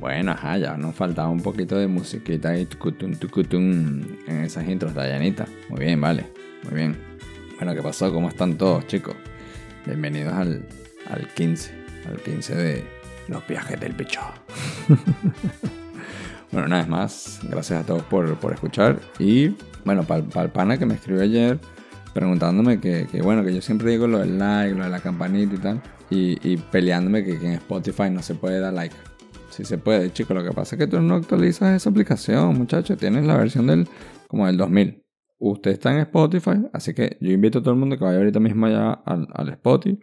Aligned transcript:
Bueno, 0.00 0.32
ajá, 0.32 0.58
ya 0.58 0.76
nos 0.76 0.94
faltaba 0.94 1.28
un 1.28 1.40
poquito 1.40 1.76
de 1.78 1.86
musiquita 1.86 2.56
y 2.58 2.66
tucutun, 2.66 3.16
tucutun 3.16 4.18
en 4.26 4.44
esas 4.44 4.68
intros, 4.68 4.94
Dayanita. 4.94 5.46
Muy 5.70 5.80
bien, 5.80 6.00
vale, 6.00 6.26
muy 6.64 6.74
bien. 6.74 6.96
Bueno, 7.56 7.74
¿qué 7.74 7.82
pasó? 7.82 8.12
¿Cómo 8.12 8.28
están 8.28 8.58
todos, 8.58 8.86
chicos? 8.86 9.14
Bienvenidos 9.86 10.34
al, 10.34 10.66
al 11.08 11.26
15, 11.34 11.72
al 12.08 12.20
15 12.20 12.54
de 12.54 12.84
los 13.28 13.46
viajes 13.46 13.80
del 13.80 13.94
bicho. 13.94 14.20
bueno, 16.52 16.66
una 16.66 16.78
vez 16.78 16.88
más, 16.88 17.40
gracias 17.44 17.80
a 17.80 17.86
todos 17.86 18.02
por, 18.02 18.36
por 18.36 18.52
escuchar. 18.52 19.00
Y 19.18 19.54
bueno, 19.84 20.04
para 20.04 20.42
el 20.42 20.50
pana 20.50 20.78
que 20.78 20.84
me 20.84 20.94
escribió 20.94 21.22
ayer 21.22 21.58
preguntándome 22.12 22.80
que, 22.80 23.06
que, 23.10 23.20
bueno, 23.20 23.44
que 23.44 23.54
yo 23.54 23.60
siempre 23.60 23.90
digo 23.90 24.06
lo 24.06 24.18
del 24.20 24.38
like, 24.38 24.74
lo 24.74 24.84
de 24.84 24.90
la 24.90 25.00
campanita 25.00 25.54
y 25.54 25.58
tal. 25.58 25.82
Y, 26.10 26.52
y 26.52 26.56
peleándome 26.56 27.24
que, 27.24 27.38
que 27.38 27.46
en 27.46 27.52
Spotify 27.54 28.10
no 28.10 28.22
se 28.22 28.34
puede 28.34 28.60
dar 28.60 28.72
like. 28.72 28.96
Si 29.56 29.64
se 29.64 29.78
puede, 29.78 30.12
chicos. 30.12 30.36
Lo 30.36 30.44
que 30.44 30.52
pasa 30.52 30.76
es 30.76 30.80
que 30.80 30.86
tú 30.86 31.00
no 31.00 31.14
actualizas 31.14 31.74
esa 31.74 31.88
aplicación, 31.88 32.58
muchachos. 32.58 32.98
Tienes 32.98 33.24
la 33.24 33.38
versión 33.38 33.66
del 33.66 33.88
como 34.28 34.46
del 34.46 34.58
2000. 34.58 35.02
Usted 35.38 35.70
está 35.70 35.92
en 35.92 36.00
Spotify, 36.00 36.66
así 36.74 36.92
que 36.92 37.16
yo 37.22 37.32
invito 37.32 37.60
a 37.60 37.62
todo 37.62 37.72
el 37.72 37.80
mundo 37.80 37.96
que 37.96 38.04
vaya 38.04 38.18
ahorita 38.18 38.38
mismo 38.38 38.66
allá 38.66 38.92
al, 38.92 39.26
al 39.32 39.48
Spotify 39.48 39.98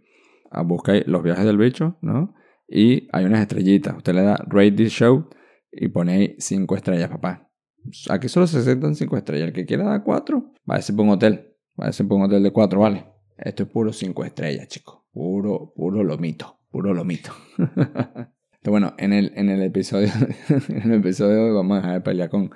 a 0.50 0.64
buscar 0.64 1.04
los 1.06 1.22
viajes 1.22 1.46
del 1.46 1.58
bicho, 1.58 1.98
¿no? 2.02 2.34
Y 2.68 3.08
hay 3.12 3.26
unas 3.26 3.42
estrellitas. 3.42 3.96
Usted 3.96 4.16
le 4.16 4.24
da 4.24 4.38
Rate 4.48 4.72
This 4.72 4.92
Show 4.92 5.30
y 5.72 5.88
pone 5.90 6.14
ahí 6.14 6.36
5 6.40 6.76
estrellas, 6.76 7.10
papá. 7.10 7.52
Aquí 8.10 8.30
solo 8.30 8.48
se 8.48 8.58
aceptan 8.58 8.96
5 8.96 9.18
estrellas. 9.18 9.50
El 9.50 9.54
que 9.54 9.68
quiera 9.68 9.84
dar 9.84 10.04
4, 10.04 10.54
va 10.70 10.76
a 10.78 10.82
ser 10.82 10.96
por 10.96 11.06
un 11.06 11.12
hotel. 11.12 11.54
Va 11.80 11.88
a 11.88 11.92
ser 11.92 12.08
por 12.08 12.18
un 12.18 12.24
hotel 12.24 12.42
de 12.42 12.52
4, 12.52 12.80
¿vale? 12.80 13.06
Esto 13.38 13.64
es 13.64 13.70
puro 13.70 13.94
5 13.94 14.26
estrellas, 14.26 14.68
chicos. 14.68 15.02
Puro, 15.12 15.74
puro 15.76 16.04
lomito. 16.04 16.58
Puro 16.72 16.92
lomito. 16.92 17.32
bueno, 18.72 18.94
en 18.98 19.14
el, 19.14 19.32
en 19.36 19.50
el 19.50 19.62
episodio 19.62 20.10
en 20.70 20.92
el 20.92 21.00
episodio 21.00 21.36
de 21.36 21.42
hoy 21.42 21.52
vamos 21.54 21.78
a 21.78 21.82
dejar 21.82 21.94
de 21.96 22.02
pelear 22.02 22.30
con, 22.30 22.52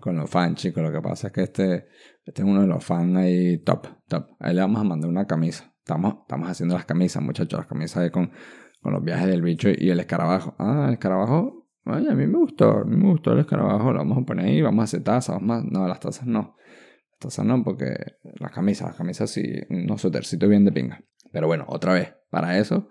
con 0.00 0.16
los 0.16 0.30
fans, 0.30 0.56
chicos. 0.56 0.82
Lo 0.82 0.92
que 0.92 1.00
pasa 1.00 1.28
es 1.28 1.32
que 1.32 1.42
este, 1.42 1.86
este 2.24 2.42
es 2.42 2.48
uno 2.48 2.62
de 2.62 2.66
los 2.66 2.84
fans 2.84 3.16
ahí 3.16 3.58
top, 3.58 3.86
top. 4.08 4.30
Ahí 4.38 4.54
le 4.54 4.60
vamos 4.60 4.80
a 4.80 4.84
mandar 4.84 5.10
una 5.10 5.26
camisa. 5.26 5.72
Estamos, 5.78 6.14
estamos 6.22 6.48
haciendo 6.48 6.74
las 6.74 6.84
camisas, 6.84 7.22
muchachos. 7.22 7.58
Las 7.58 7.66
camisas 7.66 8.10
con, 8.10 8.32
con 8.80 8.92
los 8.92 9.02
viajes 9.02 9.26
del 9.26 9.42
bicho 9.42 9.68
y 9.76 9.90
el 9.90 10.00
escarabajo. 10.00 10.54
Ah, 10.58 10.86
el 10.88 10.94
escarabajo. 10.94 11.68
Ay, 11.84 12.06
a 12.08 12.14
mí 12.14 12.26
me 12.26 12.38
gustó, 12.38 12.70
a 12.70 12.84
mí 12.84 12.96
me 12.96 13.10
gustó 13.10 13.32
el 13.32 13.40
escarabajo. 13.40 13.92
Lo 13.92 13.98
vamos 13.98 14.18
a 14.18 14.26
poner 14.26 14.46
ahí, 14.46 14.62
vamos 14.62 14.82
a 14.82 14.84
hacer 14.84 15.02
tazas. 15.02 15.36
Vamos 15.36 15.58
a... 15.58 15.66
No, 15.68 15.88
las 15.88 16.00
tazas 16.00 16.26
no. 16.26 16.56
Las 17.10 17.18
tazas 17.18 17.44
no, 17.44 17.62
porque 17.64 17.94
las 18.38 18.52
camisas, 18.52 18.88
las 18.88 18.96
camisas 18.96 19.30
sí, 19.30 19.42
no 19.68 19.98
suétercito 19.98 20.48
bien 20.48 20.64
de 20.64 20.72
pinga. 20.72 21.02
Pero 21.32 21.46
bueno, 21.46 21.64
otra 21.68 21.92
vez, 21.92 22.14
para 22.30 22.58
eso, 22.58 22.88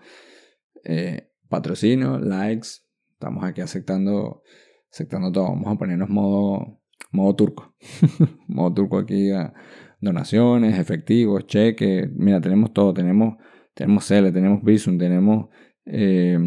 eh, 0.84 1.29
patrocinio, 1.50 2.20
likes, 2.20 2.84
estamos 3.14 3.44
aquí 3.44 3.62
aceptando, 3.62 4.44
aceptando 4.92 5.32
todo. 5.32 5.46
Vamos 5.46 5.68
a 5.68 5.76
ponernos 5.76 6.10
modo, 6.10 6.82
modo 7.12 7.36
turco. 7.36 7.76
modo 8.48 8.74
turco 8.74 8.98
aquí 9.00 9.30
donaciones, 10.00 10.80
efectivos, 10.80 11.46
cheques. 11.48 12.10
Mira, 12.16 12.40
tenemos 12.40 12.72
todo. 12.72 12.94
Tenemos, 12.94 13.36
tenemos 13.74 14.06
Cele, 14.06 14.32
tenemos 14.32 14.64
Visum, 14.64 14.98
tenemos, 14.98 15.50
eh, 15.86 16.38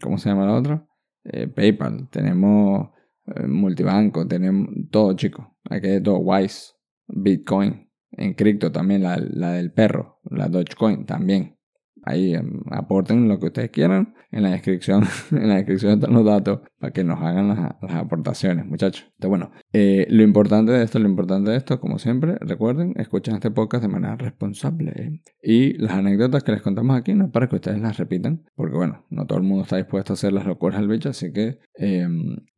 ¿cómo 0.00 0.16
se 0.18 0.30
llama 0.30 0.46
la 0.46 0.54
otra? 0.54 0.86
Eh, 1.24 1.48
PayPal, 1.48 2.08
tenemos 2.10 2.90
eh, 3.26 3.46
multibanco, 3.46 4.26
tenemos 4.26 4.68
todo, 4.90 5.14
chicos. 5.14 5.46
Aquí 5.70 5.88
hay 5.88 6.02
todo, 6.02 6.18
Wise, 6.18 6.72
Bitcoin, 7.06 7.90
en 8.12 8.34
cripto 8.34 8.72
también, 8.72 9.02
la, 9.02 9.16
la 9.18 9.52
del 9.52 9.72
perro, 9.72 10.20
la 10.24 10.48
Dogecoin 10.48 11.06
también. 11.06 11.56
Ahí 12.04 12.34
aporten 12.70 13.28
lo 13.28 13.38
que 13.38 13.46
ustedes 13.46 13.70
quieran. 13.70 14.14
En 14.30 14.42
la 14.42 14.50
descripción, 14.50 15.04
en 15.30 15.48
la 15.48 15.56
descripción 15.56 15.92
están 15.92 16.14
los 16.14 16.24
datos 16.24 16.60
para 16.78 16.92
que 16.92 17.04
nos 17.04 17.20
hagan 17.20 17.48
las, 17.48 17.58
las 17.80 17.94
aportaciones, 17.94 18.66
muchachos. 18.66 19.04
Entonces, 19.14 19.28
bueno, 19.28 19.50
eh, 19.72 20.06
lo 20.08 20.22
importante 20.22 20.72
de 20.72 20.82
esto, 20.82 20.98
lo 20.98 21.08
importante 21.08 21.50
de 21.50 21.56
esto, 21.56 21.80
como 21.80 21.98
siempre, 21.98 22.36
recuerden, 22.40 22.94
escuchen 22.96 23.34
este 23.34 23.50
podcast 23.50 23.82
de 23.82 23.88
manera 23.88 24.16
responsable. 24.16 25.22
Y 25.42 25.74
las 25.74 25.92
anécdotas 25.92 26.42
que 26.44 26.52
les 26.52 26.62
contamos 26.62 26.96
aquí 26.96 27.14
no 27.14 27.26
es 27.26 27.30
para 27.30 27.48
que 27.48 27.56
ustedes 27.56 27.80
las 27.80 27.98
repitan, 27.98 28.42
porque 28.56 28.76
bueno, 28.76 29.04
no 29.10 29.26
todo 29.26 29.38
el 29.38 29.44
mundo 29.44 29.64
está 29.64 29.76
dispuesto 29.76 30.12
a 30.12 30.14
hacer 30.14 30.32
las 30.32 30.46
locuras 30.46 30.80
del 30.80 30.88
bicho, 30.88 31.10
así 31.10 31.32
que 31.32 31.58
eh, 31.78 32.08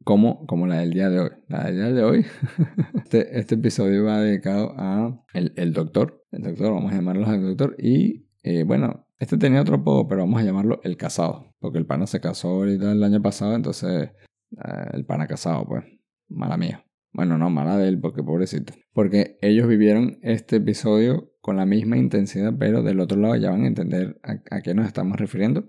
como, 0.05 0.47
como 0.47 0.67
la 0.67 0.79
del 0.79 0.91
día 0.91 1.11
de 1.11 1.21
hoy. 1.21 1.31
La 1.49 1.65
del 1.65 1.77
día 1.77 1.93
de 1.93 2.05
hoy, 2.05 2.27
este, 3.05 3.39
este 3.39 3.57
episodio 3.57 4.05
va 4.05 4.21
dedicado 4.21 4.75
a 4.77 5.21
el, 5.33 5.53
el 5.57 5.73
doctor, 5.73 6.25
el 6.31 6.43
doctor, 6.43 6.73
vamos 6.73 6.93
a 6.93 6.97
llamarlo 6.97 7.27
al 7.27 7.43
doctor, 7.43 7.77
y 7.79 8.27
eh, 8.43 8.65
bueno, 8.65 9.04
este 9.19 9.39
tenía 9.39 9.61
otro 9.61 9.77
apodo, 9.77 10.09
pero 10.09 10.23
vamos 10.23 10.41
a 10.41 10.45
llamarlo 10.45 10.81
el 10.85 10.97
casado. 10.97 11.55
Porque 11.59 11.79
el 11.79 11.87
pana 11.87 12.07
se 12.07 12.21
casó 12.21 12.49
ahorita 12.49 12.93
el 12.93 13.03
año 13.03 13.23
pasado, 13.23 13.55
entonces 13.55 14.11
eh, 14.11 14.91
el 14.93 15.05
pana 15.05 15.27
casado, 15.27 15.67
pues. 15.67 15.85
Mala 16.29 16.57
mía. 16.57 16.85
Bueno, 17.13 17.39
no, 17.39 17.51
mala 17.51 17.77
de 17.77 17.89
él, 17.89 18.01
porque 18.01 18.23
pobrecito. 18.23 18.73
Porque 18.93 19.39
ellos 19.41 19.69
vivieron 19.69 20.19
este 20.23 20.57
episodio 20.57 21.33
con 21.41 21.57
la 21.57 21.67
misma 21.67 21.97
intensidad, 21.97 22.53
pero 22.59 22.83
del 22.83 23.01
otro 23.01 23.21
lado 23.21 23.37
ya 23.37 23.51
van 23.51 23.65
a 23.65 23.69
entender 23.69 24.19
a, 24.23 24.57
a 24.57 24.63
qué 24.63 24.75
nos 24.75 24.87
estamos 24.87 25.19
refiriendo. 25.19 25.69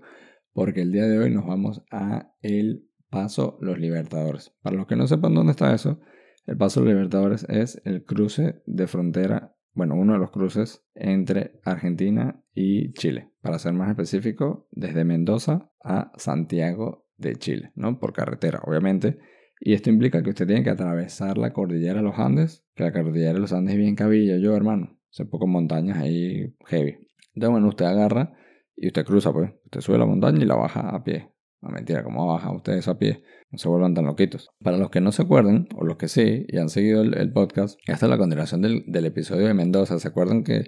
Porque 0.52 0.82
el 0.82 0.92
día 0.92 1.04
de 1.04 1.18
hoy 1.18 1.30
nos 1.30 1.46
vamos 1.46 1.82
a 1.90 2.32
el 2.40 2.88
Paso 3.10 3.58
Los 3.60 3.78
Libertadores. 3.78 4.54
Para 4.62 4.76
los 4.76 4.86
que 4.86 4.96
no 4.96 5.06
sepan 5.06 5.34
dónde 5.34 5.52
está 5.52 5.72
eso, 5.72 6.00
el 6.46 6.56
Paso 6.56 6.80
Los 6.80 6.88
Libertadores 6.88 7.46
es 7.48 7.80
el 7.84 8.04
cruce 8.04 8.62
de 8.66 8.86
frontera 8.86 9.56
bueno, 9.76 9.94
uno 9.94 10.14
de 10.14 10.18
los 10.18 10.30
cruces 10.30 10.82
entre 10.94 11.60
Argentina 11.62 12.42
y 12.56 12.92
Chile. 12.94 13.30
Para 13.42 13.58
ser 13.58 13.74
más 13.74 13.90
específico, 13.90 14.66
desde 14.72 15.04
Mendoza 15.04 15.70
a 15.84 16.10
Santiago 16.16 17.06
de 17.18 17.36
Chile, 17.36 17.70
¿no? 17.76 18.00
Por 18.00 18.14
carretera, 18.14 18.60
obviamente. 18.64 19.18
Y 19.60 19.74
esto 19.74 19.90
implica 19.90 20.22
que 20.22 20.30
usted 20.30 20.46
tiene 20.46 20.64
que 20.64 20.70
atravesar 20.70 21.36
la 21.38 21.52
cordillera 21.52 21.98
de 21.98 22.02
los 22.02 22.18
Andes, 22.18 22.64
que 22.74 22.84
la 22.84 22.92
cordillera 22.92 23.34
de 23.34 23.40
los 23.40 23.52
Andes 23.52 23.74
es 23.74 23.78
bien 23.78 23.94
cabilla, 23.94 24.38
yo 24.38 24.56
hermano. 24.56 24.98
Son 25.10 25.28
pocas 25.28 25.48
montañas 25.48 25.98
ahí 25.98 26.54
heavy. 26.66 26.96
Entonces, 27.34 27.50
bueno, 27.50 27.68
usted 27.68 27.84
agarra 27.84 28.32
y 28.74 28.88
usted 28.88 29.04
cruza, 29.04 29.32
pues. 29.32 29.52
Usted 29.66 29.80
sube 29.82 29.98
la 29.98 30.06
montaña 30.06 30.42
y 30.42 30.46
la 30.46 30.56
baja 30.56 30.88
a 30.88 31.04
pie. 31.04 31.30
No 31.60 31.68
mentira, 31.68 32.02
¿cómo 32.04 32.26
baja 32.26 32.52
ustedes 32.52 32.88
a 32.88 32.98
pie? 32.98 33.22
No 33.50 33.58
se 33.58 33.68
vuelvan 33.68 33.94
tan 33.94 34.06
loquitos. 34.06 34.50
Para 34.62 34.78
los 34.78 34.90
que 34.90 35.00
no 35.02 35.12
se 35.12 35.22
acuerden, 35.22 35.68
o 35.74 35.84
los 35.84 35.96
que 35.96 36.08
sí, 36.08 36.46
y 36.48 36.56
han 36.56 36.70
seguido 36.70 37.02
el, 37.02 37.16
el 37.16 37.32
podcast, 37.32 37.78
esta 37.86 38.06
es 38.06 38.10
la 38.10 38.18
continuación 38.18 38.62
del, 38.62 38.84
del, 38.86 39.04
episodio 39.06 39.46
de 39.46 39.54
Mendoza. 39.54 39.98
¿Se 39.98 40.08
acuerdan 40.08 40.42
que, 40.42 40.64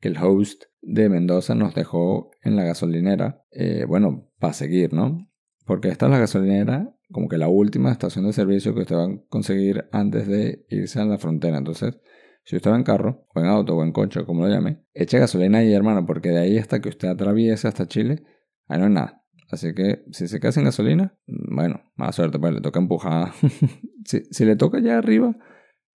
que, 0.00 0.08
el 0.08 0.18
host 0.18 0.64
de 0.82 1.08
Mendoza 1.08 1.54
nos 1.54 1.74
dejó 1.74 2.30
en 2.42 2.56
la 2.56 2.64
gasolinera? 2.64 3.44
Eh, 3.50 3.84
bueno, 3.86 4.30
para 4.38 4.52
seguir, 4.52 4.92
¿no? 4.92 5.28
Porque 5.66 5.88
esta 5.88 6.06
es 6.06 6.12
la 6.12 6.18
gasolinera, 6.18 6.94
como 7.10 7.28
que 7.28 7.38
la 7.38 7.48
última 7.48 7.92
estación 7.92 8.26
de 8.26 8.32
servicio 8.32 8.74
que 8.74 8.80
usted 8.80 8.96
va 8.96 9.04
a 9.04 9.20
conseguir 9.28 9.88
antes 9.92 10.26
de 10.26 10.64
irse 10.68 11.00
a 11.00 11.04
la 11.04 11.18
frontera. 11.18 11.58
Entonces, 11.58 11.98
si 12.44 12.56
usted 12.56 12.70
va 12.70 12.76
en 12.76 12.82
carro, 12.82 13.26
o 13.34 13.40
en 13.40 13.46
auto, 13.46 13.76
o 13.76 13.84
en 13.84 13.92
coche, 13.92 14.24
como 14.24 14.46
lo 14.46 14.52
llame, 14.52 14.82
eche 14.94 15.18
gasolina 15.18 15.58
ahí, 15.58 15.72
hermano, 15.72 16.06
porque 16.06 16.30
de 16.30 16.40
ahí 16.40 16.58
hasta 16.58 16.80
que 16.80 16.88
usted 16.88 17.08
atraviese 17.08 17.68
hasta 17.68 17.86
Chile, 17.86 18.24
ahí 18.66 18.78
no 18.78 18.86
hay 18.86 18.92
nada. 18.92 19.24
Así 19.50 19.74
que 19.74 20.04
si 20.12 20.28
se 20.28 20.40
queda 20.40 20.52
sin 20.52 20.64
gasolina, 20.64 21.16
bueno, 21.26 21.82
mala 21.96 22.12
suerte, 22.12 22.38
pues 22.38 22.54
le 22.54 22.60
toca 22.60 22.78
empujar. 22.78 23.32
si, 24.04 24.22
si, 24.30 24.44
le 24.44 24.56
toca 24.56 24.78
allá 24.78 24.98
arriba, 24.98 25.36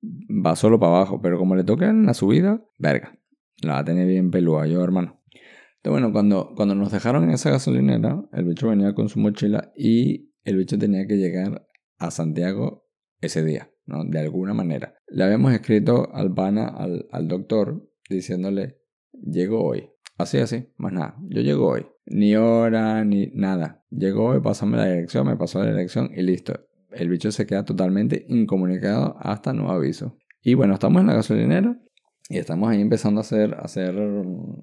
va 0.03 0.55
solo 0.55 0.79
para 0.79 0.95
abajo, 0.95 1.21
pero 1.21 1.37
como 1.37 1.55
le 1.55 1.63
toca 1.63 1.89
en 1.89 2.05
la 2.05 2.13
subida, 2.13 2.63
verga, 2.77 3.17
la 3.61 3.73
va 3.73 3.79
a 3.79 3.85
tener 3.85 4.07
bien 4.07 4.31
pelúa 4.31 4.67
yo, 4.67 4.83
hermano. 4.83 5.21
Entonces, 5.77 6.01
bueno, 6.01 6.11
cuando, 6.11 6.53
cuando 6.55 6.75
nos 6.75 6.91
dejaron 6.91 7.23
en 7.23 7.31
esa 7.31 7.49
gasolinera, 7.49 8.23
el 8.33 8.45
bicho 8.45 8.69
venía 8.69 8.93
con 8.93 9.09
su 9.09 9.19
mochila 9.19 9.71
y 9.75 10.31
el 10.43 10.57
bicho 10.57 10.77
tenía 10.77 11.07
que 11.07 11.17
llegar 11.17 11.67
a 11.97 12.11
Santiago 12.11 12.87
ese 13.19 13.43
día, 13.43 13.71
¿no? 13.85 14.03
De 14.05 14.19
alguna 14.19 14.53
manera. 14.53 14.95
Le 15.07 15.23
habíamos 15.23 15.53
escrito 15.53 16.13
al 16.13 16.33
pana, 16.33 16.67
al, 16.67 17.07
al 17.11 17.27
doctor, 17.27 17.89
diciéndole, 18.09 18.79
llego 19.11 19.63
hoy. 19.63 19.89
Así, 20.17 20.37
así, 20.37 20.67
más 20.77 20.93
nada. 20.93 21.15
Yo 21.29 21.41
llego 21.41 21.67
hoy. 21.67 21.87
Ni 22.05 22.35
hora, 22.35 23.03
ni 23.03 23.31
nada. 23.33 23.83
Llegó 23.89 24.25
hoy, 24.25 24.39
pasame 24.39 24.77
la 24.77 24.85
dirección, 24.85 25.25
me 25.27 25.35
pasó 25.35 25.63
la 25.63 25.71
dirección 25.71 26.11
y 26.15 26.21
listo. 26.21 26.67
El 26.91 27.09
bicho 27.09 27.31
se 27.31 27.45
queda 27.45 27.65
totalmente 27.65 28.25
incomunicado 28.27 29.15
hasta 29.19 29.53
nuevo 29.53 29.71
aviso. 29.71 30.17
Y 30.43 30.53
bueno, 30.53 30.73
estamos 30.73 31.01
en 31.01 31.07
la 31.07 31.13
gasolinera 31.13 31.81
y 32.31 32.37
estamos 32.37 32.69
ahí 32.69 32.79
empezando 32.79 33.19
a 33.19 33.21
hacer, 33.21 33.55
a 33.55 33.63
hacer, 33.63 33.93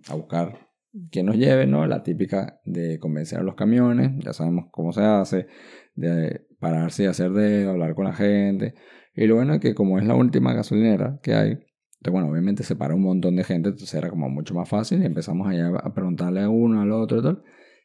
a 0.09 0.15
buscar 0.15 0.71
quién 1.11 1.27
nos 1.27 1.37
lleve, 1.37 1.67
¿no? 1.67 1.87
La 1.87 2.03
típica 2.03 2.61
de 2.65 2.99
convencer 2.99 3.39
a 3.41 3.43
los 3.43 3.57
camiones, 3.57 4.13
ya 4.25 4.33
sabemos 4.33 4.69
cómo 4.71 4.93
se 4.93 5.03
hace, 5.03 5.49
de 5.95 6.47
pararse 6.59 7.03
y 7.05 7.07
hacer 7.07 7.31
de 7.33 7.69
hablar 7.69 7.95
con 7.95 8.07
la 8.07 8.15
gente. 8.15 8.75
Y 9.15 9.27
lo 9.27 9.35
bueno 9.35 9.53
es 9.55 9.61
que 9.61 9.75
como 9.75 9.99
es 9.99 10.07
la 10.07 10.15
última 10.15 10.55
gasolinera 10.55 11.21
que 11.23 11.35
hay, 11.35 11.51
entonces, 11.51 12.13
bueno, 12.13 12.31
obviamente 12.31 12.63
se 12.63 12.75
para 12.75 12.95
un 12.95 13.03
montón 13.03 13.37
de 13.37 13.45
gente, 13.45 13.69
entonces 13.69 13.93
era 13.93 14.09
como 14.09 14.31
mucho 14.31 14.55
más 14.55 14.69
fácil 14.69 15.03
y 15.03 15.07
empezamos 15.07 15.47
allá 15.47 15.69
a 15.77 15.93
preguntarle 15.93 16.41
a 16.41 16.49
uno, 16.49 16.81
al 16.81 16.93
otro 16.93 17.19
y 17.19 17.23
tal. 17.23 17.43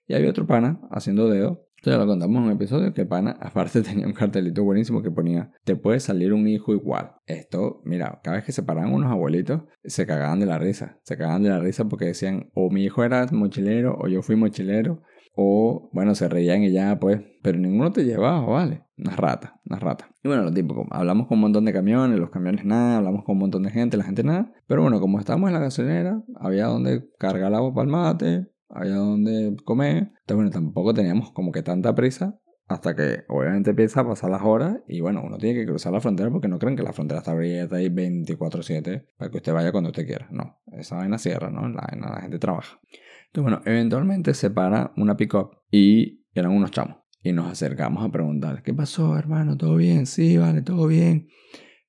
Y 0.08 0.14
había 0.14 0.30
otro 0.30 0.48
pana 0.48 0.80
haciendo 0.92 1.30
dedo. 1.30 1.68
Entonces 1.84 2.00
lo 2.00 2.08
contamos 2.08 2.38
en 2.38 2.44
un 2.46 2.52
episodio 2.54 2.94
que 2.94 3.06
pana 3.06 3.36
aparte 3.42 3.82
tenía 3.84 4.08
un 4.08 4.14
cartelito 4.14 4.64
buenísimo 4.64 5.02
que 5.02 5.12
ponía, 5.12 5.52
te 5.66 5.76
puede 5.76 6.00
salir 6.00 6.32
un 6.32 6.48
hijo 6.48 6.72
igual. 6.72 7.16
Esto, 7.26 7.82
mira, 7.84 8.22
cada 8.24 8.38
vez 8.38 8.46
que 8.46 8.54
se 8.54 8.64
paraban 8.64 8.94
unos 8.94 9.12
abuelitos, 9.12 9.64
se 9.84 10.08
cagaban 10.08 10.40
de 10.40 10.46
la 10.46 10.58
risa. 10.58 10.98
Se 11.04 11.18
cagaban 11.18 11.44
de 11.44 11.50
la 11.50 11.60
risa 11.60 11.84
porque 11.90 12.06
decían, 12.06 12.50
o 12.54 12.70
mi 12.70 12.86
hijo 12.86 13.04
era 13.04 13.28
mochilero 13.34 13.98
o 14.00 14.08
yo 14.08 14.22
fui 14.22 14.38
mochilero. 14.38 15.02
o, 15.36 15.90
bueno, 15.92 16.16
se 16.16 16.30
reían 16.30 16.64
y 16.64 16.72
ya, 16.72 17.00
pues, 17.00 17.20
pero 17.42 17.58
ninguno 17.58 17.92
te 17.92 18.06
llevaba, 18.06 18.46
¿vale? 18.46 18.84
Unas 18.98 19.18
ratas, 19.18 19.52
unas 19.66 19.82
ratas. 19.82 20.08
Y 20.24 20.28
bueno, 20.30 20.44
lo 20.44 20.54
típico, 20.54 20.86
hablamos 20.92 21.28
con 21.28 21.38
un 21.40 21.42
montón 21.42 21.66
de 21.66 21.74
camiones, 21.74 22.18
los 22.18 22.30
camiones 22.30 22.64
nada, 22.64 22.98
hablamos 22.98 23.26
con 23.26 23.34
un 23.34 23.40
montón 23.40 23.64
de 23.64 23.72
gente, 23.72 23.98
la 23.98 24.06
gente 24.06 24.24
nada. 24.24 24.54
Pero 24.68 24.84
bueno, 24.84 25.02
como 25.02 25.20
estábamos 25.20 25.50
en 25.50 25.56
la 25.56 25.60
gasolinera, 25.60 26.24
había 26.36 26.68
donde 26.68 27.10
cargar 27.18 27.54
agua 27.54 27.74
para 27.74 27.86
el 27.86 27.92
mate, 27.92 28.53
había 28.74 28.96
donde 28.96 29.56
comer. 29.64 29.98
Entonces, 29.98 30.36
bueno, 30.36 30.52
tampoco 30.52 30.94
teníamos 30.94 31.32
como 31.32 31.52
que 31.52 31.64
tanta 31.64 31.94
prisa 31.96 32.40
hasta 32.68 32.96
que 32.96 33.24
obviamente 33.28 33.72
empieza 33.72 34.02
a 34.02 34.08
pasar 34.08 34.30
las 34.32 34.42
horas 34.42 34.78
y 34.88 35.02
bueno, 35.02 35.22
uno 35.24 35.38
tiene 35.38 35.60
que 35.60 35.66
cruzar 35.66 35.92
la 35.94 36.00
frontera 36.00 36.32
porque 36.32 36.48
no 36.48 36.60
creen 36.60 36.76
que 36.76 36.84
la 36.84 36.94
frontera 36.94 37.20
está 37.20 37.32
abierta 37.32 37.76
ahí 37.76 37.90
24/7 37.90 39.06
para 39.18 39.30
que 39.30 39.38
usted 39.38 39.54
vaya 39.54 39.72
cuando 39.72 39.90
usted 39.90 40.06
quiera. 40.06 40.28
No, 40.32 40.60
esa 40.72 40.96
vaina 40.96 41.18
cierra, 41.18 41.50
¿no? 41.50 41.68
La, 41.68 41.88
la 42.00 42.22
gente 42.22 42.40
trabaja. 42.40 42.80
Entonces 43.28 43.44
bueno, 43.44 43.62
eventualmente 43.66 44.34
se 44.34 44.50
para 44.50 44.94
una 44.98 45.18
pick-up 45.18 45.58
y 45.70 46.26
eran 46.34 46.52
unos 46.52 46.72
chamos. 46.72 46.98
Y 47.22 47.32
nos 47.32 47.52
acercamos 47.52 48.04
a 48.04 48.12
preguntar, 48.12 48.64
¿qué 48.64 48.74
pasó 48.74 49.18
hermano? 49.18 49.58
¿Todo 49.58 49.76
bien? 49.76 50.06
Sí, 50.06 50.38
vale, 50.38 50.62
todo 50.62 50.88
bien. 50.88 51.30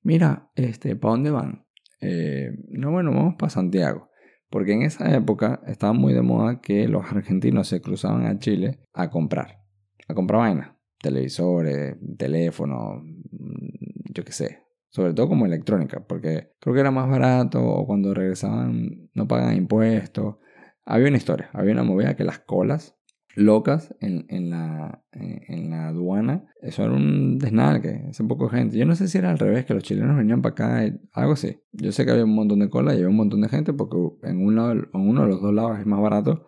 Mira, 0.01 0.49
este, 0.55 0.95
¿para 0.95 1.11
dónde 1.13 1.31
van? 1.31 1.65
Eh, 1.99 2.51
no, 2.69 2.91
bueno, 2.91 3.11
vamos 3.11 3.35
para 3.37 3.49
Santiago. 3.49 4.09
Porque 4.49 4.73
en 4.73 4.83
esa 4.83 5.13
época 5.15 5.61
estaba 5.67 5.93
muy 5.93 6.13
de 6.13 6.21
moda 6.21 6.61
que 6.61 6.87
los 6.87 7.05
argentinos 7.05 7.67
se 7.67 7.81
cruzaban 7.81 8.25
a 8.25 8.39
Chile 8.39 8.79
a 8.93 9.09
comprar. 9.09 9.63
A 10.07 10.13
comprar 10.13 10.41
vainas 10.41 10.75
televisores, 11.05 11.97
teléfonos, 12.17 13.03
mm, 13.03 14.13
yo 14.13 14.23
qué 14.23 14.31
sé. 14.31 14.63
Sobre 14.89 15.13
todo 15.13 15.27
como 15.27 15.45
electrónica, 15.45 16.05
porque 16.07 16.51
creo 16.59 16.73
que 16.73 16.79
era 16.79 16.89
más 16.91 17.09
barato 17.09 17.63
o 17.63 17.85
cuando 17.85 18.13
regresaban 18.13 19.09
no 19.13 19.27
pagan 19.27 19.55
impuestos. 19.55 20.37
Había 20.85 21.09
una 21.09 21.17
historia, 21.17 21.49
había 21.53 21.73
una 21.73 21.83
movida 21.83 22.15
que 22.15 22.23
las 22.23 22.39
colas 22.39 22.94
locas 23.35 23.93
en, 23.99 24.25
en, 24.29 24.49
la, 24.49 25.03
en, 25.11 25.69
la 25.69 25.89
aduana, 25.89 26.45
eso 26.61 26.83
era 26.83 26.93
un 26.93 27.37
desnalgue, 27.37 28.05
es 28.09 28.19
un 28.19 28.27
poco 28.27 28.49
gente. 28.49 28.77
Yo 28.77 28.85
no 28.85 28.95
sé 28.95 29.07
si 29.07 29.17
era 29.17 29.29
al 29.29 29.37
revés, 29.37 29.65
que 29.65 29.73
los 29.73 29.83
chilenos 29.83 30.15
venían 30.15 30.41
para 30.41 30.53
acá, 30.53 30.97
algo 31.11 31.33
así. 31.33 31.57
Yo 31.73 31.91
sé 31.91 32.05
que 32.05 32.11
había 32.11 32.23
un 32.23 32.33
montón 32.33 32.59
de 32.59 32.69
cola 32.69 32.93
y 32.93 32.97
había 32.97 33.09
un 33.09 33.17
montón 33.17 33.41
de 33.41 33.49
gente 33.49 33.73
porque 33.73 33.97
en, 34.23 34.43
un 34.43 34.55
lado, 34.55 34.71
en 34.71 34.87
uno 34.93 35.23
de 35.23 35.27
los 35.27 35.41
dos 35.41 35.53
lados 35.53 35.79
es 35.79 35.85
más 35.85 36.01
barato. 36.01 36.45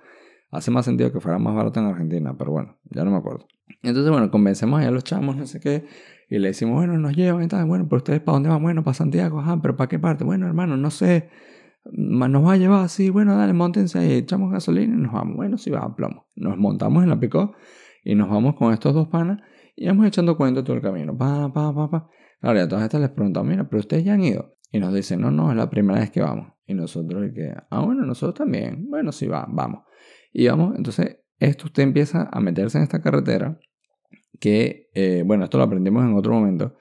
Hace 0.49 0.71
más 0.71 0.85
sentido 0.85 1.11
que 1.11 1.19
fuera 1.19 1.37
más 1.39 1.53
barato 1.53 1.81
en 1.81 1.87
Argentina, 1.87 2.35
pero 2.37 2.51
bueno, 2.51 2.77
ya 2.85 3.03
no 3.03 3.11
me 3.11 3.17
acuerdo. 3.17 3.45
Entonces, 3.83 4.09
bueno, 4.09 4.31
convencemos 4.31 4.81
a 4.81 4.89
los 4.91 5.03
chamos, 5.03 5.35
no 5.35 5.45
sé 5.45 5.59
qué, 5.59 5.85
y 6.29 6.39
le 6.39 6.49
decimos, 6.49 6.75
bueno, 6.75 6.97
nos 6.97 7.13
llevan 7.15 7.43
y 7.43 7.47
tal, 7.47 7.65
bueno, 7.65 7.85
pero 7.89 7.97
ustedes 7.97 8.21
para 8.21 8.35
dónde 8.35 8.49
van, 8.49 8.61
bueno, 8.61 8.83
para 8.83 8.93
Santiago, 8.93 9.39
ajá, 9.39 9.61
pero 9.61 9.75
¿para 9.75 9.89
qué 9.89 9.99
parte? 9.99 10.23
Bueno, 10.23 10.47
hermano, 10.47 10.77
no 10.77 10.89
sé, 10.89 11.29
nos 11.91 12.45
va 12.45 12.53
a 12.53 12.57
llevar 12.57 12.85
así, 12.85 13.09
bueno, 13.09 13.35
dale, 13.37 13.53
montense 13.53 13.99
ahí, 13.99 14.13
echamos 14.13 14.51
gasolina 14.51 14.95
y 14.95 14.97
nos 14.97 15.13
vamos, 15.13 15.35
bueno, 15.35 15.57
sí, 15.57 15.69
va 15.69 15.95
plomo. 15.95 16.27
Nos 16.35 16.57
montamos 16.57 17.03
en 17.03 17.09
la 17.09 17.19
picó 17.19 17.53
y 18.03 18.15
nos 18.15 18.29
vamos 18.29 18.55
con 18.55 18.73
estos 18.73 18.93
dos 18.93 19.07
panas 19.07 19.41
y 19.75 19.87
vamos 19.87 20.07
echando 20.07 20.37
cuenta 20.37 20.63
todo 20.63 20.75
el 20.75 20.81
camino, 20.81 21.17
pa, 21.17 21.51
pa, 21.53 21.73
pa, 21.73 21.89
pa. 21.89 22.09
Y 22.41 22.47
a 22.57 22.67
todas 22.67 22.83
estas 22.83 23.01
les 23.01 23.09
preguntamos, 23.11 23.49
mira, 23.49 23.67
pero 23.69 23.79
ustedes 23.79 24.03
ya 24.03 24.13
han 24.13 24.23
ido. 24.23 24.55
Y 24.71 24.79
nos 24.79 24.93
dicen, 24.93 25.21
no, 25.21 25.31
no, 25.31 25.51
es 25.51 25.57
la 25.57 25.69
primera 25.69 25.99
vez 25.99 26.11
que 26.11 26.21
vamos. 26.21 26.53
Y 26.65 26.73
nosotros, 26.73 27.23
ah, 27.69 27.81
bueno, 27.81 28.05
nosotros 28.05 28.35
también, 28.35 28.89
bueno, 28.89 29.11
sí, 29.11 29.27
va, 29.27 29.47
vamos. 29.49 29.83
Y 30.33 30.47
vamos, 30.47 30.75
entonces, 30.75 31.19
esto 31.39 31.65
usted 31.65 31.83
empieza 31.83 32.29
a 32.31 32.39
meterse 32.41 32.77
en 32.77 32.83
esta 32.83 33.01
carretera 33.01 33.59
que, 34.39 34.89
eh, 34.93 35.23
bueno, 35.25 35.45
esto 35.45 35.57
lo 35.57 35.63
aprendimos 35.63 36.03
en 36.03 36.15
otro 36.15 36.33
momento. 36.33 36.75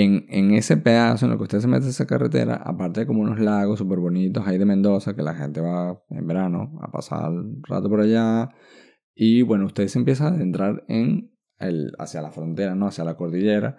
En, 0.00 0.26
en, 0.28 0.52
ese 0.52 0.76
pedazo 0.76 1.26
en 1.26 1.32
el 1.32 1.38
que 1.38 1.44
usted 1.44 1.60
se 1.60 1.66
mete 1.68 1.84
en 1.84 1.90
esa 1.90 2.06
carretera, 2.06 2.54
aparte 2.56 3.00
de 3.00 3.06
como 3.06 3.22
unos 3.22 3.40
lagos 3.40 3.78
súper 3.78 3.98
bonitos 3.98 4.46
ahí 4.46 4.58
de 4.58 4.64
Mendoza, 4.64 5.14
que 5.16 5.22
la 5.22 5.34
gente 5.34 5.60
va 5.60 6.00
en 6.10 6.26
verano 6.26 6.78
a 6.82 6.90
pasar 6.90 7.30
un 7.30 7.62
rato 7.66 7.88
por 7.88 8.00
allá. 8.00 8.48
Y 9.14 9.42
bueno, 9.42 9.66
usted 9.66 9.88
se 9.88 9.98
empieza 9.98 10.26
a 10.26 10.28
adentrar 10.28 10.84
en 10.88 11.32
el, 11.58 11.92
hacia 11.98 12.22
la 12.22 12.30
frontera, 12.30 12.74
¿no? 12.74 12.86
Hacia 12.86 13.04
la 13.04 13.16
cordillera. 13.16 13.76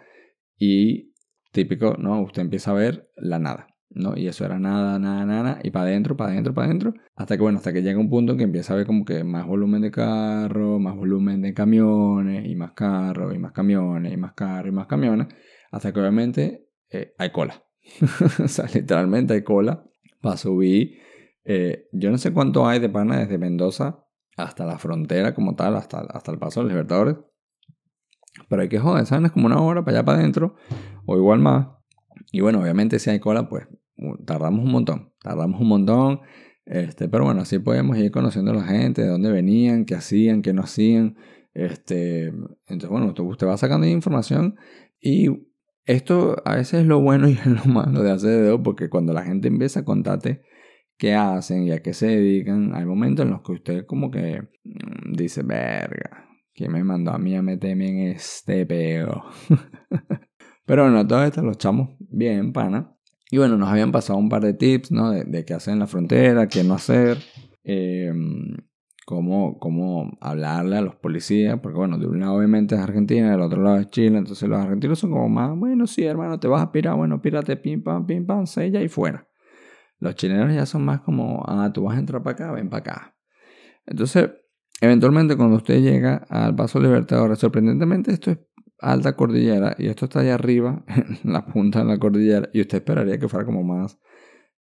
Y 0.57 1.13
típico, 1.51 1.95
¿no? 1.98 2.22
Usted 2.22 2.42
empieza 2.42 2.72
a 2.72 2.74
ver 2.74 3.10
la 3.15 3.39
nada. 3.39 3.68
¿no? 3.89 4.15
Y 4.15 4.27
eso 4.27 4.45
era 4.45 4.60
nada, 4.60 5.00
nada, 5.00 5.25
nada, 5.25 5.60
y 5.63 5.72
para 5.72 5.86
adentro, 5.86 6.15
para 6.15 6.31
adentro, 6.31 6.54
para 6.54 6.68
adentro, 6.68 6.94
hasta 7.15 7.36
que, 7.36 7.42
bueno, 7.42 7.57
hasta 7.57 7.74
que 7.74 7.81
llega 7.81 8.00
un 8.00 8.10
punto 8.10 8.38
que 8.38 8.44
empieza 8.44 8.74
a 8.74 8.77
ver 8.77 8.86
como 8.86 9.04
que 9.04 9.24
más 9.24 9.48
volumen 9.48 9.81
de 9.81 9.92
carro, 9.92 10.80
más 10.80 10.95
volumen 10.95 11.42
de 11.42 11.54
camiones, 11.54 12.48
y 12.48 12.56
más 12.56 12.74
carros, 12.74 13.33
y 13.36 13.39
más 13.39 13.51
camiones, 13.51 14.13
y 14.13 14.18
más 14.18 14.33
carros, 14.33 14.72
y 14.72 14.75
más 14.75 14.88
camiones, 14.88 15.27
hasta 15.71 15.92
que 15.92 16.00
obviamente 16.00 16.69
eh, 16.89 17.13
hay 17.18 17.31
cola. 17.31 17.63
o 18.44 18.48
sea, 18.48 18.66
literalmente 18.74 19.33
hay 19.33 19.44
cola 19.44 19.86
para 20.21 20.38
subir. 20.38 21.00
Eh, 21.44 21.88
yo 21.92 22.12
no 22.12 22.18
sé 22.18 22.31
cuánto 22.31 22.68
hay 22.68 22.80
de 22.80 22.89
pana 22.89 23.19
desde 23.19 23.38
Mendoza 23.38 24.06
hasta 24.38 24.66
la 24.66 24.77
frontera 24.77 25.33
como 25.33 25.56
tal, 25.56 25.75
hasta, 25.75 26.00
hasta 26.01 26.31
el 26.31 26.39
paso 26.39 26.60
de 26.60 26.66
los 26.66 26.74
Libertadores. 26.74 27.16
Pero 28.48 28.62
hay 28.62 28.69
que 28.69 28.80
joder, 28.80 29.06
¿saben? 29.06 29.25
Es 29.25 29.31
como 29.31 29.48
una 29.48 29.62
hora 29.62 29.83
para 29.83 29.98
allá 29.98 30.06
para 30.06 30.19
adentro, 30.19 30.56
o 31.06 31.18
igual 31.18 31.39
más. 31.39 31.68
Y 32.31 32.42
bueno, 32.42 32.62
obviamente 32.62 33.00
si 33.00 33.10
hay 33.10 33.19
cola, 33.19 33.50
pues 33.50 33.68
tardamos 34.25 34.63
un 34.63 34.72
montón, 34.72 35.13
tardamos 35.22 35.60
un 35.60 35.68
montón, 35.68 36.22
este, 36.65 37.10
pero 37.10 37.25
bueno, 37.25 37.42
así 37.42 37.60
podemos 37.60 37.98
ir 37.98 38.12
conociendo 38.12 38.51
a 38.51 38.56
la 38.56 38.63
gente, 38.63 39.01
de 39.01 39.07
dónde 39.07 39.31
venían, 39.31 39.86
qué 39.86 39.95
hacían, 39.95 40.42
qué 40.42 40.54
no 40.54 40.62
hacían. 40.62 41.18
Este, 41.54 42.27
entonces, 42.68 42.89
bueno, 42.89 43.13
usted 43.18 43.48
va 43.48 43.57
sacando 43.57 43.88
información 43.88 44.56
y 45.01 45.49
esto 45.89 46.36
a 46.45 46.56
veces 46.56 46.81
es 46.81 46.86
lo 46.86 47.01
bueno 47.01 47.27
y 47.27 47.33
es 47.33 47.45
lo 47.45 47.65
malo 47.65 48.03
de 48.03 48.12
hacer 48.12 48.41
dedo 48.41 48.62
porque 48.62 48.89
cuando 48.89 49.12
la 49.12 49.24
gente 49.24 49.47
empieza 49.47 49.81
a 49.81 49.86
contarte 49.86 50.44
qué 50.97 51.15
hacen 51.15 51.63
y 51.63 51.71
a 51.71 51.81
qué 51.81 51.94
se 51.94 52.07
dedican, 52.07 52.75
hay 52.75 52.86
momentos 52.86 53.25
en 53.25 53.31
los 53.31 53.41
que 53.41 53.53
usted 53.53 53.86
como 53.86 54.12
que 54.12 54.41
mm, 54.63 55.13
dice, 55.13 55.44
verga, 55.44 56.27
¿quién 56.53 56.71
me 56.71 56.83
mandó 56.83 57.12
a 57.12 57.18
mí 57.18 57.36
a 57.36 57.41
meterme 57.41 57.89
en 57.89 58.07
este 58.09 58.65
peo? 58.65 59.24
Pero 60.65 60.83
bueno, 60.83 61.07
todo 61.07 61.24
esto 61.24 61.41
lo 61.41 61.53
echamos 61.53 61.95
bien, 62.00 62.53
pana. 62.53 62.95
Y 63.31 63.38
bueno, 63.38 63.57
nos 63.57 63.69
habían 63.69 63.91
pasado 63.91 64.19
un 64.19 64.30
par 64.30 64.44
de 64.44 64.53
tips, 64.53 64.91
¿no? 64.91 65.12
De, 65.12 65.45
qué 65.45 65.53
hacer 65.53 65.74
en 65.74 65.80
la 65.80 65.88
frontera, 65.88 66.47
qué 66.47 66.63
no 66.63 66.75
hacer, 66.75 67.18
eh, 67.63 68.12
cómo, 69.09 69.57
cómo 69.57 70.19
hablarle 70.21 70.77
a 70.77 70.81
los 70.81 70.95
policías, 70.95 71.59
porque 71.61 71.79
bueno, 71.79 71.97
de 71.97 72.06
un 72.06 72.19
lado 72.19 72.35
obviamente 72.35 72.75
es 72.75 72.81
Argentina, 72.81 73.31
del 73.31 73.41
otro 73.41 73.59
lado 73.63 73.77
es 73.77 73.89
Chile, 73.89 74.19
entonces 74.19 74.47
los 74.47 74.59
argentinos 74.59 75.00
son 75.00 75.09
como 75.09 75.27
más, 75.27 75.57
bueno, 75.57 75.88
sí, 75.88 76.03
hermano, 76.03 76.39
te 76.39 76.47
vas 76.47 76.61
a 76.61 76.71
pirar, 76.71 76.95
bueno, 76.95 77.19
pírate, 77.19 77.57
pim, 77.57 77.81
pam, 77.81 78.06
pim, 78.06 78.27
pam, 78.27 78.45
sella 78.45 78.83
y 78.83 78.88
fuera. 78.88 79.27
Los 79.97 80.13
chilenos 80.13 80.53
ya 80.53 80.67
son 80.67 80.85
más 80.85 81.01
como, 81.01 81.44
ah, 81.47 81.71
tú 81.73 81.85
vas 81.85 81.95
a 81.97 82.00
entrar 82.00 82.21
para 82.21 82.33
acá, 82.35 82.51
ven 82.51 82.69
para 82.69 82.81
acá. 82.81 83.15
Entonces, 83.88 84.29
eventualmente 84.79 85.35
cuando 85.35 85.55
usted 85.55 85.81
llega 85.81 86.17
al 86.29 86.55
Paso 86.55 86.79
Libertador, 86.79 87.35
sorprendentemente 87.35 88.12
esto 88.12 88.29
es 88.29 88.38
alta 88.77 89.15
cordillera 89.15 89.75
y 89.79 89.88
esto 89.88 90.05
está 90.05 90.19
allá 90.19 90.36
arriba, 90.36 90.84
en 91.24 91.34
la 91.34 91.48
punta 91.48 91.79
de 91.79 91.86
la 91.86 91.98
cordillera, 91.98 92.48
y 92.53 92.62
usted 92.62 92.77
esperaría 92.77 93.17
que 93.17 93.27
fuera 93.27 93.43
como 93.43 93.63
más, 93.63 94.00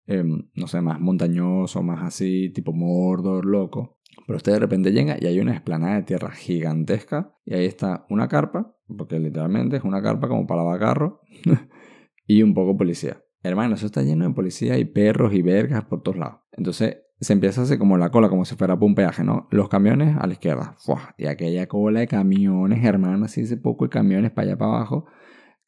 em, 0.05 0.51
no 0.53 0.67
sé, 0.67 0.81
más 0.81 1.00
montañoso, 1.00 1.81
más 1.81 2.03
así, 2.03 2.51
tipo 2.53 2.74
Mordor, 2.74 3.43
loco. 3.43 3.95
Pero 4.25 4.38
usted 4.38 4.53
de 4.53 4.60
repente 4.60 4.91
llega 4.91 5.17
y 5.19 5.27
hay 5.27 5.39
una 5.39 5.53
esplanada 5.53 5.95
de 5.95 6.03
tierra 6.03 6.31
gigantesca 6.31 7.34
y 7.45 7.53
ahí 7.53 7.65
está 7.65 8.05
una 8.10 8.27
carpa, 8.27 8.75
porque 8.98 9.19
literalmente 9.19 9.77
es 9.77 9.84
una 9.84 10.01
carpa 10.01 10.27
como 10.27 10.48
para 10.48 10.63
vacarro, 10.63 11.22
y 12.27 12.41
un 12.41 12.53
poco 12.53 12.77
policía. 12.77 13.22
Hermano, 13.43 13.75
eso 13.75 13.86
está 13.86 14.01
lleno 14.01 14.27
de 14.27 14.34
policía 14.34 14.77
y 14.77 14.86
perros 14.86 15.34
y 15.34 15.41
vergas 15.41 15.86
por 15.86 16.01
todos 16.01 16.17
lados. 16.17 16.39
Entonces, 16.51 16.98
se 17.19 17.34
empieza 17.34 17.62
a 17.62 17.63
hacer 17.63 17.77
como 17.77 17.98
la 17.98 18.10
cola, 18.10 18.29
como 18.29 18.43
si 18.43 18.55
fuera 18.55 18.74
un 18.74 18.95
peaje, 18.95 19.24
¿no? 19.24 19.48
Los 19.51 19.69
camiones 19.69 20.17
a 20.19 20.27
la 20.27 20.34
izquierda, 20.34 20.75
y 21.17 21.27
aquella 21.27 21.67
cola 21.67 22.01
de 22.01 22.07
camiones, 22.07 22.84
hermano, 22.84 23.25
así 23.25 23.41
hace 23.41 23.57
poco, 23.57 23.86
y 23.86 23.89
camiones 23.89 24.31
para 24.31 24.48
allá 24.48 24.57
para 24.57 24.72
abajo, 24.72 25.05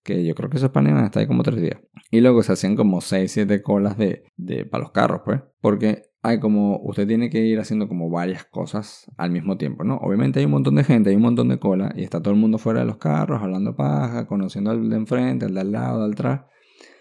que 0.03 0.25
yo 0.25 0.35
creo 0.35 0.49
que 0.49 0.57
esos 0.57 0.71
paneles 0.71 1.03
hasta 1.03 1.19
ahí 1.19 1.27
como 1.27 1.43
tres 1.43 1.61
días. 1.61 1.79
Y 2.11 2.21
luego 2.21 2.41
se 2.43 2.53
hacían 2.53 2.75
como 2.75 3.01
seis, 3.01 3.31
siete 3.31 3.61
colas 3.61 3.97
de, 3.97 4.23
de, 4.37 4.65
para 4.65 4.83
los 4.83 4.91
carros, 4.91 5.21
pues, 5.23 5.41
porque 5.61 6.03
hay 6.23 6.39
como, 6.39 6.79
usted 6.83 7.07
tiene 7.07 7.29
que 7.29 7.39
ir 7.45 7.59
haciendo 7.59 7.87
como 7.87 8.09
varias 8.09 8.45
cosas 8.45 9.09
al 9.17 9.31
mismo 9.31 9.57
tiempo, 9.57 9.83
¿no? 9.83 9.97
Obviamente 9.97 10.39
hay 10.39 10.45
un 10.45 10.51
montón 10.51 10.75
de 10.75 10.83
gente, 10.83 11.09
hay 11.09 11.15
un 11.15 11.21
montón 11.21 11.49
de 11.49 11.59
cola, 11.59 11.93
y 11.95 12.03
está 12.03 12.21
todo 12.21 12.33
el 12.33 12.39
mundo 12.39 12.57
fuera 12.57 12.81
de 12.81 12.85
los 12.85 12.97
carros, 12.97 13.41
hablando 13.41 13.75
paja, 13.75 14.27
conociendo 14.27 14.71
al 14.71 14.89
de 14.89 14.95
enfrente, 14.95 15.45
al 15.45 15.53
de 15.53 15.61
al 15.61 15.71
lado, 15.71 16.03
al 16.03 16.13
atrás. 16.13 16.41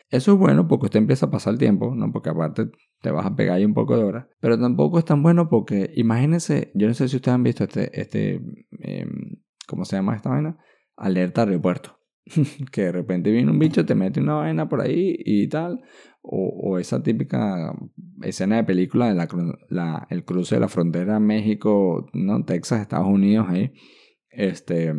Eso 0.08 0.32
es 0.34 0.38
bueno 0.38 0.68
porque 0.68 0.86
usted 0.86 1.00
empieza 1.00 1.26
a 1.26 1.30
pasar 1.30 1.54
el 1.54 1.58
tiempo, 1.58 1.94
¿no? 1.94 2.12
Porque 2.12 2.30
aparte 2.30 2.70
te 3.00 3.10
vas 3.10 3.26
a 3.26 3.34
pegar 3.34 3.56
ahí 3.56 3.64
un 3.64 3.74
poco 3.74 3.96
de 3.96 4.04
horas. 4.04 4.26
Pero 4.40 4.58
tampoco 4.58 4.98
es 4.98 5.04
tan 5.04 5.22
bueno 5.22 5.48
porque, 5.48 5.90
imagínense, 5.96 6.70
yo 6.74 6.86
no 6.86 6.94
sé 6.94 7.08
si 7.08 7.16
ustedes 7.16 7.34
han 7.34 7.42
visto 7.42 7.64
este, 7.64 8.00
este 8.00 8.40
em, 8.80 9.42
¿cómo 9.66 9.84
se 9.84 9.96
llama 9.96 10.14
esta 10.14 10.30
vaina? 10.30 10.58
Alerta 10.96 11.42
aeropuerto. 11.42 11.98
que 12.72 12.82
de 12.82 12.92
repente 12.92 13.30
viene 13.30 13.50
un 13.50 13.58
bicho, 13.58 13.86
te 13.86 13.94
mete 13.94 14.20
una 14.20 14.34
vaina 14.34 14.68
por 14.68 14.80
ahí 14.80 15.16
y 15.18 15.48
tal. 15.48 15.80
O, 16.28 16.78
esa 16.78 17.02
típica 17.04 17.72
escena 18.22 18.56
de 18.56 18.64
película 18.64 19.08
de 19.08 19.14
la, 19.68 20.06
el 20.10 20.24
cruce 20.24 20.56
de 20.56 20.60
la 20.60 20.68
frontera 20.68 21.20
México, 21.20 22.10
¿no? 22.12 22.44
Texas, 22.44 22.80
Estados 22.80 23.06
Unidos 23.06 23.46
ahí. 23.48 23.72
Este, 24.28 24.92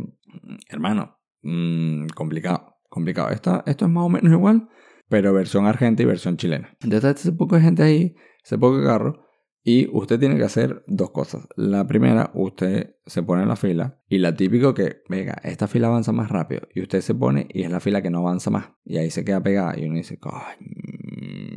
hermano, 0.69 1.17
mm, 1.41 2.07
complicado, 2.15 2.77
complicado. 2.89 3.29
esto 3.31 3.61
es 3.65 3.91
más 3.91 4.05
o 4.05 4.09
menos 4.09 4.31
igual 4.31 4.69
pero 5.09 5.33
versión 5.33 5.65
argentina 5.65 6.03
y 6.03 6.11
versión 6.11 6.37
chilena. 6.37 6.75
Entonces 6.81 7.15
hace 7.15 7.31
poco 7.31 7.55
hay 7.55 7.61
gente 7.61 7.83
ahí, 7.83 8.15
hace 8.43 8.57
poco 8.57 8.83
carro, 8.83 9.26
Y 9.69 9.89
usted 9.91 10.17
tiene 10.17 10.37
que 10.37 10.45
hacer 10.45 10.85
dos 10.87 11.11
cosas. 11.11 11.45
La 11.57 11.85
primera, 11.85 12.31
usted 12.35 12.95
se 13.05 13.21
pone 13.21 13.41
en 13.41 13.49
la 13.49 13.57
fila 13.57 13.99
y 14.07 14.19
la 14.19 14.33
típico 14.33 14.73
que, 14.73 15.01
venga, 15.09 15.41
esta 15.43 15.67
fila 15.67 15.87
avanza 15.87 16.13
más 16.13 16.29
rápido. 16.29 16.61
Y 16.73 16.81
usted 16.83 17.01
se 17.01 17.13
pone 17.13 17.47
y 17.49 17.63
es 17.63 17.69
la 17.69 17.81
fila 17.81 18.01
que 18.01 18.09
no 18.09 18.19
avanza 18.19 18.49
más. 18.49 18.69
Y 18.85 18.95
ahí 18.95 19.11
se 19.11 19.25
queda 19.25 19.43
pegada 19.43 19.77
y 19.77 19.83
uno 19.83 19.97
dice, 19.97 20.19
coño, 20.19 20.39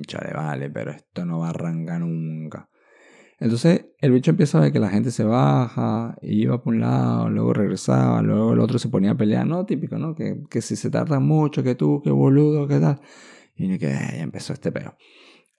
chale, 0.08 0.32
vale, 0.34 0.70
pero 0.70 0.90
esto 0.90 1.24
no 1.24 1.38
va 1.38 1.46
a 1.46 1.50
arrancar 1.50 2.00
nunca. 2.00 2.68
Entonces 3.38 3.86
el 4.00 4.10
bicho 4.10 4.32
empieza 4.32 4.58
a 4.58 4.62
ver 4.62 4.72
que 4.72 4.80
la 4.80 4.90
gente 4.90 5.12
se 5.12 5.22
baja, 5.22 6.18
iba 6.20 6.64
por 6.64 6.74
un 6.74 6.80
lado, 6.80 7.30
luego 7.30 7.52
regresaba, 7.52 8.22
luego 8.22 8.54
el 8.54 8.58
otro 8.58 8.80
se 8.80 8.88
ponía 8.88 9.12
a 9.12 9.16
pelear, 9.16 9.46
no, 9.46 9.66
típico, 9.66 9.98
¿no? 9.98 10.16
Que, 10.16 10.42
que 10.50 10.62
si 10.62 10.74
se 10.74 10.90
tarda 10.90 11.20
mucho, 11.20 11.62
que 11.62 11.76
tú, 11.76 12.02
que 12.02 12.10
boludo, 12.10 12.66
que 12.66 12.80
tal. 12.80 13.00
Y 13.54 13.78
que 13.78 13.86
ya 13.86 14.20
empezó 14.20 14.52
este 14.52 14.72
peo. 14.72 14.96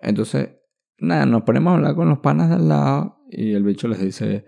Entonces, 0.02 0.50
nada, 1.02 1.26
nos 1.26 1.44
ponemos 1.44 1.72
a 1.72 1.76
hablar 1.76 1.96
con 1.96 2.10
los 2.10 2.20
panas 2.20 2.50
de 2.50 2.56
al 2.56 2.70
lado 2.70 3.18
y 3.30 3.54
el 3.54 3.64
bicho 3.64 3.88
les 3.88 4.00
dice, 4.00 4.46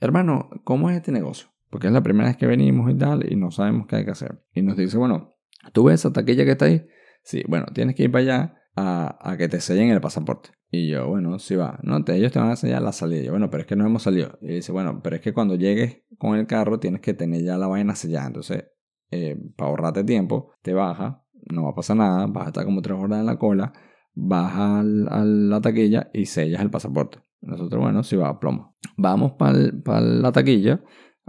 hermano, 0.00 0.50
¿cómo 0.64 0.90
es 0.90 0.96
este 0.96 1.12
negocio? 1.12 1.48
Porque 1.70 1.86
es 1.86 1.92
la 1.92 2.02
primera 2.02 2.28
vez 2.28 2.36
que 2.36 2.46
venimos 2.46 2.90
y 2.90 2.96
tal 2.96 3.30
y 3.30 3.36
no 3.36 3.50
sabemos 3.50 3.86
qué 3.86 3.96
hay 3.96 4.04
que 4.04 4.10
hacer. 4.10 4.42
Y 4.54 4.62
nos 4.62 4.76
dice, 4.76 4.96
bueno, 4.96 5.34
¿tú 5.72 5.84
ves 5.84 6.00
esa 6.00 6.12
taquilla 6.12 6.44
que 6.44 6.52
está 6.52 6.66
ahí? 6.66 6.86
Sí, 7.22 7.42
bueno, 7.48 7.66
tienes 7.74 7.94
que 7.94 8.04
ir 8.04 8.12
para 8.12 8.22
allá 8.22 8.54
a, 8.76 9.18
a 9.20 9.36
que 9.36 9.48
te 9.48 9.60
sellen 9.60 9.90
el 9.90 10.00
pasaporte. 10.00 10.50
Y 10.70 10.88
yo, 10.88 11.08
bueno, 11.08 11.38
sí 11.38 11.54
va. 11.54 11.78
No, 11.82 12.02
te, 12.04 12.16
ellos 12.16 12.32
te 12.32 12.40
van 12.40 12.48
a 12.48 12.52
enseñar 12.52 12.82
la 12.82 12.92
salida. 12.92 13.22
Y 13.22 13.24
yo, 13.26 13.30
bueno, 13.30 13.48
pero 13.48 13.62
es 13.62 13.66
que 13.66 13.76
no 13.76 13.86
hemos 13.86 14.02
salido. 14.02 14.38
Y 14.42 14.54
dice, 14.54 14.72
bueno, 14.72 15.00
pero 15.02 15.16
es 15.16 15.22
que 15.22 15.32
cuando 15.32 15.54
llegues 15.54 16.02
con 16.18 16.36
el 16.36 16.46
carro 16.46 16.80
tienes 16.80 17.00
que 17.00 17.14
tener 17.14 17.42
ya 17.42 17.56
la 17.56 17.68
vaina 17.68 17.94
sellada. 17.94 18.26
Entonces, 18.26 18.64
eh, 19.10 19.36
para 19.56 19.70
ahorrarte 19.70 20.02
tiempo, 20.02 20.50
te 20.62 20.74
baja, 20.74 21.24
no 21.52 21.64
va 21.64 21.70
a 21.70 21.74
pasar 21.74 21.96
nada, 21.96 22.26
vas 22.26 22.46
a 22.46 22.48
estar 22.48 22.64
como 22.64 22.82
tres 22.82 22.98
horas 22.98 23.20
en 23.20 23.26
la 23.26 23.38
cola, 23.38 23.72
vas 24.14 24.54
a 24.56 24.82
la 24.82 25.60
taquilla 25.60 26.10
y 26.12 26.26
sellas 26.26 26.62
el 26.62 26.70
pasaporte. 26.70 27.18
Nosotros, 27.40 27.82
bueno, 27.82 28.02
sí 28.02 28.16
va 28.16 28.28
a 28.28 28.40
plomo. 28.40 28.76
Vamos 28.96 29.32
para 29.32 30.00
la 30.00 30.32
taquilla 30.32 30.82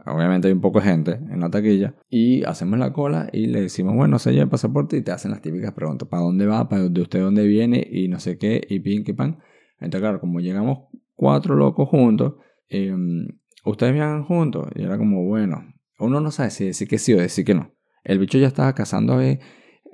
Obviamente 0.05 0.47
hay 0.47 0.53
un 0.53 0.61
poco 0.61 0.79
de 0.79 0.85
gente 0.85 1.11
en 1.13 1.39
la 1.39 1.49
taquilla 1.49 1.95
y 2.09 2.43
hacemos 2.43 2.77
la 2.77 2.91
cola 2.91 3.29
y 3.31 3.47
le 3.47 3.61
decimos, 3.61 3.95
bueno, 3.95 4.19
sella 4.19 4.41
el 4.43 4.49
pasaporte 4.49 4.97
y 4.97 5.01
te 5.01 5.11
hacen 5.11 5.31
las 5.31 5.41
típicas 5.41 5.71
preguntas, 5.71 6.09
¿para 6.09 6.23
dónde 6.23 6.45
va? 6.45 6.67
¿Para 6.67 6.89
de 6.89 7.01
usted 7.01 7.21
dónde 7.21 7.47
viene? 7.47 7.87
Y 7.89 8.09
no 8.09 8.19
sé 8.19 8.37
qué, 8.37 8.61
y 8.69 8.81
pin, 8.81 9.05
que 9.05 9.13
pan. 9.13 9.39
Entonces, 9.79 10.01
claro, 10.01 10.19
como 10.19 10.41
llegamos 10.41 10.89
cuatro 11.13 11.55
locos 11.55 11.87
juntos, 11.87 12.33
em, 12.67 13.25
¿ustedes 13.63 13.93
viajan 13.93 14.23
juntos? 14.25 14.67
Y 14.75 14.83
era 14.83 14.97
como, 14.97 15.23
bueno, 15.23 15.63
uno 15.99 16.19
no 16.19 16.29
sabe 16.29 16.49
si 16.49 16.65
decir 16.65 16.89
que 16.89 16.97
sí 16.97 17.13
o 17.13 17.17
decir 17.17 17.45
que 17.45 17.55
no. 17.55 17.71
El 18.03 18.19
bicho 18.19 18.37
ya 18.37 18.47
estaba 18.47 18.75
cazando 18.75 19.17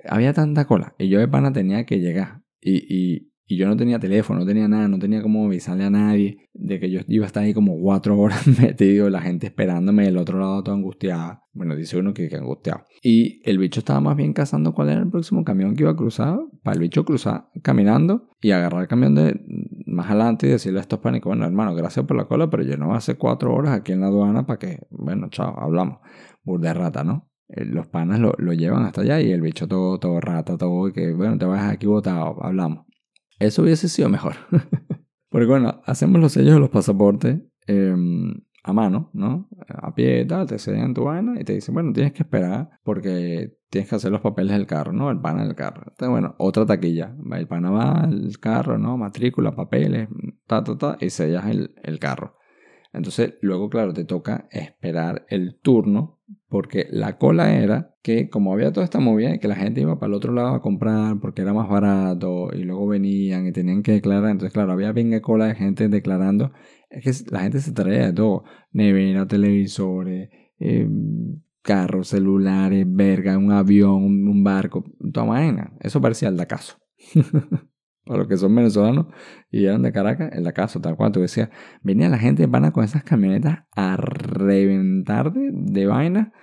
había 0.10 0.33
tanta 0.33 0.65
cola 0.65 0.95
y 0.98 1.10
yo 1.10 1.19
de 1.19 1.27
pana 1.27 1.53
tenía 1.53 1.86
que 1.86 2.00
llegar. 2.00 2.41
Y, 2.62 3.32
y 3.51 3.58
yo 3.58 3.68
no 3.68 3.75
tenía 3.75 4.00
teléfono, 4.00 4.39
no 4.39 4.46
tenía 4.46 4.70
nada, 4.70 4.88
no 4.88 4.98
tenía 4.98 5.22
como 5.22 5.46
avisarle 5.46 5.84
a 5.84 5.89
nadie 5.89 6.50
de 6.53 6.80
que 6.80 6.89
yo 6.89 7.01
iba 7.10 7.25
a 7.25 7.27
estar 7.27 7.44
ahí 7.44 7.53
como 7.53 7.77
cuatro 7.82 8.18
horas 8.20 8.48
metido, 8.48 9.10
la 9.10 9.20
gente 9.20 9.48
esperándome 9.48 10.06
del 10.06 10.18
otro 10.18 10.39
lado 10.39 10.63
todo 10.63 10.74
angustiada. 10.74 11.44
Bueno, 11.51 11.75
dice 11.75 11.98
uno 11.98 12.13
que, 12.13 12.30
que 12.30 12.38
angustiado. 12.38 12.86
Y 13.03 13.41
el 13.44 13.58
bicho 13.58 13.82
estaba 13.82 14.00
más 14.00 14.15
bien 14.15 14.32
cazando 14.32 14.74
cuál 14.74 14.89
era 14.89 15.01
el 15.01 15.10
próximo 15.10 15.44
camión 15.44 15.75
que 15.75 15.84
iba 15.84 15.91
a 15.91 15.98
cruzar, 15.98 16.39
para 16.63 16.75
el 16.75 16.80
bicho 16.80 17.03
cruzar 17.03 17.50
caminando 17.62 18.30
y 18.39 18.51
agarrar 18.51 18.84
el 18.84 18.88
camión 18.88 19.15
de 19.15 19.38
más 19.86 20.10
adelante 20.10 20.48
y 20.48 20.51
decirle 20.51 20.80
a 20.80 20.84
estos 20.84 21.00
pánicos, 21.00 21.30
bueno 21.30 21.46
hermano, 21.46 21.75
gracias 21.75 22.06
por 22.06 22.15
la 22.15 22.25
cola, 22.25 22.50
pero 22.50 22.63
yo 22.63 22.77
no 22.77 22.96
hace 22.96 23.15
cuatro 23.15 23.53
horas 23.53 23.74
aquí 23.74 23.91
en 23.91 24.00
la 24.00 24.08
aduana 24.08 24.46
para 24.46 24.60
que, 24.60 24.80
bueno, 24.89 25.27
chao, 25.30 25.60
hablamos. 25.60 26.00
Burde 26.44 26.74
rata, 26.74 27.03
¿no? 27.03 27.31
Eh, 27.51 27.65
los 27.65 27.88
panas 27.88 28.20
lo, 28.20 28.34
lo, 28.38 28.53
llevan 28.53 28.86
hasta 28.86 29.01
allá 29.01 29.20
y 29.22 29.31
el 29.31 29.41
bicho 29.41 29.67
todo, 29.67 30.00
todo 30.00 30.20
rata, 30.22 30.58
todo, 30.58 30.91
que 30.93 31.13
bueno, 31.13 31.38
te 31.38 31.46
vas 31.46 31.72
aquí 31.72 31.86
botado, 31.86 32.43
hablamos. 32.43 32.86
Eso 33.39 33.63
hubiese 33.63 33.89
sido 33.89 34.10
mejor. 34.10 34.36
Porque 35.29 35.48
bueno, 35.48 35.81
hacemos 35.86 36.22
los 36.22 36.34
sellos 36.34 36.53
de 36.53 36.60
los 36.60 36.70
pasaportes 36.70 37.41
em, 37.67 38.34
a 38.63 38.74
mano, 38.74 39.10
¿no? 39.13 39.50
A 39.67 39.93
pie 39.96 40.25
tal, 40.25 40.46
te 40.46 40.60
sellan 40.60 40.93
tu 40.93 41.05
vaina 41.05 41.39
y 41.39 41.43
te 41.43 41.53
dicen, 41.53 41.74
bueno, 41.74 41.93
tienes 41.93 42.13
que 42.13 42.24
esperar 42.24 42.70
porque 42.84 43.58
tienes 43.70 43.89
que 43.89 43.96
hacer 43.96 44.12
los 44.12 44.22
papeles 44.22 44.51
del 44.51 44.67
carro, 44.67 44.91
¿no? 44.91 45.10
El 45.10 45.20
pana 45.20 45.46
del 45.46 45.55
carro. 45.55 45.84
Entonces, 45.88 46.10
bueno, 46.10 46.36
otra 46.38 46.65
taquilla. 46.65 47.15
El 47.31 47.48
pana 47.48 47.72
va 47.72 48.01
al 48.01 48.38
carro, 48.39 48.77
¿no? 48.77 48.98
Matrícula, 48.98 49.55
papeles, 49.55 50.10
ta, 50.46 50.63
ta, 50.63 50.77
ta, 50.77 50.98
y 51.00 51.10
sellas 51.10 51.46
el, 51.48 51.74
el 51.84 51.98
carro. 51.98 52.36
Entonces, 52.93 53.36
luego, 53.41 53.69
claro, 53.69 53.93
te 53.93 54.03
toca 54.03 54.48
esperar 54.51 55.25
el 55.29 55.55
turno 55.62 56.19
porque 56.50 56.88
la 56.89 57.17
cola 57.17 57.53
era 57.55 57.95
que 58.01 58.29
como 58.29 58.53
había 58.53 58.74
toda 58.74 58.83
esta 58.83 59.00
movida 59.00 59.36
y 59.36 59.39
que 59.39 59.48
la 59.48 59.55
gente 59.55 59.81
iba 59.81 59.98
para 60.00 60.10
el 60.10 60.13
otro 60.15 60.33
lado 60.33 60.50
a 60.50 60.62
comprar 60.62 61.19
porque 61.21 61.41
era 61.41 61.53
más 61.53 61.69
barato 61.69 62.50
y 62.53 62.63
luego 62.63 62.88
venían 62.88 63.48
y 63.48 63.51
tenían 63.53 63.83
que 63.83 63.93
declarar, 63.93 64.31
entonces 64.31 64.53
claro, 64.53 64.74
había 64.74 64.91
venga 64.91 65.21
cola 65.21 65.48
de 65.48 65.55
gente 65.55 65.88
declarando, 65.88 66.51
es 66.89 67.03
que 67.24 67.31
la 67.31 67.41
gente 67.41 67.60
se 67.62 67.71
traía 67.71 68.07
de 68.07 68.13
todo, 68.13 68.43
nevera, 68.71 69.27
televisores, 69.27 70.29
eh, 70.60 70.89
carros, 71.62 72.10
celulares, 72.10 72.86
verga, 72.88 73.38
un 73.38 73.51
avión, 73.51 74.27
un 74.27 74.43
barco, 74.43 74.83
toda 75.13 75.27
vaina, 75.27 75.74
eso 75.79 76.01
parecía 76.01 76.29
el 76.29 76.38
de 76.38 76.43
acaso. 76.43 76.77
para 78.05 78.20
los 78.20 78.27
que 78.27 78.38
son 78.38 78.55
venezolanos 78.55 79.08
y 79.50 79.65
eran 79.65 79.81
de 79.81 79.91
Caracas, 79.91 80.31
el 80.34 80.48
acaso, 80.48 80.81
tal 80.81 80.96
cual 80.96 81.12
tú 81.12 81.22
decías, 81.22 81.50
venía 81.81 82.10
la 82.10 82.17
gente 82.17 82.48
van 82.48 82.72
con 82.72 82.84
esas 82.84 83.03
camionetas 83.03 83.65
a 83.75 83.98
reventar 83.98 85.34
de, 85.34 85.86
vaina 85.86 86.34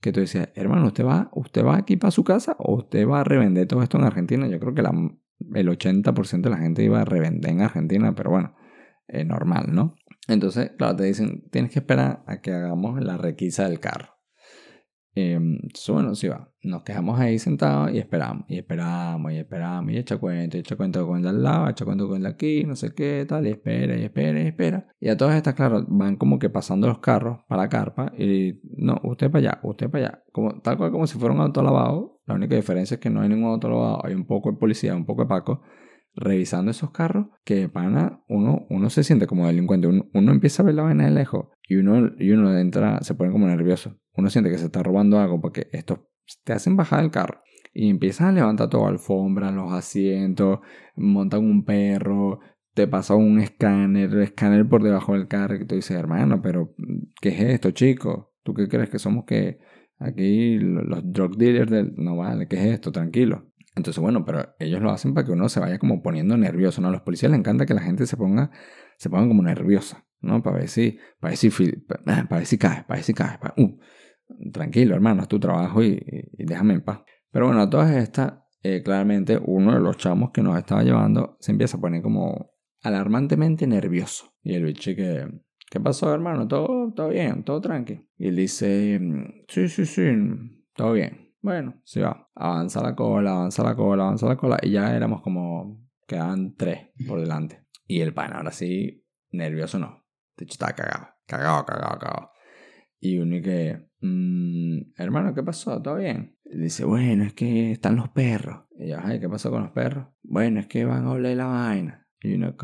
que 0.00 0.12
tú 0.12 0.20
decías, 0.20 0.50
hermano, 0.54 0.86
¿usted 0.86 1.04
va, 1.04 1.30
¿usted 1.32 1.64
va 1.64 1.76
aquí 1.76 1.96
para 1.96 2.10
su 2.10 2.24
casa 2.24 2.56
o 2.58 2.76
usted 2.76 3.06
va 3.06 3.20
a 3.20 3.24
revender 3.24 3.66
todo 3.66 3.82
esto 3.82 3.98
en 3.98 4.04
Argentina? 4.04 4.46
Yo 4.48 4.58
creo 4.60 4.74
que 4.74 4.82
la, 4.82 4.92
el 5.54 5.68
80% 5.68 6.40
de 6.42 6.50
la 6.50 6.58
gente 6.58 6.84
iba 6.84 7.00
a 7.00 7.04
revender 7.04 7.50
en 7.50 7.62
Argentina, 7.62 8.14
pero 8.14 8.30
bueno, 8.30 8.54
es 9.08 9.26
normal, 9.26 9.66
¿no? 9.72 9.94
Entonces, 10.28 10.72
claro, 10.76 10.96
te 10.96 11.04
dicen, 11.04 11.44
tienes 11.50 11.70
que 11.70 11.78
esperar 11.78 12.24
a 12.26 12.40
que 12.40 12.52
hagamos 12.52 13.00
la 13.02 13.16
requisa 13.16 13.68
del 13.68 13.80
carro. 13.80 14.15
Eh, 15.18 15.38
bueno, 15.88 16.14
sí 16.14 16.28
va. 16.28 16.52
Nos 16.62 16.82
quedamos 16.82 17.18
ahí 17.18 17.38
sentados 17.38 17.90
y 17.90 17.98
esperamos, 17.98 18.44
y 18.48 18.58
esperamos, 18.58 19.32
y 19.32 19.36
esperamos, 19.38 19.90
y 19.92 19.96
echa 19.96 20.18
cuenta, 20.18 20.58
y 20.58 20.60
echa 20.60 20.76
cuenta 20.76 21.02
con 21.02 21.16
el 21.16 21.22
de 21.22 21.28
al 21.30 21.42
lado, 21.42 21.70
echa 21.70 21.86
cuenta 21.86 22.04
con 22.04 22.16
el 22.16 22.24
de 22.24 22.28
aquí, 22.28 22.64
no 22.64 22.76
sé 22.76 22.94
qué, 22.94 23.24
tal, 23.26 23.46
y 23.46 23.50
espera, 23.50 23.96
y 23.96 24.04
espera, 24.04 24.42
y 24.42 24.46
espera. 24.46 24.86
Y 25.00 25.08
a 25.08 25.16
todas 25.16 25.34
estas, 25.34 25.54
claro, 25.54 25.86
van 25.88 26.16
como 26.16 26.38
que 26.38 26.50
pasando 26.50 26.86
los 26.86 26.98
carros 26.98 27.38
para 27.48 27.62
la 27.62 27.68
carpa, 27.70 28.12
y 28.18 28.60
no, 28.76 29.00
usted 29.04 29.30
para 29.30 29.48
allá, 29.52 29.60
usted 29.62 29.88
para 29.88 30.06
allá. 30.06 30.24
Como, 30.32 30.60
tal 30.60 30.76
cual 30.76 30.90
como 30.92 31.06
si 31.06 31.18
fuera 31.18 31.34
un 31.34 31.40
auto 31.40 31.62
lavado. 31.62 32.20
La 32.26 32.34
única 32.34 32.54
diferencia 32.54 32.96
es 32.96 33.00
que 33.00 33.08
no 33.08 33.22
hay 33.22 33.30
ningún 33.30 33.50
auto 33.50 33.70
lavado, 33.70 34.04
hay 34.04 34.12
un 34.14 34.26
poco 34.26 34.50
de 34.50 34.58
policía, 34.58 34.94
un 34.94 35.06
poco 35.06 35.22
de 35.22 35.28
paco 35.28 35.62
revisando 36.16 36.70
esos 36.70 36.90
carros 36.90 37.26
que 37.44 37.68
pana 37.68 38.22
uno, 38.28 38.66
uno 38.70 38.90
se 38.90 39.04
siente 39.04 39.26
como 39.26 39.46
delincuente. 39.46 39.86
Uno, 39.86 40.06
uno, 40.14 40.32
empieza 40.32 40.62
a 40.62 40.66
ver 40.66 40.74
la 40.74 40.82
vaina 40.82 41.04
de 41.04 41.10
lejos 41.10 41.48
y 41.68 41.76
uno, 41.76 42.10
y 42.18 42.30
uno 42.30 42.58
entra, 42.58 43.02
se 43.02 43.14
pone 43.14 43.30
como 43.30 43.46
nervioso. 43.46 43.96
Uno 44.16 44.30
siente 44.30 44.50
que 44.50 44.58
se 44.58 44.66
está 44.66 44.82
robando 44.82 45.18
algo 45.18 45.40
porque 45.40 45.68
estos 45.72 46.00
te 46.44 46.52
hacen 46.52 46.76
bajar 46.76 47.02
del 47.02 47.10
carro 47.10 47.42
y 47.72 47.90
empiezan 47.90 48.28
a 48.28 48.32
levantar 48.32 48.70
todo, 48.70 48.86
alfombra, 48.86 49.50
los 49.50 49.70
asientos, 49.72 50.60
montan 50.96 51.44
un 51.44 51.64
perro, 51.64 52.40
te 52.72 52.86
pasa 52.86 53.14
un 53.14 53.38
escáner, 53.38 54.14
escáner 54.18 54.66
por 54.66 54.82
debajo 54.82 55.12
del 55.12 55.28
carro 55.28 55.56
y 55.56 55.66
tú 55.66 55.74
dices, 55.74 55.96
hermano, 55.96 56.40
pero 56.40 56.74
¿qué 57.20 57.28
es 57.30 57.40
esto, 57.40 57.72
chico? 57.72 58.34
¿Tú 58.42 58.54
qué 58.54 58.68
crees 58.68 58.88
que 58.88 58.98
somos 58.98 59.24
que 59.26 59.58
aquí 59.98 60.58
los 60.58 61.12
drug 61.12 61.36
dealers 61.36 61.70
del... 61.70 61.94
No 61.96 62.16
vale, 62.16 62.48
¿qué 62.48 62.56
es 62.56 62.66
esto? 62.74 62.92
Tranquilo. 62.92 63.52
Entonces, 63.74 64.00
bueno, 64.00 64.24
pero 64.24 64.54
ellos 64.58 64.80
lo 64.80 64.90
hacen 64.90 65.12
para 65.12 65.26
que 65.26 65.32
uno 65.32 65.50
se 65.50 65.60
vaya 65.60 65.78
como 65.78 66.02
poniendo 66.02 66.36
nervioso, 66.38 66.80
¿no? 66.80 66.88
A 66.88 66.92
los 66.92 67.02
policías 67.02 67.30
les 67.30 67.38
encanta 67.38 67.66
que 67.66 67.74
la 67.74 67.82
gente 67.82 68.06
se 68.06 68.16
ponga, 68.16 68.50
se 68.96 69.10
como 69.10 69.42
nerviosa, 69.42 70.06
¿no? 70.20 70.42
Para 70.42 70.56
ver 70.56 70.68
si, 70.68 70.98
para 71.20 71.32
ver 71.32 71.36
si, 71.36 71.50
para 71.86 72.26
ver 72.30 72.46
si 72.46 72.56
cae, 72.56 72.84
para 72.84 72.96
ver 72.96 73.04
si 73.04 73.12
cae. 73.12 73.38
Uh, 73.58 73.78
tranquilo, 74.52 74.94
hermano, 74.94 75.22
es 75.22 75.28
tu 75.28 75.38
trabajo 75.38 75.82
y, 75.82 76.00
déjame 76.38 76.74
en 76.74 76.82
paz. 76.82 77.00
Pero 77.30 77.46
bueno, 77.46 77.62
a 77.62 77.70
todas 77.70 77.94
estas, 77.96 78.34
eh, 78.62 78.82
claramente 78.82 79.38
uno 79.44 79.74
de 79.74 79.80
los 79.80 79.96
chamos 79.96 80.30
que 80.30 80.42
nos 80.42 80.56
estaba 80.58 80.82
llevando 80.82 81.36
se 81.40 81.52
empieza 81.52 81.76
a 81.76 81.80
poner 81.80 82.02
como 82.02 82.52
alarmantemente 82.82 83.66
nervioso. 83.66 84.32
Y 84.42 84.54
el 84.54 84.64
bicho 84.64 84.94
que, 84.94 85.26
¿qué 85.70 85.80
pasó, 85.80 86.12
hermano? 86.12 86.46
¿Todo, 86.48 86.92
todo 86.94 87.08
bien? 87.08 87.42
¿Todo 87.42 87.60
tranqui? 87.60 88.08
Y 88.16 88.28
él 88.28 88.36
dice, 88.36 89.00
sí, 89.48 89.68
sí, 89.68 89.86
sí, 89.86 90.04
todo 90.74 90.92
bien. 90.92 91.34
Bueno, 91.40 91.80
sí 91.84 92.00
va. 92.00 92.28
Avanza 92.34 92.82
la 92.82 92.94
cola, 92.94 93.32
avanza 93.32 93.62
la 93.62 93.76
cola, 93.76 94.04
avanza 94.04 94.26
la 94.26 94.36
cola. 94.36 94.58
Y 94.62 94.72
ya 94.72 94.96
éramos 94.96 95.22
como, 95.22 95.86
quedaban 96.06 96.54
tres 96.56 96.88
por 97.06 97.20
delante. 97.20 97.64
Y 97.86 98.00
el 98.00 98.12
pan, 98.14 98.32
ahora 98.32 98.50
sí, 98.50 99.06
nervioso 99.30 99.78
no. 99.78 100.04
De 100.36 100.44
hecho, 100.44 100.54
estaba 100.54 100.72
cagado, 100.72 101.08
cagado, 101.26 101.64
cagado, 101.64 101.98
cagado. 101.98 102.30
Y 102.98 103.18
uno 103.18 103.40
que, 103.42 103.88
mmm, 104.00 104.92
hermano, 104.96 105.34
¿qué 105.34 105.42
pasó? 105.42 105.80
¿Todo 105.82 105.96
bien? 105.96 106.36
Y 106.44 106.58
dice, 106.58 106.84
bueno, 106.84 107.24
es 107.24 107.34
que 107.34 107.72
están 107.72 107.96
los 107.96 108.08
perros. 108.10 108.64
Y 108.78 108.88
yo, 108.88 108.96
ay, 109.02 109.20
¿qué 109.20 109.28
pasó 109.28 109.50
con 109.50 109.62
los 109.62 109.72
perros? 109.72 110.08
Bueno, 110.22 110.60
es 110.60 110.66
que 110.66 110.84
van 110.84 111.04
a 111.04 111.10
oler 111.10 111.36
la 111.36 111.46
vaina. 111.46 112.06
Y 112.20 112.34
uno, 112.34 112.54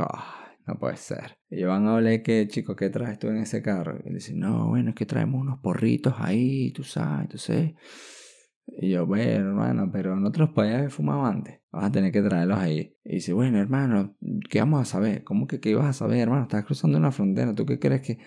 no 0.66 0.78
puede 0.78 0.96
ser. 0.96 1.38
Y 1.50 1.64
van 1.64 1.86
a 1.86 1.94
oler 1.94 2.22
que, 2.22 2.46
chico, 2.48 2.76
¿qué 2.76 2.90
traes 2.90 3.18
tú 3.18 3.28
en 3.28 3.38
ese 3.38 3.62
carro? 3.62 3.98
Y 4.04 4.12
dice, 4.12 4.34
no, 4.34 4.68
bueno, 4.68 4.90
es 4.90 4.94
que 4.94 5.06
traemos 5.06 5.40
unos 5.40 5.58
porritos 5.60 6.14
ahí, 6.18 6.72
tú 6.72 6.84
sabes, 6.84 7.22
entonces 7.22 7.74
Y 8.66 8.90
yo, 8.90 9.06
bueno, 9.06 9.48
hermano, 9.48 9.90
pero 9.92 10.16
los 10.16 10.50
podías 10.50 10.76
haber 10.76 10.90
fumado 10.90 11.26
antes. 11.26 11.60
Vas 11.72 11.84
a 11.84 11.92
tener 11.92 12.12
que 12.12 12.22
traerlos 12.22 12.58
ahí. 12.58 12.96
Y 13.04 13.14
dice, 13.16 13.32
bueno, 13.32 13.58
hermano, 13.58 14.16
¿qué 14.48 14.60
vamos 14.60 14.82
a 14.82 14.84
saber? 14.84 15.24
¿Cómo 15.24 15.46
que 15.46 15.60
qué 15.60 15.70
ibas 15.70 15.86
a 15.86 15.92
saber, 15.92 16.20
hermano? 16.20 16.42
Estás 16.42 16.64
cruzando 16.64 16.98
una 16.98 17.10
frontera. 17.12 17.54
¿Tú 17.54 17.66
qué 17.66 17.78
crees 17.78 18.02
que, 18.02 18.18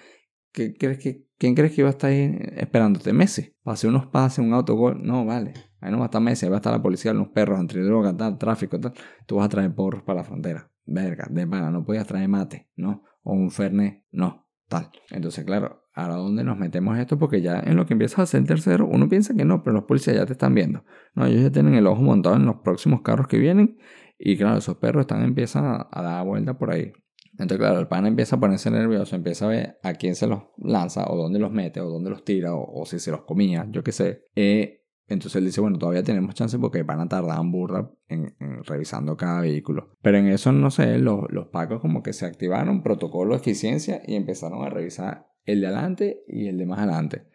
qué 0.55 0.73
crees 0.73 0.97
que, 0.97 1.27
quién 1.37 1.53
crees 1.53 1.73
que 1.73 1.81
iba 1.81 1.89
a 1.89 1.91
estar 1.91 2.09
ahí 2.09 2.37
esperándote? 2.55 3.13
Messi. 3.13 3.53
Pase 3.63 3.87
unos 3.87 4.07
pases, 4.07 4.39
un 4.39 4.53
autogol. 4.53 5.05
No, 5.05 5.25
vale. 5.25 5.53
Ahí 5.81 5.91
no 5.91 5.99
va 5.99 6.05
a 6.05 6.07
estar 6.07 6.21
Messi, 6.21 6.45
ahí 6.45 6.49
va 6.49 6.57
a 6.57 6.59
estar 6.59 6.73
la 6.73 6.81
policía, 6.81 7.11
unos 7.11 7.27
perros, 7.29 7.59
antidroga, 7.59 8.15
tal, 8.15 8.37
tráfico, 8.37 8.79
tal. 8.79 8.93
Tú 9.27 9.35
vas 9.35 9.45
a 9.45 9.49
traer 9.49 9.75
porros 9.75 10.01
para 10.01 10.21
la 10.21 10.23
frontera. 10.23 10.71
Verga, 10.85 11.27
de 11.29 11.45
pana, 11.45 11.69
no 11.69 11.83
podías 11.83 12.07
traer 12.07 12.29
mate, 12.29 12.69
¿no? 12.75 13.03
O 13.23 13.33
un 13.33 13.51
fernet, 13.51 14.03
no, 14.11 14.47
tal. 14.67 14.89
Entonces, 15.09 15.43
claro, 15.45 15.83
¿a 15.93 16.07
dónde 16.07 16.43
nos 16.43 16.57
metemos 16.57 16.97
esto? 16.97 17.17
Porque 17.19 17.41
ya 17.41 17.59
en 17.59 17.75
lo 17.75 17.85
que 17.85 17.93
empiezas 17.93 18.19
a 18.19 18.25
ser 18.25 18.45
tercero, 18.45 18.87
uno 18.87 19.09
piensa 19.09 19.35
que 19.35 19.45
no, 19.45 19.63
pero 19.63 19.75
los 19.75 19.85
policías 19.85 20.15
ya 20.15 20.25
te 20.25 20.33
están 20.33 20.53
viendo. 20.53 20.85
No, 21.13 21.25
ellos 21.25 21.41
ya 21.41 21.51
tienen 21.51 21.73
el 21.73 21.87
ojo 21.87 22.01
montado 22.01 22.35
en 22.35 22.45
los 22.45 22.57
próximos 22.57 23.01
carros 23.01 23.27
que 23.27 23.37
vienen. 23.37 23.77
Y 24.17 24.37
claro, 24.37 24.57
esos 24.57 24.77
perros 24.77 25.01
están, 25.01 25.23
empiezan 25.23 25.65
a, 25.65 26.01
dar 26.01 26.25
vuelta 26.25 26.57
por 26.57 26.71
ahí. 26.71 26.93
Entonces, 27.37 27.57
claro, 27.57 27.79
el 27.79 27.87
pana 27.87 28.07
empieza 28.07 28.37
a 28.37 28.39
ponerse 28.39 28.71
nervioso, 28.71 29.15
empieza 29.15 29.45
a 29.45 29.49
ver 29.49 29.79
a 29.83 29.93
quién 29.93 30.15
se 30.15 30.27
los 30.27 30.43
lanza, 30.57 31.05
o 31.07 31.17
dónde 31.17 31.39
los 31.39 31.51
mete, 31.51 31.81
o 31.81 31.89
dónde 31.89 32.09
los 32.09 32.23
tira, 32.23 32.55
o, 32.55 32.85
si 32.85 32.99
se 32.99 33.11
los 33.11 33.21
comía, 33.21 33.67
yo 33.71 33.83
qué 33.83 33.91
sé. 33.91 34.25
Eh, 34.35 34.85
entonces 35.07 35.37
él 35.37 35.45
dice, 35.45 35.61
bueno, 35.61 35.77
todavía 35.77 36.03
tenemos 36.03 36.33
chance 36.33 36.57
porque 36.57 36.83
van 36.83 36.99
a 36.99 37.07
tardar 37.07 37.39
en 37.39 37.51
burra 37.51 37.91
en, 38.07 38.35
revisando 38.63 39.17
cada 39.17 39.41
vehículo. 39.41 39.97
Pero 40.01 40.17
en 40.17 40.27
eso, 40.27 40.51
no 40.51 40.71
sé, 40.71 40.97
los, 40.97 41.25
los 41.29 41.47
pacos 41.49 41.81
como 41.81 42.01
que 42.01 42.13
se 42.13 42.25
activaron, 42.25 42.81
protocolo 42.81 43.35
de 43.35 43.41
eficiencia, 43.41 44.01
y 44.05 44.15
empezaron 44.15 44.63
a 44.63 44.69
revisar 44.69 45.27
el 45.43 45.61
de 45.61 45.67
adelante 45.67 46.23
y 46.27 46.47
el 46.47 46.57
de 46.57 46.65
más 46.65 46.79
adelante. 46.79 47.27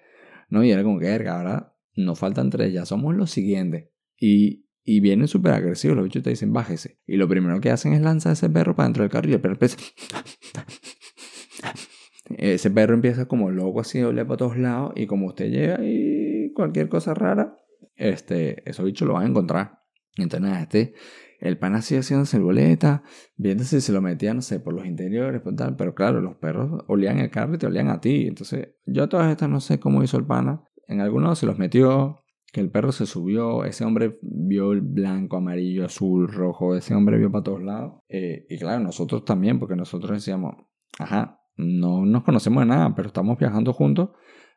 ¿No? 0.49 0.65
Y 0.65 0.71
era 0.73 0.83
como 0.83 0.99
que, 0.99 1.07
verga, 1.07 1.39
ahora 1.39 1.77
nos 1.95 2.19
faltan 2.19 2.51
tres, 2.51 2.73
ya 2.73 2.85
somos 2.85 3.15
los 3.15 3.31
siguientes. 3.31 3.91
Y, 4.19 4.67
y 4.85 5.01
vienen 5.01 5.29
súper 5.29 5.53
agresivos, 5.53 5.97
los 5.97 6.05
bichos 6.05 6.23
te 6.23 6.31
dicen, 6.31 6.53
bájese. 6.53 6.99
Y 7.07 7.17
lo 7.17 7.29
primero 7.29 7.61
que 7.61 7.71
hacen 7.71 7.93
es 7.93 8.01
lanzar 8.01 8.33
ese 8.33 8.49
perro 8.49 8.75
para 8.75 8.89
dentro 8.89 9.03
del 9.03 9.11
carro 9.11 9.29
y 9.29 9.35
el 9.35 9.41
perro 9.41 9.55
empieza... 9.55 9.77
ese 12.39 12.71
perro 12.71 12.95
empieza 12.95 13.27
como 13.27 13.51
loco 13.51 13.81
así, 13.81 13.99
doble 13.99 14.25
para 14.25 14.39
todos 14.39 14.57
lados 14.57 14.93
y 14.97 15.07
como 15.07 15.27
usted 15.27 15.51
llega 15.51 15.79
y 15.83 16.53
cualquier 16.55 16.89
cosa 16.89 17.15
rara, 17.15 17.59
este, 17.97 18.69
esos 18.69 18.85
bichos 18.85 19.07
lo 19.07 19.15
van 19.15 19.25
a 19.25 19.29
encontrar. 19.29 19.81
Entonces, 20.17 20.59
este, 20.61 20.95
el 21.41 21.59
pan 21.59 21.75
así 21.75 21.97
haciendo 21.97 22.27
boleta, 22.41 23.03
viendo 23.37 23.65
si 23.65 23.81
se 23.81 23.93
lo 23.93 24.03
metía, 24.03 24.35
no 24.35 24.43
sé, 24.43 24.61
por 24.61 24.75
los 24.75 24.87
interiores, 24.87 25.41
por 25.41 25.57
tal. 25.57 25.77
Pero 25.77 25.95
claro, 25.95 26.21
los 26.21 26.37
perros 26.37 26.85
olían 26.87 27.19
el 27.19 27.31
carro 27.31 27.55
y 27.55 27.59
te 27.59 27.67
olían 27.67 27.89
a 27.89 28.01
ti. 28.01 28.27
Entonces, 28.27 28.75
yo 28.87 29.05
a 29.05 29.09
todas 29.09 29.31
estas 29.31 29.49
no 29.49 29.61
sé 29.61 29.81
cómo 29.81 30.03
hizo 30.03 30.19
el 30.19 30.27
pana. 30.27 30.63
En 30.87 31.01
algunos 31.01 31.39
se 31.39 31.47
los 31.47 31.59
metió, 31.59 32.25
que 32.53 32.61
el 32.61 32.71
perro 32.71 32.93
se 32.93 33.07
subió, 33.07 33.65
ese 33.65 33.85
hombre 33.85 34.19
vio 34.23 34.73
el 34.73 34.81
blanco, 34.81 35.37
amarillo, 35.37 35.85
azul, 35.85 36.29
rojo, 36.29 36.75
ese 36.75 36.95
hombre 36.95 37.19
vio 37.19 37.31
para 37.31 37.45
todos 37.45 37.63
lados. 37.63 38.03
Eh, 38.09 38.47
y 38.49 38.59
claro, 38.59 38.81
nosotros 38.81 39.25
también, 39.25 39.59
porque 39.59 39.77
nosotros 39.77 40.11
decíamos, 40.11 40.55
ajá, 40.99 41.41
no 41.57 42.05
nos 42.07 42.25
conocemos 42.25 42.63
de 42.63 42.67
nada, 42.67 42.95
pero 42.95 43.09
estamos 43.09 43.39
viajando 43.39 43.73
juntos. 43.73 44.11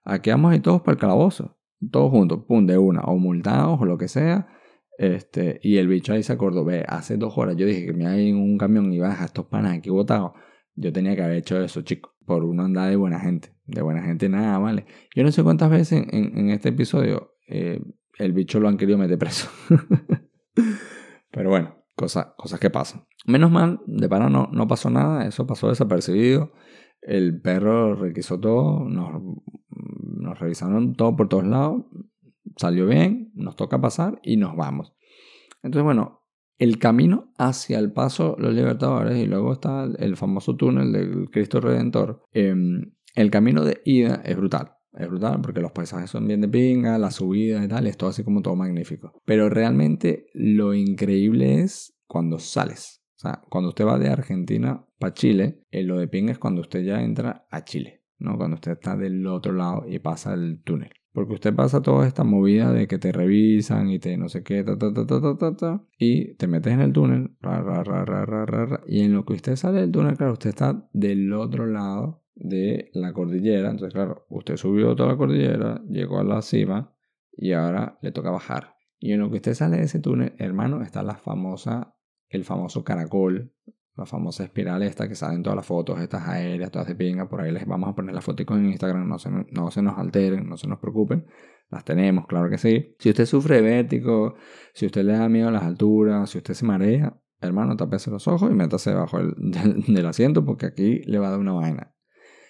Aquí 0.03 0.29
vamos 0.29 0.51
ahí 0.51 0.59
todos 0.59 0.81
para 0.81 0.93
el 0.93 0.99
calabozo 0.99 1.57
todos 1.91 2.11
juntos, 2.11 2.43
pum, 2.47 2.65
de 2.65 2.77
una, 2.77 3.01
o 3.01 3.17
multados 3.17 3.79
o 3.81 3.85
lo 3.85 3.97
que 3.97 4.07
sea. 4.07 4.47
Este, 4.97 5.59
y 5.63 5.77
el 5.77 5.87
bicho 5.87 6.13
ahí 6.13 6.23
se 6.23 6.33
acordó, 6.33 6.63
ve, 6.63 6.85
hace 6.87 7.17
dos 7.17 7.35
horas 7.37 7.55
yo 7.57 7.65
dije 7.65 7.87
que 7.87 7.93
me 7.93 8.05
hay 8.05 8.29
en 8.29 8.37
un 8.37 8.57
camión 8.57 8.93
y 8.93 8.99
baja 8.99 9.25
estos 9.25 9.45
panas 9.45 9.77
aquí 9.77 9.89
botados. 9.89 10.31
Yo 10.75 10.91
tenía 10.91 11.15
que 11.15 11.23
haber 11.23 11.37
hecho 11.37 11.61
eso, 11.61 11.81
chicos, 11.81 12.13
por 12.25 12.43
uno 12.43 12.63
andar 12.63 12.89
de 12.89 12.95
buena 12.95 13.19
gente. 13.19 13.55
De 13.65 13.81
buena 13.81 14.01
gente 14.01 14.27
nada, 14.27 14.57
¿vale? 14.57 14.85
Yo 15.15 15.23
no 15.23 15.31
sé 15.31 15.43
cuántas 15.43 15.69
veces 15.69 16.03
en, 16.09 16.49
este 16.49 16.69
episodio 16.69 17.32
eh, 17.53 17.79
el 18.17 18.33
bicho 18.33 18.59
lo 18.59 18.67
han 18.67 18.77
querido 18.77 18.97
meter 18.97 19.17
preso. 19.17 19.49
Pero 21.31 21.49
bueno, 21.49 21.85
cosas, 21.95 22.27
cosas 22.35 22.59
que 22.59 22.69
pasan. 22.69 23.05
Menos 23.25 23.51
mal, 23.51 23.79
de 23.85 24.09
para 24.09 24.29
no, 24.29 24.49
no 24.51 24.67
pasó 24.67 24.89
nada, 24.89 25.27
eso 25.27 25.45
pasó 25.45 25.69
desapercibido. 25.69 26.51
El 27.01 27.41
perro 27.41 27.95
requisó 27.95 28.39
todo, 28.39 28.85
nos 28.89 29.21
nos 30.23 30.39
revisaron 30.39 30.95
todo 30.95 31.15
por 31.15 31.29
todos 31.29 31.45
lados, 31.45 31.83
salió 32.57 32.87
bien, 32.87 33.31
nos 33.35 33.55
toca 33.55 33.81
pasar 33.81 34.19
y 34.23 34.37
nos 34.37 34.55
vamos. 34.55 34.93
Entonces, 35.61 35.83
bueno, 35.83 36.23
el 36.57 36.79
camino 36.79 37.33
hacia 37.37 37.77
el 37.77 37.91
paso 37.91 38.35
Los 38.39 38.53
Libertadores 38.53 39.17
y 39.17 39.25
luego 39.25 39.53
está 39.53 39.87
el 39.97 40.15
famoso 40.15 40.55
túnel 40.55 40.91
del 40.91 41.29
Cristo 41.29 41.59
Redentor. 41.59 42.23
Em, 42.31 42.93
el 43.15 43.31
camino 43.31 43.63
de 43.63 43.81
ida 43.85 44.21
es 44.23 44.37
brutal. 44.37 44.73
Es 44.93 45.09
brutal 45.09 45.41
porque 45.41 45.61
los 45.61 45.71
paisajes 45.71 46.09
son 46.09 46.27
bien 46.27 46.41
de 46.41 46.47
pinga, 46.47 46.97
la 46.97 47.11
subida 47.11 47.63
y 47.63 47.67
tal, 47.67 47.87
es 47.87 47.97
todo 47.97 48.09
así 48.09 48.23
como 48.23 48.41
todo 48.41 48.55
magnífico. 48.55 49.13
Pero 49.25 49.49
realmente 49.49 50.27
lo 50.33 50.73
increíble 50.73 51.61
es 51.61 51.95
cuando 52.07 52.39
sales. 52.39 53.01
O 53.17 53.19
sea, 53.19 53.41
cuando 53.49 53.69
usted 53.69 53.85
va 53.85 53.97
de 53.97 54.09
Argentina 54.09 54.85
para 54.99 55.13
Chile, 55.13 55.61
eh, 55.71 55.83
lo 55.83 55.97
de 55.97 56.07
pinga 56.07 56.31
es 56.31 56.39
cuando 56.39 56.61
usted 56.61 56.83
ya 56.83 57.01
entra 57.01 57.47
a 57.49 57.63
Chile. 57.63 58.03
¿no? 58.19 58.37
Cuando 58.37 58.55
usted 58.55 58.71
está 58.73 58.95
del 58.95 59.25
otro 59.27 59.53
lado 59.53 59.85
y 59.87 59.99
pasa 59.99 60.33
el 60.33 60.61
túnel. 60.63 60.91
Porque 61.11 61.33
usted 61.33 61.53
pasa 61.53 61.81
toda 61.81 62.07
esta 62.07 62.23
movida 62.23 62.71
de 62.71 62.87
que 62.87 62.97
te 62.97 63.11
revisan 63.11 63.91
y 63.91 63.99
te 63.99 64.17
no 64.17 64.29
sé 64.29 64.41
qué, 64.41 64.63
ta, 64.63 64.77
ta, 64.77 64.91
ta, 64.93 65.05
ta, 65.05 65.37
ta, 65.37 65.55
ta, 65.55 65.83
y 65.99 66.33
te 66.35 66.47
metes 66.47 66.73
en 66.73 66.81
el 66.81 66.91
túnel, 66.91 67.35
ra, 67.39 67.61
ra, 67.61 67.83
ra, 67.83 68.81
y 68.87 69.01
en 69.01 69.13
lo 69.13 69.23
que 69.23 69.33
usted 69.33 69.55
sale 69.55 69.81
del 69.81 69.91
túnel, 69.91 70.17
claro, 70.17 70.33
usted 70.33 70.49
está 70.49 70.89
del 70.91 71.31
otro 71.33 71.67
lado 71.67 72.22
de 72.35 72.89
la 72.93 73.13
cordillera. 73.13 73.69
Entonces, 73.69 73.93
claro, 73.93 74.25
usted 74.29 74.57
subió 74.57 74.95
toda 74.95 75.09
la 75.09 75.17
cordillera, 75.17 75.81
llegó 75.87 76.19
a 76.19 76.23
la 76.23 76.41
cima 76.41 76.95
y 77.31 77.53
ahora 77.53 77.97
le 78.01 78.11
toca 78.11 78.31
bajar. 78.31 78.75
Y 78.99 79.11
en 79.13 79.19
lo 79.19 79.29
que 79.29 79.37
usted 79.37 79.53
sale 79.53 79.77
de 79.77 79.83
ese 79.83 79.99
túnel, 79.99 80.33
hermano, 80.37 80.81
está 80.81 81.03
la 81.03 81.15
famosa, 81.15 81.95
el 82.29 82.45
famoso 82.45 82.83
caracol 82.83 83.53
la 83.95 84.05
famosa 84.05 84.43
espiral 84.43 84.81
esta 84.81 85.07
que 85.07 85.15
salen 85.15 85.43
todas 85.43 85.55
las 85.55 85.65
fotos, 85.65 85.99
estas 85.99 86.27
aéreas, 86.27 86.71
todas 86.71 86.87
de 86.87 86.95
pinga, 86.95 87.29
por 87.29 87.41
ahí 87.41 87.51
les 87.51 87.65
vamos 87.67 87.89
a 87.89 87.95
poner 87.95 88.15
las 88.15 88.23
fotos 88.23 88.45
en 88.49 88.65
Instagram, 88.65 89.07
no 89.07 89.19
se, 89.19 89.29
no 89.29 89.69
se 89.69 89.81
nos 89.81 89.97
alteren, 89.97 90.49
no 90.49 90.57
se 90.57 90.67
nos 90.67 90.79
preocupen, 90.79 91.27
las 91.69 91.85
tenemos, 91.85 92.25
claro 92.25 92.49
que 92.49 92.57
sí. 92.57 92.95
Si 92.99 93.09
usted 93.09 93.25
sufre 93.25 93.61
vértigo, 93.61 94.35
si 94.73 94.87
usted 94.87 95.03
le 95.03 95.13
da 95.13 95.29
miedo 95.29 95.49
a 95.49 95.51
las 95.51 95.63
alturas, 95.63 96.29
si 96.29 96.39
usted 96.39 96.55
se 96.55 96.65
marea, 96.65 97.19
hermano, 97.39 97.75
tapese 97.75 98.09
los 98.09 98.27
ojos 98.27 98.49
y 98.49 98.55
métase 98.55 98.91
debajo 98.91 99.19
del, 99.19 99.83
del, 99.87 100.05
asiento 100.05 100.43
porque 100.43 100.65
aquí 100.65 101.01
le 101.05 101.19
va 101.19 101.27
a 101.27 101.31
dar 101.31 101.39
una 101.39 101.53
vaina. 101.53 101.92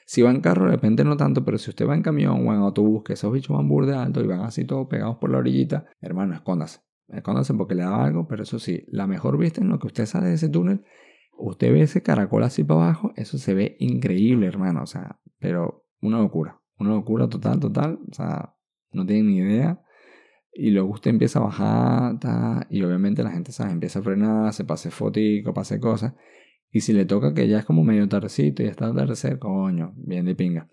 Si 0.06 0.22
va 0.22 0.32
en 0.32 0.42
carro, 0.42 0.66
de 0.66 0.72
repente 0.72 1.04
no 1.04 1.18
tanto, 1.18 1.44
pero 1.46 1.58
si 1.58 1.70
usted 1.70 1.88
va 1.88 1.96
en 1.96 2.02
camión 2.02 2.48
o 2.48 2.54
en 2.54 2.60
autobús, 2.60 3.04
que 3.04 3.14
esos 3.14 3.32
bichos 3.32 3.56
van 3.56 3.68
burde 3.68 3.96
alto 3.96 4.22
y 4.22 4.28
van 4.28 4.42
así 4.42 4.66
todos 4.66 4.88
pegados 4.88 5.18
por 5.18 5.32
la 5.32 5.38
orillita, 5.38 5.86
hermano, 6.02 6.34
escóndase. 6.34 6.82
Escóndase 7.08 7.54
porque 7.54 7.76
le 7.76 7.84
da 7.84 8.04
algo, 8.04 8.28
pero 8.28 8.44
eso 8.44 8.60
sí, 8.60 8.86
la 8.88 9.08
mejor 9.08 9.38
vista 9.38 9.62
en 9.62 9.70
lo 9.70 9.80
que 9.80 9.88
usted 9.88 10.06
sale 10.06 10.28
de 10.28 10.36
ese 10.36 10.50
túnel 10.50 10.84
Usted 11.38 11.74
ve 11.74 11.82
ese 11.82 12.02
caracol 12.02 12.44
así 12.44 12.64
para 12.64 12.84
abajo, 12.84 13.12
eso 13.16 13.38
se 13.38 13.54
ve 13.54 13.76
increíble, 13.80 14.48
hermano. 14.48 14.84
O 14.84 14.86
sea, 14.86 15.20
pero 15.40 15.86
una 16.02 16.20
locura. 16.20 16.62
Una 16.78 16.92
locura 16.92 17.28
total, 17.28 17.60
total. 17.60 18.00
O 18.10 18.14
sea, 18.14 18.56
no 18.92 19.06
tienen 19.06 19.28
ni 19.28 19.38
idea. 19.38 19.82
Y 20.54 20.70
luego 20.70 20.92
usted 20.92 21.10
empieza 21.10 21.40
a 21.40 21.44
bajar, 21.44 22.68
y 22.70 22.84
obviamente 22.84 23.24
la 23.24 23.32
gente 23.32 23.52
¿sabe? 23.52 23.72
empieza 23.72 24.00
a 24.00 24.04
frenar, 24.04 24.54
se 24.54 24.64
pase 24.64 24.92
fotico, 24.92 25.54
pase 25.54 25.80
cosas. 25.80 26.14
Y 26.74 26.82
si 26.82 26.92
le 26.92 27.06
toca 27.06 27.34
que 27.34 27.48
ya 27.48 27.60
es 27.60 27.66
como 27.66 27.84
medio 27.86 28.10
tardecito 28.10 28.64
y 28.64 28.66
está 28.66 28.88
atardecer, 28.88 29.40
coño, 29.40 29.94
bien 29.96 30.26
de 30.26 30.36
pinga. 30.36 30.68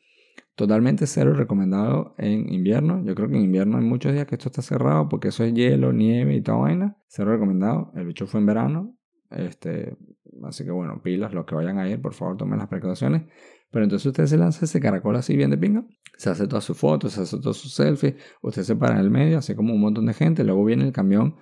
Totalmente 0.56 1.06
cero 1.06 1.34
recomendado 1.34 2.14
en 2.18 2.52
invierno. 2.52 3.04
Yo 3.04 3.14
creo 3.14 3.28
que 3.28 3.36
en 3.36 3.44
invierno 3.44 3.78
hay 3.78 3.84
muchos 3.84 4.12
días 4.12 4.26
que 4.26 4.34
esto 4.34 4.48
está 4.48 4.62
cerrado 4.62 5.08
porque 5.08 5.28
eso 5.28 5.44
es 5.44 5.54
hielo, 5.54 5.92
nieve 5.92 6.34
y 6.34 6.40
toda 6.40 6.58
vaina. 6.58 6.96
Cero 7.06 7.30
recomendado. 7.30 7.92
El 7.94 8.06
bicho 8.06 8.26
fue 8.26 8.40
en 8.40 8.46
verano. 8.46 8.96
Este, 9.30 9.96
Así 10.44 10.64
que 10.64 10.70
bueno, 10.70 11.00
pilas, 11.02 11.32
los 11.32 11.44
que 11.44 11.54
vayan 11.54 11.78
a 11.78 11.88
ir, 11.88 12.00
por 12.00 12.14
favor 12.14 12.36
tomen 12.36 12.58
las 12.58 12.68
precauciones. 12.68 13.22
Pero 13.70 13.84
entonces 13.84 14.06
usted 14.06 14.26
se 14.26 14.36
lanza 14.36 14.64
ese 14.64 14.80
caracol 14.80 15.16
así 15.16 15.36
bien 15.36 15.50
de 15.50 15.58
pinga, 15.58 15.84
se 16.16 16.30
hace 16.30 16.46
todas 16.46 16.64
sus 16.64 16.76
fotos, 16.76 17.12
se 17.12 17.22
hace 17.22 17.38
todos 17.38 17.56
sus 17.56 17.74
selfies, 17.74 18.14
usted 18.42 18.62
se 18.62 18.74
para 18.76 18.94
en 18.94 19.00
el 19.00 19.10
medio, 19.10 19.38
así 19.38 19.54
como 19.54 19.74
un 19.74 19.80
montón 19.80 20.06
de 20.06 20.14
gente, 20.14 20.42
luego 20.42 20.64
viene 20.64 20.84
el 20.84 20.92
camión 20.92 21.36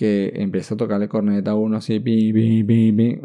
que 0.00 0.32
empieza 0.36 0.72
a 0.72 0.78
tocarle 0.78 1.10
corneta 1.10 1.50
a 1.50 1.54
uno 1.54 1.76
así, 1.76 2.02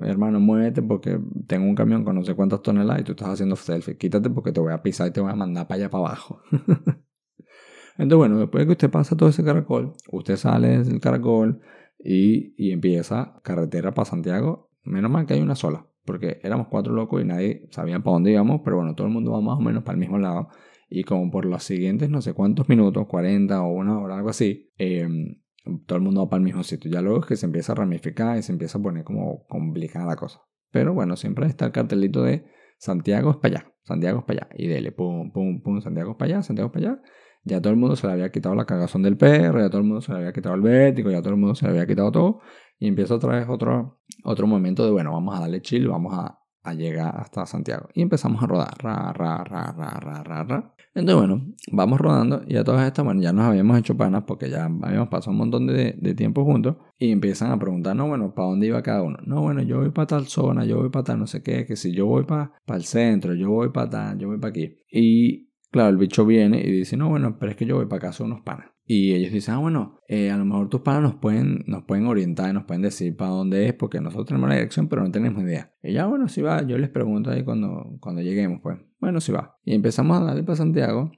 hermano, 0.01 0.41
muévete 0.41 0.81
porque 0.81 1.17
tengo 1.47 1.69
un 1.69 1.73
camión 1.73 2.03
con 2.03 2.15
no 2.15 2.25
sé 2.25 2.35
cuántas 2.35 2.61
toneladas 2.61 2.99
y 2.99 3.03
tú 3.05 3.13
estás 3.13 3.29
haciendo 3.29 3.55
selfie, 3.55 3.95
quítate 3.95 4.29
porque 4.29 4.51
te 4.51 4.59
voy 4.59 4.73
a 4.73 4.83
pisar 4.83 5.07
y 5.07 5.11
te 5.11 5.21
voy 5.21 5.31
a 5.31 5.35
mandar 5.35 5.69
para 5.69 5.79
allá 5.79 5.89
para 5.89 6.07
abajo. 6.07 6.41
Entonces 7.97 8.17
bueno, 8.17 8.39
después 8.39 8.63
de 8.63 8.65
que 8.65 8.71
usted 8.73 8.89
pasa 8.89 9.15
todo 9.15 9.29
ese 9.29 9.41
caracol, 9.41 9.93
usted 10.11 10.35
sale 10.35 10.83
del 10.83 10.99
caracol 10.99 11.61
y, 11.97 12.53
y 12.57 12.73
empieza 12.73 13.39
carretera 13.41 13.93
para 13.93 14.03
Santiago 14.03 14.69
Menos 14.83 15.09
mal 15.09 15.25
que 15.25 15.35
hay 15.35 15.41
una 15.41 15.55
sola, 15.55 15.87
porque 16.03 16.39
éramos 16.43 16.67
cuatro 16.67 16.93
locos 16.93 17.21
y 17.21 17.25
nadie 17.25 17.69
sabía 17.71 17.99
para 17.99 18.15
dónde 18.15 18.31
íbamos, 18.31 18.61
pero 18.65 18.75
bueno, 18.75 18.95
todo 18.95 19.07
el 19.07 19.13
mundo 19.13 19.31
va 19.31 19.39
más 19.39 19.57
o 19.57 19.61
menos 19.61 19.83
para 19.83 19.93
el 19.93 20.01
mismo 20.01 20.17
lado. 20.17 20.49
Y 20.89 21.05
como 21.05 21.31
por 21.31 21.45
los 21.45 21.63
siguientes 21.63 22.09
no 22.09 22.21
sé 22.21 22.33
cuántos 22.33 22.67
minutos, 22.67 23.07
40 23.07 23.63
o 23.63 23.71
una 23.71 23.97
hora, 23.97 24.17
algo 24.17 24.29
así, 24.29 24.73
em, 24.77 25.37
todo 25.85 25.97
el 25.97 26.03
mundo 26.03 26.21
va 26.21 26.29
para 26.29 26.39
el 26.39 26.45
mismo 26.45 26.63
sitio. 26.63 26.91
Ya 26.91 27.01
luego 27.01 27.21
es 27.21 27.25
que 27.25 27.35
se 27.35 27.45
empieza 27.45 27.73
a 27.73 27.75
ramificar 27.75 28.37
y 28.37 28.43
se 28.43 28.51
empieza 28.51 28.77
a 28.77 28.81
poner 28.81 29.03
como 29.03 29.45
complicada 29.47 30.05
la 30.05 30.15
cosa. 30.15 30.41
Pero 30.71 30.93
bueno, 30.93 31.15
siempre 31.15 31.47
está 31.47 31.65
el 31.65 31.71
cartelito 31.71 32.23
de 32.23 32.45
Santiago 32.77 33.31
es 33.31 33.37
para 33.37 33.59
allá, 33.59 33.73
Santiago 33.83 34.19
es 34.19 34.25
para 34.25 34.45
allá. 34.45 34.55
Y 34.57 34.67
dele, 34.67 34.91
pum, 34.91 35.31
pum, 35.31 35.61
pum, 35.61 35.81
Santiago 35.81 36.11
es 36.11 36.17
para 36.17 36.33
allá, 36.35 36.43
Santiago 36.43 36.67
es 36.67 36.73
para 36.73 36.93
allá. 36.93 37.01
Ya 37.43 37.61
todo 37.61 37.71
el 37.71 37.77
mundo 37.77 37.95
se 37.95 38.07
le 38.07 38.13
había 38.13 38.31
quitado 38.31 38.55
la 38.55 38.65
cagazón 38.65 39.03
del 39.03 39.17
perro, 39.17 39.59
ya 39.59 39.69
todo 39.69 39.79
el 39.79 39.87
mundo 39.87 40.01
se 40.01 40.11
le 40.11 40.17
había 40.17 40.33
quitado 40.33 40.55
el 40.55 40.61
vértigo, 40.61 41.11
ya 41.11 41.21
todo 41.21 41.29
el 41.29 41.39
mundo 41.39 41.55
se 41.55 41.65
le 41.65 41.71
había 41.71 41.85
quitado 41.85 42.11
todo. 42.11 42.39
Y 42.79 42.87
empieza 42.87 43.15
otra 43.15 43.37
vez 43.37 43.47
otro, 43.47 44.01
otro 44.23 44.47
momento 44.47 44.83
de, 44.83 44.91
bueno, 44.91 45.11
vamos 45.13 45.37
a 45.37 45.41
darle 45.41 45.61
chill, 45.61 45.87
vamos 45.87 46.13
a, 46.13 46.39
a 46.63 46.73
llegar 46.73 47.15
hasta 47.15 47.45
Santiago. 47.45 47.87
Y 47.93 48.01
empezamos 48.01 48.41
a 48.43 48.47
rodar, 48.47 48.73
ra, 48.79 49.13
ra, 49.13 49.43
ra, 49.43 49.73
ra, 49.73 49.99
ra, 49.99 50.23
ra, 50.23 50.43
ra. 50.43 50.74
Entonces, 50.95 51.27
bueno, 51.27 51.53
vamos 51.73 51.99
rodando 51.99 52.41
y 52.47 52.55
a 52.55 52.63
todas 52.63 52.87
estas, 52.87 53.03
bueno, 53.03 53.21
ya 53.21 53.33
nos 53.33 53.43
habíamos 53.43 53.77
hecho 53.77 53.97
panas 53.97 54.23
porque 54.25 54.49
ya 54.49 54.63
habíamos 54.63 55.09
pasado 55.09 55.33
un 55.33 55.39
montón 55.39 55.67
de, 55.67 56.15
tiempo 56.15 56.45
juntos 56.45 56.77
y 56.97 57.11
empiezan 57.11 57.51
a 57.51 57.59
preguntar, 57.59 57.97
no, 57.97 58.07
bueno, 58.07 58.33
¿para 58.33 58.47
dónde 58.47 58.67
iba 58.67 58.81
cada 58.81 59.01
uno? 59.01 59.17
No, 59.25 59.41
bueno, 59.41 59.61
yo 59.61 59.79
voy 59.79 59.91
para 59.91 60.07
tal 60.07 60.27
zona, 60.27 60.63
yo 60.63 60.77
voy 60.77 60.89
para 60.89 61.03
tal 61.03 61.19
no 61.19 61.27
sé 61.27 61.43
qué, 61.43 61.65
que 61.65 61.75
si 61.75 61.93
yo 61.93 62.05
voy 62.05 62.23
para, 62.23 62.53
para 62.65 62.77
el 62.77 62.85
centro, 62.85 63.35
yo 63.35 63.49
voy 63.49 63.71
para 63.71 63.89
tal, 63.89 64.17
yo 64.19 64.29
voy 64.29 64.37
para 64.39 64.51
aquí. 64.51 64.77
Y 64.89 65.49
claro, 65.69 65.89
el 65.89 65.97
bicho 65.97 66.25
viene 66.25 66.61
y 66.61 66.71
dice, 66.71 66.95
no, 66.95 67.09
bueno, 67.09 67.37
pero 67.37 67.51
es 67.51 67.57
que 67.57 67.65
yo 67.65 67.75
voy 67.75 67.87
para 67.87 68.13
son 68.13 68.27
unos 68.27 68.43
panas. 68.43 68.74
Y 68.87 69.13
ellos 69.13 69.31
dicen, 69.31 69.55
ah, 69.55 69.57
bueno, 69.57 69.99
eh, 70.07 70.29
a 70.29 70.37
lo 70.37 70.45
mejor 70.45 70.69
tus 70.69 70.81
panas 70.81 71.01
nos 71.01 71.15
pueden, 71.15 71.63
nos 71.65 71.83
pueden 71.83 72.05
orientar, 72.05 72.53
nos 72.53 72.65
pueden 72.65 72.83
decir 72.83 73.15
para 73.15 73.31
dónde 73.31 73.65
es, 73.67 73.73
porque 73.73 73.99
nosotros 73.99 74.27
tenemos 74.27 74.47
la 74.47 74.55
dirección, 74.55 74.87
pero 74.87 75.03
no 75.03 75.09
tenemos 75.09 75.41
idea. 75.41 75.73
Y 75.81 75.93
ya, 75.93 76.05
bueno, 76.05 76.27
si 76.27 76.41
va, 76.43 76.61
yo 76.61 76.77
les 76.77 76.89
pregunto 76.89 77.31
ahí 77.31 77.43
cuando, 77.43 77.97
cuando 77.99 78.21
lleguemos, 78.21 78.59
pues. 78.61 78.77
Bueno, 78.99 79.19
si 79.21 79.31
va. 79.31 79.57
Y 79.63 79.73
empezamos 79.73 80.19
a 80.19 80.23
darle 80.23 80.43
para 80.43 80.57
Santiago. 80.57 81.11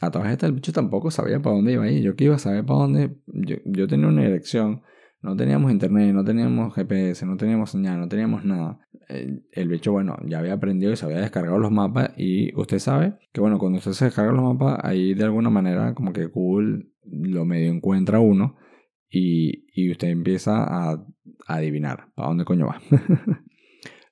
A 0.00 0.12
todas 0.12 0.30
estas, 0.30 0.48
el 0.48 0.54
bicho 0.54 0.72
tampoco 0.72 1.10
sabía 1.10 1.42
para 1.42 1.56
dónde 1.56 1.72
iba 1.72 1.84
ahí. 1.84 2.02
Yo 2.02 2.14
que 2.14 2.24
iba 2.24 2.36
a 2.36 2.38
saber 2.38 2.64
para 2.64 2.80
dónde. 2.80 3.16
Yo, 3.26 3.56
yo 3.64 3.88
tenía 3.88 4.06
una 4.06 4.22
dirección. 4.22 4.82
No 5.20 5.34
teníamos 5.34 5.72
internet, 5.72 6.14
no 6.14 6.22
teníamos 6.22 6.72
GPS, 6.72 7.26
no 7.26 7.36
teníamos 7.36 7.70
señal, 7.70 7.98
no 7.98 8.06
teníamos 8.06 8.44
nada. 8.44 8.78
El, 9.08 9.44
el 9.50 9.68
bicho, 9.68 9.90
bueno, 9.90 10.16
ya 10.24 10.38
había 10.38 10.52
aprendido 10.52 10.92
y 10.92 10.96
se 10.96 11.04
había 11.04 11.18
descargado 11.18 11.58
los 11.58 11.72
mapas. 11.72 12.12
Y 12.16 12.54
usted 12.54 12.78
sabe 12.78 13.18
que, 13.32 13.40
bueno, 13.40 13.58
cuando 13.58 13.78
usted 13.78 13.90
se 13.92 14.04
descarga 14.04 14.30
los 14.30 14.44
mapas, 14.44 14.78
ahí 14.84 15.14
de 15.14 15.24
alguna 15.24 15.50
manera, 15.50 15.94
como 15.94 16.12
que 16.12 16.26
Google 16.26 16.86
lo 17.10 17.44
medio 17.44 17.72
encuentra 17.72 18.20
uno 18.20 18.56
y, 19.10 19.66
y 19.72 19.90
usted 19.90 20.08
empieza 20.08 20.64
a, 20.64 20.92
a, 20.92 21.06
adivinar 21.46 22.12
para 22.14 22.28
dónde 22.28 22.44
coño 22.44 22.66
va. 22.66 22.80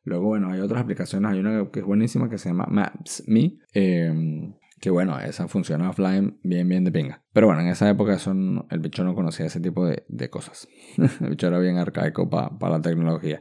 Luego, 0.05 0.27
bueno, 0.27 0.53
hay 0.53 0.61
otras 0.61 0.83
aplicaciones. 0.83 1.33
Hay 1.33 1.41
una 1.41 1.69
que 1.71 1.81
es 1.81 1.85
buenísima 1.85 2.31
que 2.31 2.39
se 2.39 2.49
llama 2.49 2.67
Maps.me. 2.71 3.59
Eh, 3.75 4.55
que 4.81 4.91
bueno, 4.91 5.19
esa 5.19 5.49
funciona 5.49 5.91
offline 5.91 6.39
bien, 6.43 6.69
bien 6.69 6.85
de 6.85 6.93
pinga. 6.93 7.25
Pero 7.33 7.49
bueno, 7.49 7.63
en 7.63 7.69
esa 7.69 7.89
época 7.91 8.15
eso 8.15 8.33
el 8.33 8.79
bicho 8.79 9.03
no 9.05 9.15
conocía 9.15 9.47
ese 9.47 9.61
tipo 9.61 9.85
de, 9.85 10.05
de 10.09 10.31
cosas. 10.31 10.69
el 10.97 11.31
bicho 11.31 11.49
era 11.49 11.59
bien 11.59 11.79
arcaico 11.79 12.31
para 12.31 12.51
pa 12.57 12.71
la 12.71 12.81
tecnología. 12.81 13.41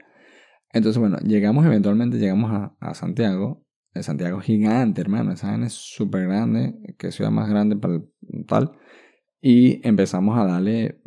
Entonces, 0.73 0.99
bueno, 0.99 1.17
llegamos 1.19 1.65
eventualmente, 1.65 2.17
llegamos 2.17 2.51
a, 2.51 2.75
a 2.79 2.93
Santiago. 2.95 3.63
El 3.93 4.03
Santiago 4.03 4.39
gigante, 4.39 5.01
hermano. 5.01 5.33
Esa 5.33 5.55
es 5.55 5.73
súper 5.73 6.23
grande, 6.23 6.75
que 6.97 7.11
ciudad 7.11 7.31
más 7.31 7.47
grande 7.47 7.75
para 7.77 8.01
tal 8.47 8.71
y 9.47 9.79
empezamos 9.87 10.39
a 10.39 10.45
darle 10.45 10.99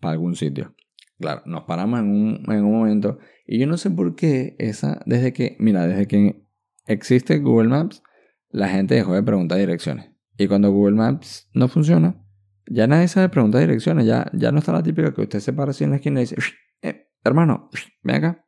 para 0.00 0.12
algún 0.12 0.36
sitio. 0.36 0.74
Claro, 1.18 1.42
nos 1.44 1.64
paramos 1.64 2.00
en 2.00 2.06
un, 2.06 2.44
en 2.50 2.64
un 2.64 2.72
momento 2.72 3.18
y 3.46 3.58
yo 3.58 3.66
no 3.66 3.76
sé 3.76 3.90
por 3.90 4.16
qué 4.16 4.56
esa, 4.58 5.02
desde 5.04 5.34
que, 5.34 5.58
mira, 5.60 5.86
desde 5.86 6.06
que 6.06 6.46
existe 6.86 7.40
Google 7.40 7.68
Maps, 7.68 8.02
la 8.48 8.70
gente 8.70 8.94
dejó 8.94 9.12
de 9.12 9.22
preguntar 9.22 9.58
direcciones. 9.58 10.10
Y 10.38 10.46
cuando 10.48 10.72
Google 10.72 10.96
Maps 10.96 11.50
no 11.52 11.68
funciona, 11.68 12.24
ya 12.70 12.86
nadie 12.86 13.06
sabe 13.06 13.28
preguntar 13.28 13.60
direcciones, 13.60 14.06
ya, 14.06 14.30
ya 14.32 14.50
no 14.50 14.60
está 14.60 14.72
la 14.72 14.82
típica 14.82 15.12
que 15.12 15.20
usted 15.20 15.40
se 15.40 15.52
para 15.52 15.72
así 15.72 15.84
en 15.84 15.90
la 15.90 15.96
esquina 15.96 16.20
y 16.20 16.22
dice, 16.22 16.36
eh, 16.80 17.10
hermano, 17.22 17.68
ven 18.02 18.16
acá, 18.16 18.46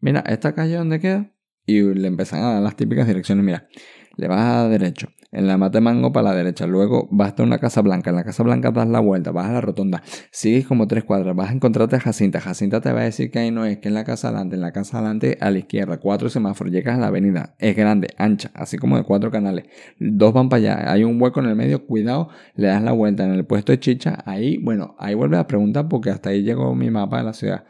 mira, 0.00 0.20
esta 0.20 0.54
calle 0.54 0.76
donde 0.76 1.00
queda, 1.00 1.34
y 1.66 1.82
le 1.82 2.08
empiezan 2.08 2.42
a 2.42 2.54
dar 2.54 2.62
las 2.62 2.76
típicas 2.76 3.06
direcciones, 3.06 3.44
mira, 3.44 3.68
le 4.16 4.28
vas 4.28 4.40
a 4.40 4.68
derecho, 4.68 5.08
en 5.32 5.46
la 5.46 5.56
mata 5.56 5.78
de 5.78 5.82
mango 5.82 6.12
para 6.12 6.30
la 6.30 6.34
derecha, 6.34 6.66
luego 6.66 7.08
vas 7.10 7.28
hasta 7.28 7.42
una 7.42 7.58
casa 7.58 7.82
blanca, 7.82 8.10
en 8.10 8.16
la 8.16 8.24
casa 8.24 8.42
blanca 8.42 8.70
das 8.70 8.88
la 8.88 9.00
vuelta, 9.00 9.30
vas 9.30 9.48
a 9.48 9.52
la 9.52 9.60
rotonda, 9.60 10.02
sigues 10.30 10.66
como 10.66 10.86
tres 10.86 11.04
cuadras, 11.04 11.36
vas 11.36 11.50
a 11.50 11.52
encontrarte 11.52 11.96
a 11.96 12.00
Jacinta, 12.00 12.40
Jacinta 12.40 12.80
te 12.80 12.92
va 12.92 13.00
a 13.00 13.04
decir 13.04 13.30
que 13.30 13.38
ahí 13.38 13.50
no 13.50 13.64
es, 13.64 13.78
que 13.78 13.88
en 13.88 13.94
la 13.94 14.04
casa 14.04 14.28
adelante, 14.28 14.56
en 14.56 14.62
la 14.62 14.72
casa 14.72 14.98
adelante 14.98 15.38
a 15.40 15.50
la 15.50 15.58
izquierda, 15.58 15.98
cuatro 15.98 16.28
semáforos, 16.28 16.72
llegas 16.72 16.96
a 16.96 17.00
la 17.00 17.06
avenida, 17.08 17.54
es 17.58 17.76
grande, 17.76 18.08
ancha, 18.16 18.50
así 18.54 18.76
como 18.78 18.96
de 18.96 19.04
cuatro 19.04 19.30
canales, 19.30 19.66
dos 19.98 20.32
van 20.32 20.48
para 20.48 20.60
allá, 20.60 20.92
hay 20.92 21.04
un 21.04 21.20
hueco 21.20 21.40
en 21.40 21.46
el 21.46 21.56
medio, 21.56 21.86
cuidado, 21.86 22.28
le 22.54 22.68
das 22.68 22.82
la 22.82 22.92
vuelta. 22.92 23.24
En 23.24 23.32
el 23.32 23.44
puesto 23.44 23.72
de 23.72 23.80
chicha, 23.80 24.22
ahí, 24.24 24.58
bueno, 24.58 24.94
ahí 24.98 25.14
vuelve 25.14 25.36
a 25.36 25.46
preguntar 25.46 25.88
porque 25.88 26.10
hasta 26.10 26.30
ahí 26.30 26.42
llegó 26.42 26.74
mi 26.74 26.90
mapa 26.90 27.18
de 27.18 27.24
la 27.24 27.32
ciudad. 27.32 27.64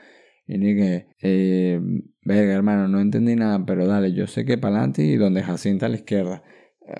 Y 0.52 0.58
que, 0.74 1.06
eh, 1.22 1.80
verga, 2.24 2.54
hermano, 2.54 2.88
no 2.88 3.00
entendí 3.00 3.36
nada, 3.36 3.64
pero 3.64 3.86
dale, 3.86 4.12
yo 4.12 4.26
sé 4.26 4.44
que 4.44 4.58
para 4.58 4.78
adelante 4.78 5.04
y 5.04 5.16
donde 5.16 5.44
Jacinta 5.44 5.86
a 5.86 5.88
la 5.88 5.94
izquierda. 5.94 6.42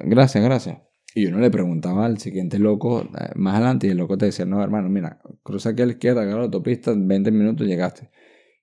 Gracias, 0.05 0.45
gracias. 0.45 0.79
Y 1.17 1.27
uno 1.27 1.41
le 1.41 1.51
preguntaba 1.51 2.07
al 2.07 2.19
siguiente 2.19 2.61
loco 2.61 3.03
eh, 3.03 3.31
más 3.35 3.57
adelante 3.57 3.89
y 3.89 3.91
el 3.91 3.97
loco 3.97 4.17
te 4.17 4.27
decía, 4.27 4.45
no, 4.47 4.63
hermano, 4.63 4.89
mira, 4.89 5.21
cruza 5.43 5.71
aquí 5.71 5.83
a 5.83 5.87
la 5.87 5.93
izquierda, 5.93 6.23
agarra 6.23 6.39
la 6.39 6.45
autopista, 6.45 6.93
20 6.97 7.33
minutos 7.33 7.67
llegaste. 7.67 8.11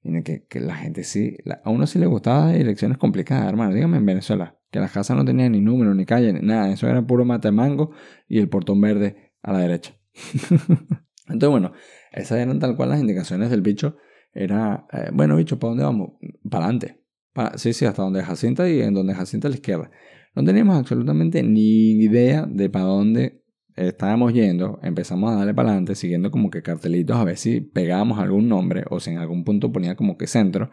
Y 0.03 0.23
que, 0.23 0.45
que 0.47 0.61
la 0.61 0.75
gente 0.75 1.03
sí, 1.03 1.35
a 1.65 1.69
uno 1.69 1.85
sí 1.85 1.99
le 1.99 2.05
gustaba 2.05 2.53
direcciones 2.53 2.97
complicadas, 2.97 3.49
hermano. 3.49 3.73
Dígame 3.73 3.97
en 3.97 4.05
Venezuela, 4.05 4.57
que 4.71 4.79
las 4.79 4.93
casas 4.93 5.17
no 5.17 5.25
tenían 5.25 5.51
ni 5.51 5.59
número, 5.59 5.93
ni 5.95 6.05
calle, 6.05 6.31
ni 6.31 6.39
nada. 6.39 6.71
Eso 6.71 6.87
era 6.87 7.05
puro 7.05 7.25
mango 7.25 7.91
y 8.29 8.39
el 8.39 8.47
portón 8.47 8.79
verde 8.79 9.33
a 9.41 9.51
la 9.51 9.59
derecha. 9.59 9.97
Entonces, 11.27 11.49
bueno, 11.49 11.73
esas 12.13 12.39
eran 12.39 12.59
tal 12.59 12.77
cual 12.77 12.89
las 12.89 13.01
indicaciones 13.01 13.49
del 13.49 13.61
bicho. 13.61 13.97
Era, 14.33 14.87
eh, 14.91 15.09
bueno, 15.13 15.35
bicho, 15.35 15.57
¿para 15.59 15.69
dónde 15.69 15.83
vamos? 15.83 16.11
Para 16.49 16.65
adelante. 16.65 17.03
Sí, 17.55 17.73
sí, 17.73 17.85
hasta 17.85 18.01
donde 18.01 18.23
Jacinta 18.23 18.67
y 18.69 18.81
en 18.81 18.93
donde 18.93 19.13
Jacinta 19.13 19.47
a 19.47 19.51
la 19.51 19.55
izquierda. 19.55 19.91
No 20.35 20.43
teníamos 20.43 20.77
absolutamente 20.77 21.43
ni 21.43 21.91
idea 21.91 22.45
de 22.47 22.69
para 22.69 22.85
dónde 22.85 23.43
estábamos 23.75 24.33
yendo. 24.33 24.79
Empezamos 24.81 25.31
a 25.31 25.35
darle 25.35 25.53
para 25.53 25.69
adelante, 25.69 25.95
siguiendo 25.95 26.31
como 26.31 26.49
que 26.49 26.61
cartelitos 26.61 27.15
a 27.15 27.23
ver 27.23 27.37
si 27.37 27.61
pegábamos 27.61 28.19
algún 28.19 28.49
nombre 28.49 28.83
o 28.89 28.99
si 28.99 29.11
en 29.11 29.19
algún 29.19 29.43
punto 29.43 29.71
ponía 29.71 29.95
como 29.95 30.17
que 30.17 30.27
centro. 30.27 30.71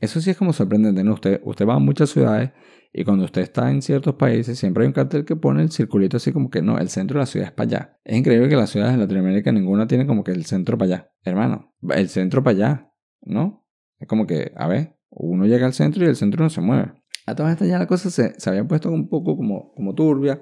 Eso 0.00 0.20
sí 0.20 0.30
es 0.30 0.36
como 0.36 0.52
sorprendente, 0.52 1.04
¿no? 1.04 1.14
Usted, 1.14 1.40
usted 1.44 1.66
va 1.66 1.74
a 1.74 1.78
muchas 1.78 2.10
ciudades 2.10 2.50
y 2.92 3.04
cuando 3.04 3.24
usted 3.24 3.42
está 3.42 3.70
en 3.70 3.82
ciertos 3.82 4.14
países 4.14 4.58
siempre 4.58 4.82
hay 4.82 4.88
un 4.88 4.92
cartel 4.92 5.24
que 5.24 5.36
pone 5.36 5.62
el 5.62 5.70
circulito 5.70 6.16
así 6.16 6.32
como 6.32 6.48
que 6.50 6.62
no, 6.62 6.78
el 6.78 6.88
centro 6.88 7.18
de 7.18 7.22
la 7.22 7.26
ciudad 7.26 7.48
es 7.48 7.52
para 7.52 7.66
allá. 7.66 7.98
Es 8.04 8.16
increíble 8.16 8.48
que 8.48 8.56
las 8.56 8.70
ciudades 8.70 8.94
de 8.94 9.02
Latinoamérica 9.02 9.52
ninguna 9.52 9.86
tiene 9.86 10.06
como 10.06 10.24
que 10.24 10.32
el 10.32 10.44
centro 10.46 10.78
para 10.78 10.94
allá. 10.94 11.10
Hermano, 11.24 11.74
el 11.90 12.08
centro 12.08 12.42
para 12.42 12.56
allá, 12.56 12.87
¿no? 13.22 13.66
Es 13.98 14.08
como 14.08 14.26
que, 14.26 14.52
a 14.56 14.68
ver, 14.68 14.96
uno 15.10 15.46
llega 15.46 15.66
al 15.66 15.72
centro 15.72 16.04
y 16.04 16.08
el 16.08 16.16
centro 16.16 16.42
no 16.42 16.50
se 16.50 16.60
mueve. 16.60 16.92
A 17.26 17.34
todas 17.34 17.52
estas 17.52 17.68
ya 17.68 17.78
la 17.78 17.86
cosa 17.86 18.10
se, 18.10 18.38
se 18.38 18.50
había 18.50 18.66
puesto 18.66 18.90
un 18.90 19.08
poco 19.08 19.36
como, 19.36 19.72
como 19.74 19.94
turbia, 19.94 20.40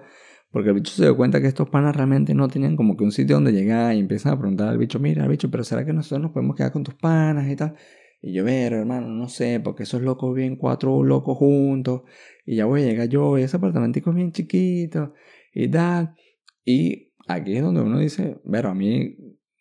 porque 0.50 0.68
el 0.70 0.76
bicho 0.76 0.92
se 0.92 1.02
dio 1.02 1.16
cuenta 1.16 1.40
que 1.40 1.48
estos 1.48 1.68
panas 1.68 1.96
realmente 1.96 2.34
no 2.34 2.48
tenían 2.48 2.76
como 2.76 2.96
que 2.96 3.04
un 3.04 3.12
sitio 3.12 3.36
donde 3.36 3.52
llegar 3.52 3.94
y 3.94 3.98
empiezan 3.98 4.32
a 4.32 4.38
preguntar 4.38 4.68
al 4.68 4.78
bicho, 4.78 4.98
mira, 5.00 5.26
bicho, 5.26 5.50
pero 5.50 5.64
¿será 5.64 5.84
que 5.84 5.92
nosotros 5.92 6.22
nos 6.22 6.32
podemos 6.32 6.56
quedar 6.56 6.72
con 6.72 6.84
tus 6.84 6.94
panas 6.94 7.50
y 7.50 7.56
tal? 7.56 7.74
Y 8.22 8.32
yo, 8.32 8.44
pero 8.44 8.78
hermano, 8.78 9.08
no 9.08 9.28
sé, 9.28 9.60
porque 9.60 9.82
esos 9.82 10.02
locos 10.02 10.34
viven 10.34 10.56
cuatro 10.56 11.02
locos 11.02 11.36
juntos 11.36 12.02
y 12.44 12.56
ya 12.56 12.64
voy 12.64 12.82
a 12.82 12.86
llegar 12.86 13.08
yo 13.08 13.38
y 13.38 13.42
ese 13.42 13.56
apartamentico 13.56 14.10
es 14.10 14.16
bien 14.16 14.32
chiquito 14.32 15.12
y 15.52 15.68
tal. 15.68 16.14
Y 16.64 17.12
aquí 17.28 17.56
es 17.56 17.62
donde 17.62 17.82
uno 17.82 17.98
dice, 17.98 18.40
pero 18.50 18.70
a 18.70 18.74
mí, 18.74 19.16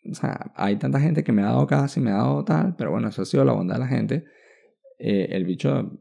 o 0.09 0.13
sea, 0.13 0.51
hay 0.55 0.77
tanta 0.77 0.99
gente 0.99 1.23
que 1.23 1.31
me 1.31 1.41
ha 1.41 1.45
dado 1.45 1.67
casi, 1.67 1.99
me 1.99 2.11
ha 2.11 2.15
dado 2.15 2.43
tal, 2.45 2.75
pero 2.75 2.91
bueno, 2.91 3.09
eso 3.09 3.21
ha 3.21 3.25
sido 3.25 3.43
la 3.45 3.53
bondad 3.53 3.75
de 3.75 3.79
la 3.79 3.87
gente. 3.87 4.25
Eh, 4.99 5.29
el 5.31 5.45
bicho 5.45 5.91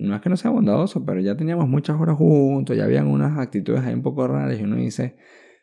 no 0.00 0.14
es 0.14 0.20
que 0.22 0.28
no 0.28 0.36
sea 0.36 0.50
bondadoso, 0.50 1.04
pero 1.04 1.20
ya 1.20 1.36
teníamos 1.36 1.68
muchas 1.68 2.00
horas 2.00 2.16
juntos, 2.16 2.76
ya 2.76 2.84
habían 2.84 3.06
unas 3.06 3.38
actitudes 3.38 3.82
ahí 3.82 3.94
un 3.94 4.02
poco 4.02 4.26
raras 4.26 4.58
y 4.58 4.62
uno 4.62 4.76
dice, 4.76 5.16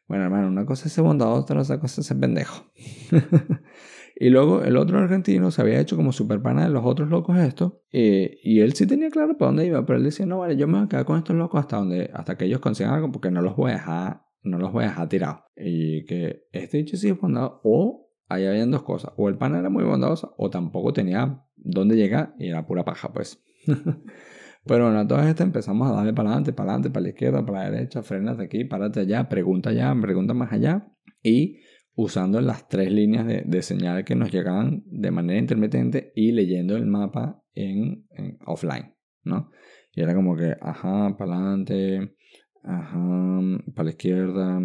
bueno 0.07 0.25
hermano, 0.25 0.47
una 0.47 0.65
cosa 0.65 0.87
es 0.87 0.93
ser 0.93 1.03
bondadoso, 1.03 1.41
otra 1.41 1.79
cosa 1.79 2.01
es 2.01 2.07
ser 2.07 2.19
pendejo. 2.19 2.71
y 4.15 4.29
luego 4.29 4.61
el 4.63 4.77
otro 4.77 4.99
argentino 4.99 5.51
se 5.51 5.61
había 5.61 5.79
hecho 5.79 5.95
como 5.95 6.11
super 6.11 6.41
pana 6.41 6.65
de 6.65 6.69
los 6.69 6.85
otros 6.85 7.09
locos 7.09 7.37
estos, 7.37 7.73
eh, 7.91 8.37
y 8.43 8.59
él 8.61 8.73
sí 8.73 8.85
tenía 8.85 9.09
claro 9.09 9.37
para 9.37 9.49
dónde 9.49 9.65
iba, 9.65 9.85
pero 9.85 9.97
él 9.97 10.03
decía, 10.03 10.25
no, 10.25 10.39
vale, 10.39 10.55
yo 10.55 10.67
me 10.67 10.77
voy 10.77 10.85
a 10.85 10.89
quedar 10.89 11.05
con 11.05 11.17
estos 11.17 11.35
locos 11.35 11.59
hasta, 11.59 11.77
donde, 11.77 12.11
hasta 12.13 12.37
que 12.37 12.45
ellos 12.45 12.59
consigan 12.59 12.93
algo 12.93 13.11
porque 13.11 13.31
no 13.31 13.41
los 13.41 13.55
voy 13.55 13.71
a 13.71 13.75
dejar, 13.75 14.26
no 14.43 14.57
los 14.57 14.71
voy 14.71 14.85
a 14.85 14.87
dejar 14.87 15.09
tirados. 15.09 15.41
Y 15.55 16.05
que 16.05 16.43
este 16.51 16.77
dicho 16.77 16.97
sí 16.97 17.09
es 17.09 17.19
bondadoso, 17.19 17.61
o 17.63 18.09
ahí 18.29 18.45
habían 18.45 18.71
dos 18.71 18.83
cosas, 18.83 19.13
o 19.17 19.29
el 19.29 19.37
pana 19.37 19.59
era 19.59 19.69
muy 19.69 19.83
bondadoso, 19.83 20.35
o 20.37 20.49
tampoco 20.49 20.93
tenía 20.93 21.43
dónde 21.55 21.95
llegar 21.95 22.35
y 22.39 22.49
era 22.49 22.65
pura 22.65 22.85
paja, 22.85 23.11
pues. 23.13 23.43
Pero 24.65 24.85
bueno, 24.85 24.99
a 24.99 25.07
todas 25.07 25.27
estas 25.27 25.47
empezamos 25.47 25.89
a 25.89 25.93
darle 25.93 26.13
para 26.13 26.29
adelante, 26.29 26.51
para 26.51 26.71
adelante, 26.71 26.89
para 26.89 27.03
la 27.03 27.09
izquierda, 27.09 27.45
para 27.45 27.63
la 27.63 27.71
derecha, 27.71 28.03
frenas 28.03 28.37
de 28.37 28.45
aquí, 28.45 28.65
párate 28.65 28.99
allá, 29.01 29.29
pregunta 29.29 29.69
allá, 29.69 29.95
pregunta 30.01 30.33
más 30.33 30.51
allá. 30.51 30.91
Y 31.23 31.59
usando 31.95 32.41
las 32.41 32.67
tres 32.67 32.91
líneas 32.91 33.25
de, 33.25 33.43
de 33.45 33.61
señal 33.61 34.03
que 34.03 34.15
nos 34.15 34.31
llegaban 34.31 34.83
de 34.85 35.09
manera 35.09 35.39
intermitente 35.39 36.11
y 36.15 36.33
leyendo 36.33 36.75
el 36.75 36.85
mapa 36.85 37.41
en, 37.57 38.05
offline, 38.45 38.93
¿no? 39.23 39.49
Y 39.93 40.01
era 40.01 40.13
como 40.13 40.35
que, 40.35 40.55
ajá, 40.61 41.15
para 41.17 41.35
adelante, 41.35 42.15
ajá, 42.63 43.39
para 43.75 43.85
la 43.85 43.89
izquierda, 43.91 44.61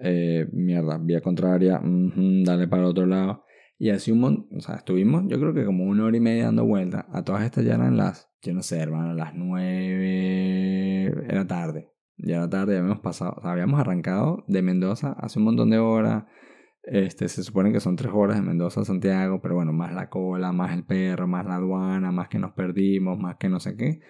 eh, 0.00 0.48
mierda, 0.52 0.98
vía 0.98 1.20
contraria, 1.20 1.80
dale 1.82 2.68
para 2.68 2.82
el 2.82 2.88
otro 2.88 3.06
lado. 3.06 3.44
Y 3.78 3.90
así 3.90 4.12
un 4.12 4.20
montón, 4.20 4.58
o 4.58 4.60
sea, 4.60 4.76
estuvimos 4.76 5.24
yo 5.26 5.40
creo 5.40 5.54
que 5.54 5.64
como 5.64 5.84
una 5.84 6.04
hora 6.04 6.16
y 6.16 6.20
media 6.20 6.44
dando 6.46 6.64
vueltas. 6.64 7.04
A 7.12 7.24
todas 7.24 7.44
estas 7.44 7.64
ya 7.64 7.74
eran 7.74 7.96
las, 7.96 8.30
yo 8.42 8.54
no 8.54 8.62
sé, 8.62 8.78
hermano, 8.78 9.14
las 9.14 9.34
nueve, 9.34 11.06
era 11.28 11.46
tarde. 11.46 11.90
ya 12.16 12.36
era 12.36 12.48
tarde, 12.48 12.78
habíamos 12.78 13.00
pasado, 13.00 13.40
habíamos 13.44 13.80
arrancado 13.80 14.44
de 14.46 14.62
Mendoza 14.62 15.12
hace 15.18 15.38
un 15.38 15.46
montón 15.46 15.70
de 15.70 15.78
horas. 15.78 16.24
Este, 16.84 17.28
se 17.28 17.42
supone 17.44 17.72
que 17.72 17.80
son 17.80 17.96
tres 17.96 18.12
horas 18.14 18.36
de 18.36 18.42
Mendoza 18.42 18.84
Santiago, 18.84 19.40
pero 19.40 19.54
bueno, 19.56 19.72
más 19.72 19.92
la 19.94 20.08
cola, 20.10 20.52
más 20.52 20.72
el 20.74 20.84
perro, 20.84 21.28
más 21.28 21.46
la 21.46 21.56
aduana, 21.56 22.10
más 22.12 22.28
que 22.28 22.38
nos 22.38 22.52
perdimos, 22.52 23.18
más 23.18 23.36
que 23.36 23.48
no 23.48 23.60
sé 23.60 23.76
qué. 23.76 24.00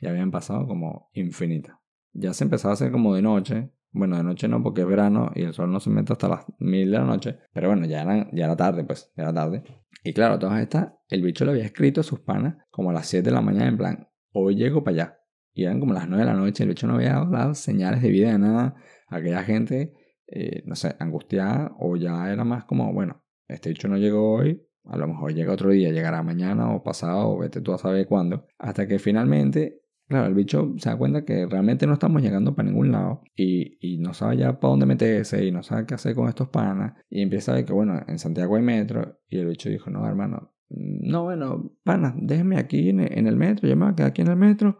Ya 0.00 0.10
habían 0.10 0.30
pasado 0.30 0.66
como 0.66 1.10
infinita. 1.14 1.79
Ya 2.12 2.32
se 2.34 2.44
empezaba 2.44 2.72
a 2.72 2.74
hacer 2.74 2.92
como 2.92 3.14
de 3.14 3.22
noche. 3.22 3.70
Bueno, 3.92 4.16
de 4.16 4.22
noche 4.22 4.46
no, 4.48 4.62
porque 4.62 4.82
es 4.82 4.86
verano 4.86 5.32
y 5.34 5.42
el 5.42 5.52
sol 5.52 5.72
no 5.72 5.80
se 5.80 5.90
mete 5.90 6.12
hasta 6.12 6.28
las 6.28 6.44
mil 6.58 6.90
de 6.90 6.98
la 6.98 7.04
noche. 7.04 7.38
Pero 7.52 7.68
bueno, 7.68 7.86
ya 7.86 8.02
era, 8.02 8.28
ya 8.32 8.44
era 8.44 8.56
tarde, 8.56 8.84
pues, 8.84 9.12
era 9.16 9.32
tarde. 9.32 9.64
Y 10.04 10.12
claro, 10.12 10.38
todas 10.38 10.60
estas, 10.60 10.92
el 11.08 11.22
bicho 11.22 11.44
le 11.44 11.52
había 11.52 11.64
escrito 11.64 12.00
a 12.00 12.04
sus 12.04 12.20
panas 12.20 12.56
como 12.70 12.90
a 12.90 12.92
las 12.92 13.06
7 13.06 13.24
de 13.24 13.34
la 13.34 13.42
mañana, 13.42 13.68
en 13.68 13.76
plan, 13.76 14.08
hoy 14.32 14.54
llego 14.56 14.82
para 14.82 14.94
allá. 14.94 15.18
Y 15.52 15.64
eran 15.64 15.80
como 15.80 15.92
las 15.92 16.08
9 16.08 16.24
de 16.24 16.30
la 16.30 16.36
noche, 16.36 16.62
el 16.62 16.70
bicho 16.70 16.86
no 16.86 16.94
había 16.94 17.14
dado 17.30 17.54
señales 17.54 18.00
de 18.02 18.10
vida 18.10 18.32
de 18.32 18.38
nada. 18.38 18.76
Aquella 19.08 19.42
gente, 19.42 19.92
eh, 20.28 20.62
no 20.64 20.76
sé, 20.76 20.94
angustiada, 20.98 21.72
o 21.78 21.96
ya 21.96 22.32
era 22.32 22.44
más 22.44 22.64
como, 22.64 22.92
bueno, 22.92 23.24
este 23.48 23.70
bicho 23.70 23.88
no 23.88 23.96
llegó 23.96 24.36
hoy, 24.36 24.64
a 24.84 24.96
lo 24.96 25.08
mejor 25.08 25.34
llega 25.34 25.52
otro 25.52 25.70
día, 25.70 25.90
llegará 25.90 26.22
mañana 26.22 26.74
o 26.74 26.82
pasado, 26.82 27.28
o 27.28 27.38
vete 27.38 27.60
tú 27.60 27.72
a 27.72 27.78
saber 27.78 28.06
cuándo. 28.06 28.46
Hasta 28.58 28.86
que 28.86 28.98
finalmente, 28.98 29.79
claro, 30.10 30.26
el 30.26 30.34
bicho 30.34 30.74
se 30.76 30.90
da 30.90 30.98
cuenta 30.98 31.24
que 31.24 31.46
realmente 31.46 31.86
no 31.86 31.94
estamos 31.94 32.20
llegando 32.20 32.54
para 32.54 32.68
ningún 32.68 32.92
lado 32.92 33.22
y, 33.34 33.78
y 33.80 33.98
no 33.98 34.12
sabe 34.12 34.36
ya 34.36 34.60
para 34.60 34.72
dónde 34.72 34.84
meterse 34.84 35.46
y 35.46 35.50
no 35.50 35.62
sabe 35.62 35.86
qué 35.86 35.94
hacer 35.94 36.14
con 36.14 36.28
estos 36.28 36.48
panas. 36.48 36.94
Y 37.08 37.22
empieza 37.22 37.52
a 37.52 37.54
ver 37.54 37.64
que, 37.64 37.72
bueno, 37.72 37.98
en 38.06 38.18
Santiago 38.18 38.56
hay 38.56 38.62
metro. 38.62 39.20
Y 39.28 39.38
el 39.38 39.46
bicho 39.46 39.70
dijo, 39.70 39.88
no, 39.88 40.06
hermano, 40.06 40.52
no, 40.68 41.24
bueno, 41.24 41.72
panas, 41.82 42.14
déjenme 42.16 42.58
aquí 42.58 42.90
en 42.90 43.00
el 43.00 43.36
metro, 43.36 43.66
yo 43.66 43.76
me 43.76 43.86
voy 43.86 43.92
a 43.92 43.96
quedar 43.96 44.10
aquí 44.10 44.22
en 44.22 44.28
el 44.28 44.36
metro 44.36 44.78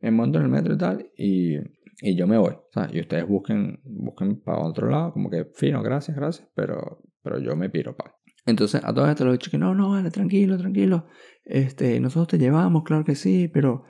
me 0.00 0.10
monto 0.10 0.38
en 0.38 0.44
el 0.44 0.50
metro 0.50 0.74
y 0.74 0.78
tal, 0.78 1.10
y, 1.16 1.56
y 2.00 2.16
yo 2.16 2.26
me 2.26 2.38
voy. 2.38 2.54
O 2.54 2.72
sea, 2.72 2.88
y 2.92 3.00
ustedes 3.00 3.26
busquen, 3.26 3.80
busquen 3.84 4.40
para 4.40 4.60
otro 4.60 4.88
lado, 4.88 5.12
como 5.12 5.30
que 5.30 5.46
fino, 5.54 5.82
gracias, 5.82 6.16
gracias, 6.16 6.48
pero, 6.54 7.02
pero 7.22 7.38
yo 7.38 7.54
me 7.56 7.68
piro, 7.68 7.96
pa. 7.96 8.16
Entonces 8.46 8.82
a 8.82 8.94
todos 8.94 9.08
estos 9.10 9.26
los 9.26 9.34
dicho 9.34 9.50
que 9.50 9.58
no, 9.58 9.74
no, 9.74 9.90
vale, 9.90 10.10
tranquilo, 10.10 10.56
tranquilo. 10.56 11.06
Este, 11.44 12.00
nosotros 12.00 12.28
te 12.28 12.38
llevamos, 12.38 12.84
claro 12.84 13.04
que 13.04 13.14
sí, 13.14 13.48
pero 13.48 13.84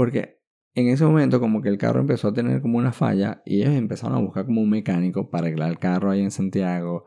porque 0.00 0.40
en 0.74 0.88
ese 0.88 1.04
momento 1.04 1.40
como 1.40 1.60
que 1.60 1.68
el 1.68 1.76
carro 1.76 2.00
empezó 2.00 2.28
a 2.28 2.32
tener 2.32 2.62
como 2.62 2.78
una 2.78 2.90
falla 2.90 3.42
y 3.44 3.60
ellos 3.60 3.74
empezaron 3.74 4.16
a 4.16 4.20
buscar 4.22 4.46
como 4.46 4.62
un 4.62 4.70
mecánico 4.70 5.28
para 5.28 5.48
arreglar 5.48 5.68
el 5.68 5.78
carro 5.78 6.10
ahí 6.10 6.22
en 6.22 6.30
Santiago. 6.30 7.04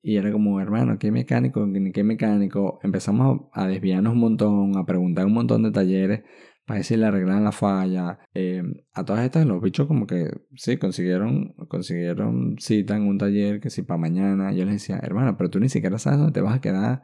Y 0.00 0.16
era 0.16 0.32
como, 0.32 0.58
hermano, 0.58 0.98
¿qué 0.98 1.10
mecánico? 1.10 1.62
¿Qué 1.92 2.04
mecánico? 2.04 2.78
Empezamos 2.82 3.50
a 3.52 3.66
desviarnos 3.66 4.14
un 4.14 4.20
montón, 4.20 4.78
a 4.78 4.86
preguntar 4.86 5.26
un 5.26 5.34
montón 5.34 5.62
de 5.62 5.72
talleres 5.72 6.22
para 6.64 6.82
si 6.82 6.96
le 6.96 7.04
arreglan 7.04 7.44
la 7.44 7.52
falla. 7.52 8.18
Eh, 8.32 8.62
a 8.94 9.04
todas 9.04 9.26
estas 9.26 9.44
los 9.44 9.60
bichos 9.60 9.86
como 9.86 10.06
que 10.06 10.30
sí, 10.54 10.78
consiguieron, 10.78 11.52
consiguieron 11.68 12.56
cita 12.58 12.96
en 12.96 13.08
un 13.08 13.18
taller 13.18 13.60
que 13.60 13.68
sí 13.68 13.82
para 13.82 13.98
mañana. 13.98 14.54
Yo 14.54 14.64
les 14.64 14.76
decía, 14.76 14.98
hermano, 15.02 15.36
pero 15.36 15.50
tú 15.50 15.60
ni 15.60 15.68
siquiera 15.68 15.98
sabes 15.98 16.18
dónde 16.18 16.32
te 16.32 16.40
vas 16.40 16.56
a 16.56 16.60
quedar. 16.62 17.02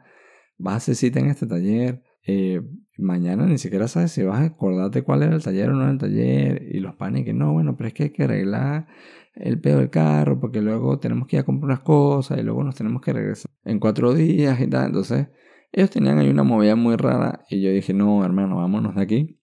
Vas 0.57 0.73
a 0.73 0.77
hacer 0.77 0.95
cita 0.95 1.19
en 1.19 1.27
este 1.27 1.45
taller. 1.45 2.01
Eh, 2.31 2.61
mañana 2.99 3.47
ni 3.47 3.57
siquiera 3.57 3.87
sabes 3.87 4.11
si 4.11 4.21
vas 4.21 4.39
a 4.39 4.45
acordarte 4.45 5.01
cuál 5.01 5.23
era 5.23 5.35
el 5.35 5.41
taller 5.41 5.71
o 5.71 5.73
no 5.73 5.81
era 5.81 5.91
el 5.91 5.97
taller. 5.97 6.63
Y 6.71 6.79
los 6.79 6.95
panes 6.95 7.25
que 7.25 7.33
no, 7.33 7.53
bueno, 7.53 7.75
pero 7.75 7.87
es 7.87 7.93
que 7.95 8.03
hay 8.03 8.09
que 8.11 8.23
arreglar 8.23 8.87
el 9.33 9.59
pedo 9.59 9.79
del 9.79 9.89
carro 9.89 10.39
porque 10.39 10.61
luego 10.61 10.99
tenemos 10.99 11.27
que 11.27 11.37
ir 11.37 11.41
a 11.41 11.45
comprar 11.45 11.65
unas 11.71 11.79
cosas 11.79 12.37
y 12.37 12.43
luego 12.43 12.63
nos 12.63 12.75
tenemos 12.75 13.01
que 13.01 13.13
regresar 13.13 13.49
en 13.65 13.79
cuatro 13.79 14.13
días 14.13 14.61
y 14.61 14.67
tal. 14.67 14.87
Entonces, 14.87 15.27
ellos 15.71 15.89
tenían 15.89 16.19
ahí 16.19 16.29
una 16.29 16.43
movida 16.43 16.75
muy 16.75 16.95
rara 16.97 17.45
y 17.49 17.61
yo 17.61 17.71
dije, 17.71 17.93
no, 17.93 18.23
hermano, 18.23 18.57
vámonos 18.57 18.95
de 18.95 19.01
aquí. 19.01 19.39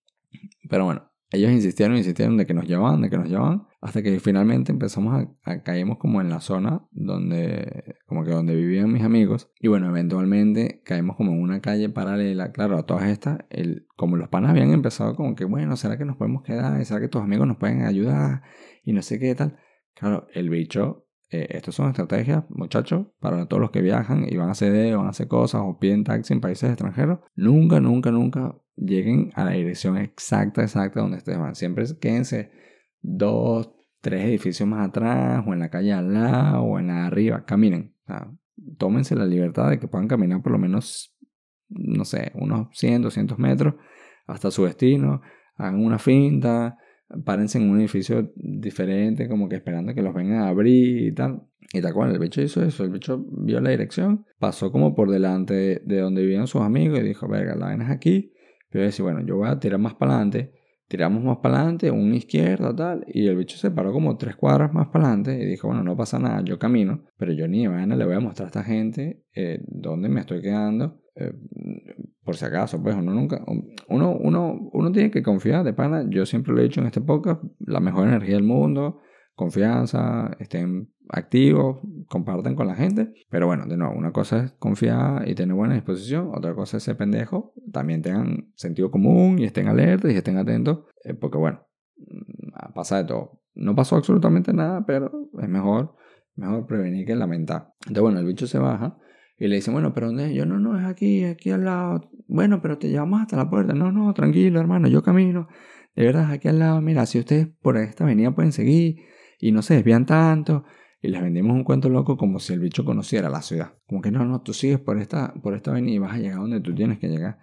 Pero 0.70 0.84
bueno, 0.84 1.10
ellos 1.30 1.50
insistieron, 1.50 1.96
insistieron 1.96 2.36
de 2.36 2.46
que 2.46 2.54
nos 2.54 2.66
llevaban, 2.68 3.02
de 3.02 3.10
que 3.10 3.18
nos 3.18 3.28
llevaban, 3.28 3.66
hasta 3.86 4.02
que 4.02 4.18
finalmente 4.18 4.72
empezamos 4.72 5.14
a, 5.14 5.50
a 5.50 5.62
caímos 5.62 5.98
como 5.98 6.20
en 6.20 6.28
la 6.28 6.40
zona 6.40 6.86
donde, 6.90 7.96
como 8.06 8.24
que 8.24 8.32
donde 8.32 8.54
vivían 8.54 8.92
mis 8.92 9.04
amigos. 9.04 9.52
Y 9.60 9.68
bueno, 9.68 9.88
eventualmente 9.88 10.82
caímos 10.84 11.16
como 11.16 11.32
en 11.32 11.40
una 11.40 11.60
calle 11.60 11.88
paralela, 11.88 12.50
claro, 12.50 12.78
a 12.78 12.84
todas 12.84 13.04
estas, 13.04 13.38
el, 13.48 13.86
como 13.96 14.16
los 14.16 14.28
panas 14.28 14.50
habían 14.50 14.72
empezado 14.72 15.14
como 15.14 15.36
que, 15.36 15.44
bueno, 15.44 15.76
¿será 15.76 15.96
que 15.96 16.04
nos 16.04 16.16
podemos 16.16 16.42
quedar? 16.42 16.84
¿Será 16.84 17.00
que 17.00 17.08
tus 17.08 17.22
amigos 17.22 17.46
nos 17.46 17.58
pueden 17.58 17.82
ayudar? 17.82 18.42
Y 18.82 18.92
no 18.92 19.02
sé 19.02 19.20
qué 19.20 19.34
tal. 19.36 19.56
Claro, 19.94 20.26
el 20.34 20.50
bicho 20.50 21.06
eh, 21.30 21.46
estas 21.50 21.74
son 21.74 21.88
estrategias, 21.88 22.44
muchachos, 22.48 23.06
para 23.20 23.46
todos 23.46 23.60
los 23.60 23.70
que 23.70 23.82
viajan 23.82 24.26
y 24.28 24.36
van 24.36 24.50
a 24.50 24.54
CD 24.54 24.94
o 24.94 24.98
van 24.98 25.08
a 25.08 25.10
hacer 25.10 25.28
cosas 25.28 25.62
o 25.64 25.78
piden 25.78 26.02
taxi 26.02 26.34
en 26.34 26.40
países 26.40 26.70
extranjeros. 26.70 27.20
Nunca, 27.36 27.80
nunca, 27.80 28.10
nunca 28.10 28.56
lleguen 28.76 29.30
a 29.34 29.44
la 29.44 29.52
dirección 29.52 29.96
exacta, 29.96 30.62
exacta 30.62 31.00
donde 31.00 31.18
ustedes 31.18 31.38
van. 31.38 31.54
Siempre 31.54 31.84
quédense 32.00 32.50
dos, 33.00 33.72
tres 34.06 34.24
edificios 34.24 34.68
más 34.68 34.88
atrás 34.88 35.44
o 35.44 35.52
en 35.52 35.58
la 35.58 35.68
calle 35.68 35.92
al 35.92 36.12
lado 36.12 36.62
o 36.62 36.78
en 36.78 36.86
la 36.86 37.06
arriba. 37.06 37.44
Caminen. 37.44 37.92
tómense 38.78 39.16
la 39.16 39.26
libertad 39.26 39.68
de 39.68 39.80
que 39.80 39.88
puedan 39.88 40.06
caminar 40.06 40.42
por 40.42 40.52
lo 40.52 40.58
menos, 40.58 41.12
no 41.68 42.04
sé, 42.04 42.30
unos 42.34 42.68
100, 42.72 43.02
200 43.02 43.36
metros 43.40 43.74
hasta 44.28 44.52
su 44.52 44.64
destino. 44.64 45.22
Hagan 45.56 45.84
una 45.84 45.98
finta 45.98 46.78
párense 47.24 47.58
en 47.58 47.70
un 47.70 47.80
edificio 47.80 48.32
diferente, 48.36 49.28
como 49.28 49.48
que 49.48 49.56
esperando 49.56 49.94
que 49.94 50.02
los 50.02 50.14
vengan 50.14 50.42
a 50.42 50.48
abrir 50.48 51.08
y 51.08 51.14
tal. 51.14 51.42
Y 51.72 51.80
tal 51.80 51.94
cual, 51.94 52.12
el 52.12 52.18
bicho 52.18 52.40
hizo 52.40 52.62
eso, 52.62 52.84
el 52.84 52.90
bicho 52.90 53.24
vio 53.28 53.60
la 53.60 53.70
dirección, 53.70 54.24
pasó 54.38 54.70
como 54.70 54.94
por 54.94 55.10
delante 55.10 55.82
de 55.84 56.00
donde 56.00 56.22
vivían 56.22 56.46
sus 56.46 56.62
amigos 56.62 57.00
y 57.00 57.02
dijo, 57.02 57.28
verga, 57.28 57.56
la 57.56 57.68
ven 57.68 57.82
es 57.82 57.90
aquí. 57.90 58.32
Pero 58.70 58.84
yo 58.84 58.86
decía, 58.86 59.04
bueno, 59.04 59.20
yo 59.26 59.36
voy 59.36 59.48
a 59.48 59.58
tirar 59.58 59.80
más 59.80 59.94
para 59.94 60.12
adelante, 60.12 60.52
tiramos 60.88 61.22
más 61.22 61.38
para 61.38 61.56
adelante, 61.56 61.90
una 61.90 62.16
izquierda, 62.16 62.74
tal, 62.74 63.04
y 63.08 63.26
el 63.26 63.36
bicho 63.36 63.56
se 63.56 63.70
paró 63.70 63.92
como 63.92 64.16
tres 64.16 64.36
cuadras 64.36 64.72
más 64.72 64.88
para 64.88 65.06
adelante 65.06 65.38
y 65.40 65.46
dijo, 65.46 65.68
bueno, 65.68 65.82
no 65.82 65.96
pasa 65.96 66.18
nada, 66.18 66.42
yo 66.44 66.58
camino, 66.58 67.04
pero 67.16 67.32
yo 67.32 67.48
ni 67.48 67.66
vaina 67.66 67.96
le 67.96 68.04
voy 68.04 68.14
a 68.14 68.20
mostrar 68.20 68.46
a 68.46 68.48
esta 68.48 68.64
gente 68.64 69.24
eh, 69.34 69.60
dónde 69.66 70.08
me 70.08 70.20
estoy 70.20 70.42
quedando. 70.42 71.00
Eh, 71.14 71.32
por 72.22 72.36
si 72.36 72.44
acaso, 72.44 72.82
pues 72.82 72.96
uno 72.96 73.12
nunca, 73.12 73.44
uno, 73.88 74.16
uno, 74.18 74.68
uno 74.72 74.92
tiene 74.92 75.10
que 75.12 75.22
confiar 75.22 75.64
de 75.64 75.72
pana, 75.72 76.04
yo 76.08 76.26
siempre 76.26 76.52
lo 76.52 76.60
he 76.60 76.64
dicho 76.64 76.80
en 76.80 76.86
este 76.86 77.00
podcast, 77.00 77.42
la 77.60 77.78
mejor 77.78 78.08
energía 78.08 78.34
del 78.34 78.42
mundo, 78.42 79.00
confianza, 79.36 80.34
estén 80.40 80.90
activos, 81.08 81.78
compartan 82.08 82.56
con 82.56 82.66
la 82.66 82.74
gente, 82.74 83.12
pero 83.30 83.46
bueno, 83.46 83.66
de 83.66 83.76
nuevo, 83.76 83.94
una 83.94 84.10
cosa 84.10 84.44
es 84.44 84.52
confiar 84.52 85.28
y 85.28 85.34
tener 85.34 85.54
buena 85.54 85.74
disposición, 85.74 86.30
otra 86.34 86.54
cosa 86.54 86.78
es 86.78 86.82
ser 86.82 86.96
pendejo, 86.96 87.52
también 87.76 88.02
tengan 88.02 88.52
sentido 88.54 88.90
común 88.90 89.38
y 89.38 89.44
estén 89.44 89.68
alertas 89.68 90.10
y 90.10 90.16
estén 90.16 90.38
atentos, 90.38 90.86
eh, 91.04 91.14
porque 91.14 91.36
bueno, 91.36 91.60
mm, 91.96 92.72
pasa 92.74 92.98
de 92.98 93.04
todo. 93.04 93.42
No 93.54 93.74
pasó 93.74 93.96
absolutamente 93.96 94.52
nada, 94.52 94.84
pero 94.86 95.30
es 95.40 95.48
mejor, 95.48 95.94
mejor 96.34 96.66
prevenir 96.66 97.06
que 97.06 97.14
lamentar. 97.14 97.74
Entonces 97.80 98.02
bueno, 98.02 98.18
el 98.18 98.26
bicho 98.26 98.46
se 98.46 98.58
baja 98.58 98.98
y 99.38 99.48
le 99.48 99.56
dicen, 99.56 99.74
bueno, 99.74 99.92
pero 99.92 100.06
¿dónde? 100.06 100.34
Yo, 100.34 100.46
no, 100.46 100.58
no, 100.58 100.78
es 100.78 100.86
aquí, 100.86 101.24
aquí 101.24 101.50
al 101.50 101.64
lado. 101.64 102.10
Bueno, 102.26 102.62
pero 102.62 102.78
te 102.78 102.88
llevamos 102.88 103.20
hasta 103.20 103.36
la 103.36 103.50
puerta. 103.50 103.74
No, 103.74 103.92
no, 103.92 104.12
tranquilo, 104.14 104.58
hermano, 104.58 104.88
yo 104.88 105.02
camino. 105.02 105.48
De 105.94 106.04
verdad, 106.04 106.30
aquí 106.30 106.48
al 106.48 106.58
lado. 106.58 106.80
Mira, 106.80 107.04
si 107.04 107.18
ustedes 107.18 107.48
por 107.60 107.76
esta 107.76 108.04
avenida 108.04 108.34
pueden 108.34 108.52
seguir 108.52 108.96
y 109.38 109.52
no 109.52 109.60
se 109.60 109.74
desvían 109.74 110.06
tanto. 110.06 110.64
Y 111.02 111.08
les 111.08 111.20
vendimos 111.20 111.54
un 111.54 111.64
cuento 111.64 111.90
loco 111.90 112.16
como 112.16 112.38
si 112.38 112.54
el 112.54 112.60
bicho 112.60 112.84
conociera 112.84 113.28
la 113.28 113.42
ciudad. 113.42 113.74
Como 113.86 114.00
que 114.00 114.10
no, 114.10 114.24
no, 114.24 114.40
tú 114.40 114.54
sigues 114.54 114.80
por 114.80 114.98
esta, 114.98 115.34
por 115.34 115.54
esta 115.54 115.70
avenida 115.70 115.94
y 115.94 115.98
vas 115.98 116.14
a 116.14 116.18
llegar 116.18 116.38
donde 116.38 116.60
tú 116.60 116.74
tienes 116.74 116.98
que 116.98 117.08
llegar. 117.08 117.38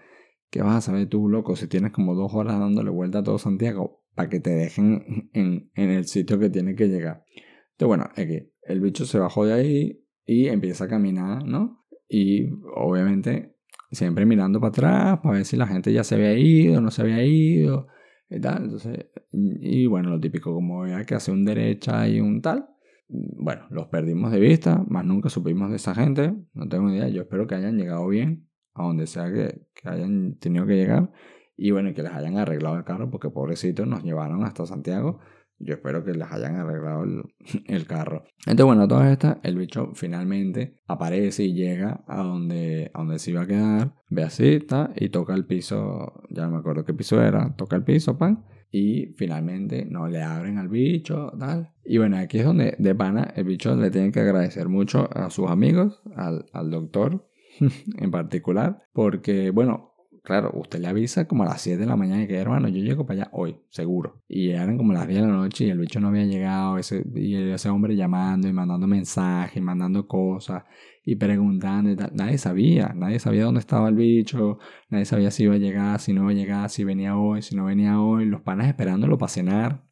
¿Qué 0.54 0.62
vas 0.62 0.76
a 0.76 0.82
saber 0.82 1.08
tú, 1.08 1.30
loco, 1.30 1.56
si 1.56 1.68
tienes 1.68 1.92
como 1.92 2.14
dos 2.14 2.32
horas 2.36 2.60
dándole 2.60 2.92
vuelta 2.92 3.18
a 3.18 3.24
todo 3.24 3.40
Santiago 3.40 4.04
para 4.14 4.30
que 4.30 4.40
te 4.40 4.52
dejen 4.52 5.32
en, 5.34 5.72
en 5.74 5.90
el 5.90 6.06
sitio 6.06 6.38
que 6.38 6.52
tienes 6.52 6.76
que 6.76 6.90
llegar? 6.90 7.26
Entonces, 7.72 7.88
bueno, 7.88 8.08
que 8.16 8.52
el 8.62 8.80
bicho 8.80 9.04
se 9.06 9.18
bajó 9.18 9.48
de 9.48 9.54
ahí 9.54 10.06
y 10.28 10.50
empieza 10.50 10.84
a 10.84 10.88
caminar, 10.88 11.44
¿no? 11.44 11.84
Y 12.08 12.52
obviamente 12.76 13.56
siempre 13.90 14.28
mirando 14.28 14.60
para 14.60 14.70
atrás 14.70 15.20
para 15.24 15.38
ver 15.38 15.46
si 15.46 15.58
la 15.58 15.66
gente 15.66 15.92
ya 15.92 16.04
se 16.04 16.14
había 16.14 16.38
ido, 16.38 16.80
no 16.82 16.92
se 16.92 17.02
había 17.02 17.26
ido 17.26 17.88
y 18.30 18.40
tal. 18.40 18.66
Entonces, 18.66 19.08
y 19.32 19.88
bueno, 19.88 20.12
lo 20.12 20.20
típico, 20.20 20.54
como 20.54 20.84
que 21.08 21.16
hacer 21.16 21.34
un 21.34 21.46
derecha 21.46 22.08
y 22.08 22.22
un 22.22 22.44
tal. 22.44 22.68
Bueno, 23.08 23.64
los 23.72 23.88
perdimos 23.88 24.32
de 24.32 24.40
vista, 24.40 24.86
más 24.88 25.04
nunca 25.04 25.30
supimos 25.30 25.72
de 25.72 25.78
esa 25.78 25.96
gente. 25.96 26.32
No 26.54 26.70
tengo 26.70 26.92
idea. 26.92 27.08
Yo 27.08 27.24
espero 27.24 27.48
que 27.48 27.56
hayan 27.56 27.76
llegado 27.76 28.08
bien 28.08 28.53
a 28.74 28.84
donde 28.84 29.08
sea 29.08 29.32
que, 29.32 29.68
hayan 29.84 30.36
tenido 30.40 30.66
que 30.66 30.76
llegar. 30.76 31.12
Y 31.56 31.72
bueno, 31.72 31.94
que 31.94 32.04
les 32.04 32.12
hayan 32.12 32.38
arreglado 32.38 32.78
el 32.78 32.84
carro, 32.84 33.10
porque 33.10 33.30
pobrecitos 33.30 33.88
nos 33.88 34.04
llevaron 34.04 34.44
hasta 34.44 34.66
Santiago 34.66 35.20
yo 35.60 35.76
espero 35.76 36.04
que 36.04 36.14
les 36.14 36.32
hayan 36.32 36.56
arreglado 36.56 37.04
el, 37.68 37.88
carro. 37.88 38.24
Entonces, 38.46 38.66
bueno, 38.66 38.88
todas 38.88 39.12
estas, 39.12 39.38
el 39.44 39.58
bicho 39.58 39.92
finalmente 39.94 40.80
aparece 40.88 41.46
y 41.46 41.54
llega 41.54 42.04
a 42.08 42.24
donde, 42.24 42.92
a 42.94 43.00
donde 43.00 43.20
se 43.20 43.32
iba 43.32 43.42
a 43.42 43.48
quedar, 43.48 43.94
ve 44.10 44.24
así, 44.24 44.56
está, 44.56 44.92
y 44.96 45.10
toca 45.10 45.34
el 45.34 45.46
piso, 45.46 46.22
ya 46.30 46.44
no 46.44 46.52
me 46.52 46.58
acuerdo 46.58 46.86
qué 46.86 46.94
piso 46.94 47.22
era, 47.22 47.56
toca 47.56 47.76
el 47.76 47.84
piso, 47.84 48.18
pan, 48.18 48.46
y 48.72 49.14
finalmente 49.18 49.86
no 49.86 50.08
le 50.08 50.22
abren 50.22 50.58
al 50.58 50.68
bicho, 50.68 51.32
tal. 51.40 51.74
Y 51.86 51.98
bueno, 51.98 52.18
aquí 52.18 52.40
es 52.40 52.46
donde 52.46 52.76
de 52.80 52.96
pana 52.96 53.32
el 53.36 53.46
bicho 53.46 53.76
le 53.76 53.92
tiene 53.92 54.12
que 54.12 54.20
agradecer 54.20 54.68
mucho 54.68 55.10
a 55.16 55.30
sus 55.30 55.50
amigos, 55.50 56.02
al, 56.16 56.46
al 56.54 56.72
doctor 56.72 57.30
en 57.98 58.12
particular, 58.12 58.84
porque 58.94 59.52
bueno, 59.52 59.94
claro, 60.24 60.52
usted 60.56 60.80
le 60.80 60.88
avisa 60.88 61.28
como 61.28 61.44
a 61.44 61.48
las 61.48 61.62
7 61.62 61.80
de 61.82 61.86
la 61.86 61.96
mañana 61.96 62.26
que, 62.26 62.36
hermano, 62.36 62.70
yo 62.70 62.82
llego 62.82 63.06
para 63.06 63.24
allá 63.24 63.32
hoy, 63.34 63.58
seguro. 63.70 64.24
Y 64.28 64.50
eran 64.50 64.78
como 64.78 64.94
las 64.94 65.08
10 65.08 65.22
de 65.22 65.28
la 65.28 65.34
noche 65.34 65.66
y 65.66 65.70
el 65.70 65.80
bicho 65.80 66.00
no 66.00 66.08
había 66.08 66.26
llegado, 66.26 66.78
ese, 66.78 67.04
y 67.14 67.36
ese 67.36 67.70
hombre 67.70 67.96
llamando 67.96 68.48
y 68.48 68.54
mandando 68.54 68.88
mensajes, 68.88 69.62
mandando 69.62 70.08
cosas 70.08 70.64
y 71.06 71.16
preguntando 71.16 71.92
y 71.92 71.96
tal. 71.96 72.12
Nadie 72.16 72.38
sabía, 72.38 72.94
nadie 72.96 73.20
sabía 73.20 73.44
dónde 73.44 73.60
estaba 73.60 73.90
el 73.90 73.96
bicho, 73.96 74.60
nadie 74.90 75.06
sabía 75.06 75.30
si 75.32 75.44
iba 75.44 75.56
a 75.56 75.58
llegar, 75.58 76.00
si 76.00 76.14
no 76.14 76.22
iba 76.24 76.32
a 76.32 76.34
llegar, 76.34 76.70
si 76.70 76.84
venía 76.84 77.18
hoy, 77.18 77.42
si 77.42 77.56
no 77.56 77.66
venía 77.66 78.00
hoy, 78.00 78.26
los 78.26 78.42
panas 78.42 78.68
esperándolo 78.68 79.18
para 79.18 79.30
cenar. 79.30 79.84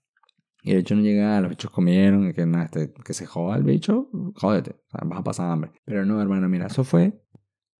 Y 0.63 0.71
el 0.71 0.77
bicho 0.77 0.95
no 0.95 1.01
llegaba, 1.01 1.41
los 1.41 1.49
bichos 1.49 1.71
comieron, 1.71 2.29
y 2.29 2.33
que, 2.33 2.45
nada, 2.45 2.65
este, 2.65 2.93
que 3.03 3.13
se 3.13 3.25
joda 3.25 3.57
el 3.57 3.63
bicho, 3.63 4.09
jódete, 4.35 4.75
vas 4.93 5.19
a 5.19 5.23
pasar 5.23 5.51
hambre. 5.51 5.71
Pero 5.85 6.05
no, 6.05 6.21
hermano, 6.21 6.47
mira, 6.47 6.67
eso 6.67 6.83
fue 6.83 7.19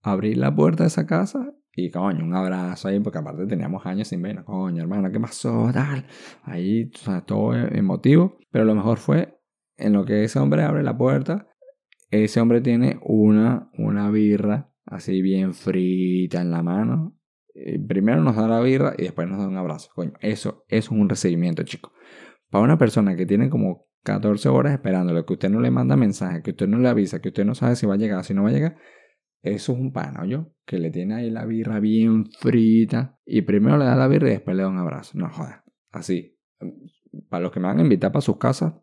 abrir 0.02 0.38
la 0.38 0.54
puerta 0.56 0.84
de 0.84 0.88
esa 0.88 1.06
casa 1.06 1.54
y 1.74 1.90
coño, 1.90 2.26
un 2.26 2.36
abrazo 2.36 2.90
ahí, 2.90 3.00
porque 3.00 3.20
aparte 3.20 3.46
teníamos 3.46 3.86
años 3.86 4.10
sin 4.10 4.22
ver, 4.22 4.44
coño, 4.44 4.82
hermano, 4.82 5.10
¿qué 5.10 5.20
pasó? 5.20 5.70
Tal. 5.74 6.06
Ahí, 6.44 6.92
o 7.08 7.24
todo 7.24 7.56
emotivo. 7.56 8.38
Pero 8.52 8.66
lo 8.66 8.76
mejor 8.76 8.98
fue 8.98 9.40
en 9.78 9.94
lo 9.94 10.04
que 10.04 10.24
ese 10.24 10.40
hombre 10.40 10.64
abre 10.64 10.84
la 10.84 10.98
puerta, 10.98 11.48
ese 12.10 12.42
hombre 12.42 12.60
tiene 12.60 13.00
una, 13.04 13.70
una 13.78 14.12
birra 14.12 14.70
así 14.86 15.22
bien 15.22 15.54
frita 15.54 16.42
en 16.42 16.52
la 16.52 16.62
mano. 16.62 17.18
Primero 17.88 18.22
nos 18.22 18.36
da 18.36 18.48
la 18.48 18.60
birra 18.60 18.94
y 18.98 19.04
después 19.04 19.30
nos 19.30 19.40
da 19.40 19.48
un 19.48 19.58
abrazo. 19.58 19.92
Coño, 19.96 20.14
eso, 20.20 20.66
eso 20.68 20.92
es 20.94 21.00
un 21.00 21.08
recibimiento, 21.08 21.64
chico. 21.64 21.94
Para 22.50 22.66
una 22.66 22.78
persona 22.78 23.16
que 23.16 23.26
tiene 23.26 23.50
como 23.50 23.88
14 24.04 24.50
horas 24.50 24.74
esperándolo, 24.74 25.26
que 25.26 25.34
usted 25.34 25.50
no 25.50 25.62
le 25.62 25.72
manda 25.72 25.96
mensaje, 25.96 26.42
que 26.42 26.52
usted 26.52 26.68
no 26.68 26.80
le 26.80 26.90
avisa, 26.90 27.22
que 27.22 27.30
usted 27.30 27.46
no 27.46 27.56
sabe 27.56 27.78
si 27.78 27.86
va 27.86 27.94
a 27.94 27.98
llegar, 27.98 28.26
si 28.26 28.34
no 28.34 28.44
va 28.44 28.50
a 28.50 28.54
llegar, 28.54 28.78
eso 29.42 29.74
es 29.74 29.80
un 29.80 29.92
pana, 29.92 30.26
yo, 30.26 30.54
que 30.66 30.78
le 30.78 30.92
tiene 30.92 31.16
ahí 31.16 31.30
la 31.30 31.46
birra 31.46 31.80
bien 31.80 32.30
frita 32.40 33.20
y 33.26 33.42
primero 33.42 33.78
le 33.78 33.86
da 33.86 33.96
la 33.96 34.08
birra 34.08 34.28
y 34.28 34.32
después 34.32 34.56
le 34.56 34.64
da 34.64 34.70
un 34.70 34.78
abrazo. 34.78 35.18
No 35.18 35.30
joder, 35.30 35.62
así. 35.92 36.38
Para 37.30 37.44
los 37.44 37.52
que 37.52 37.60
me 37.60 37.68
van 37.68 37.80
a 37.80 37.82
invitar 37.82 38.12
para 38.12 38.22
sus 38.22 38.38
casas, 38.38 38.74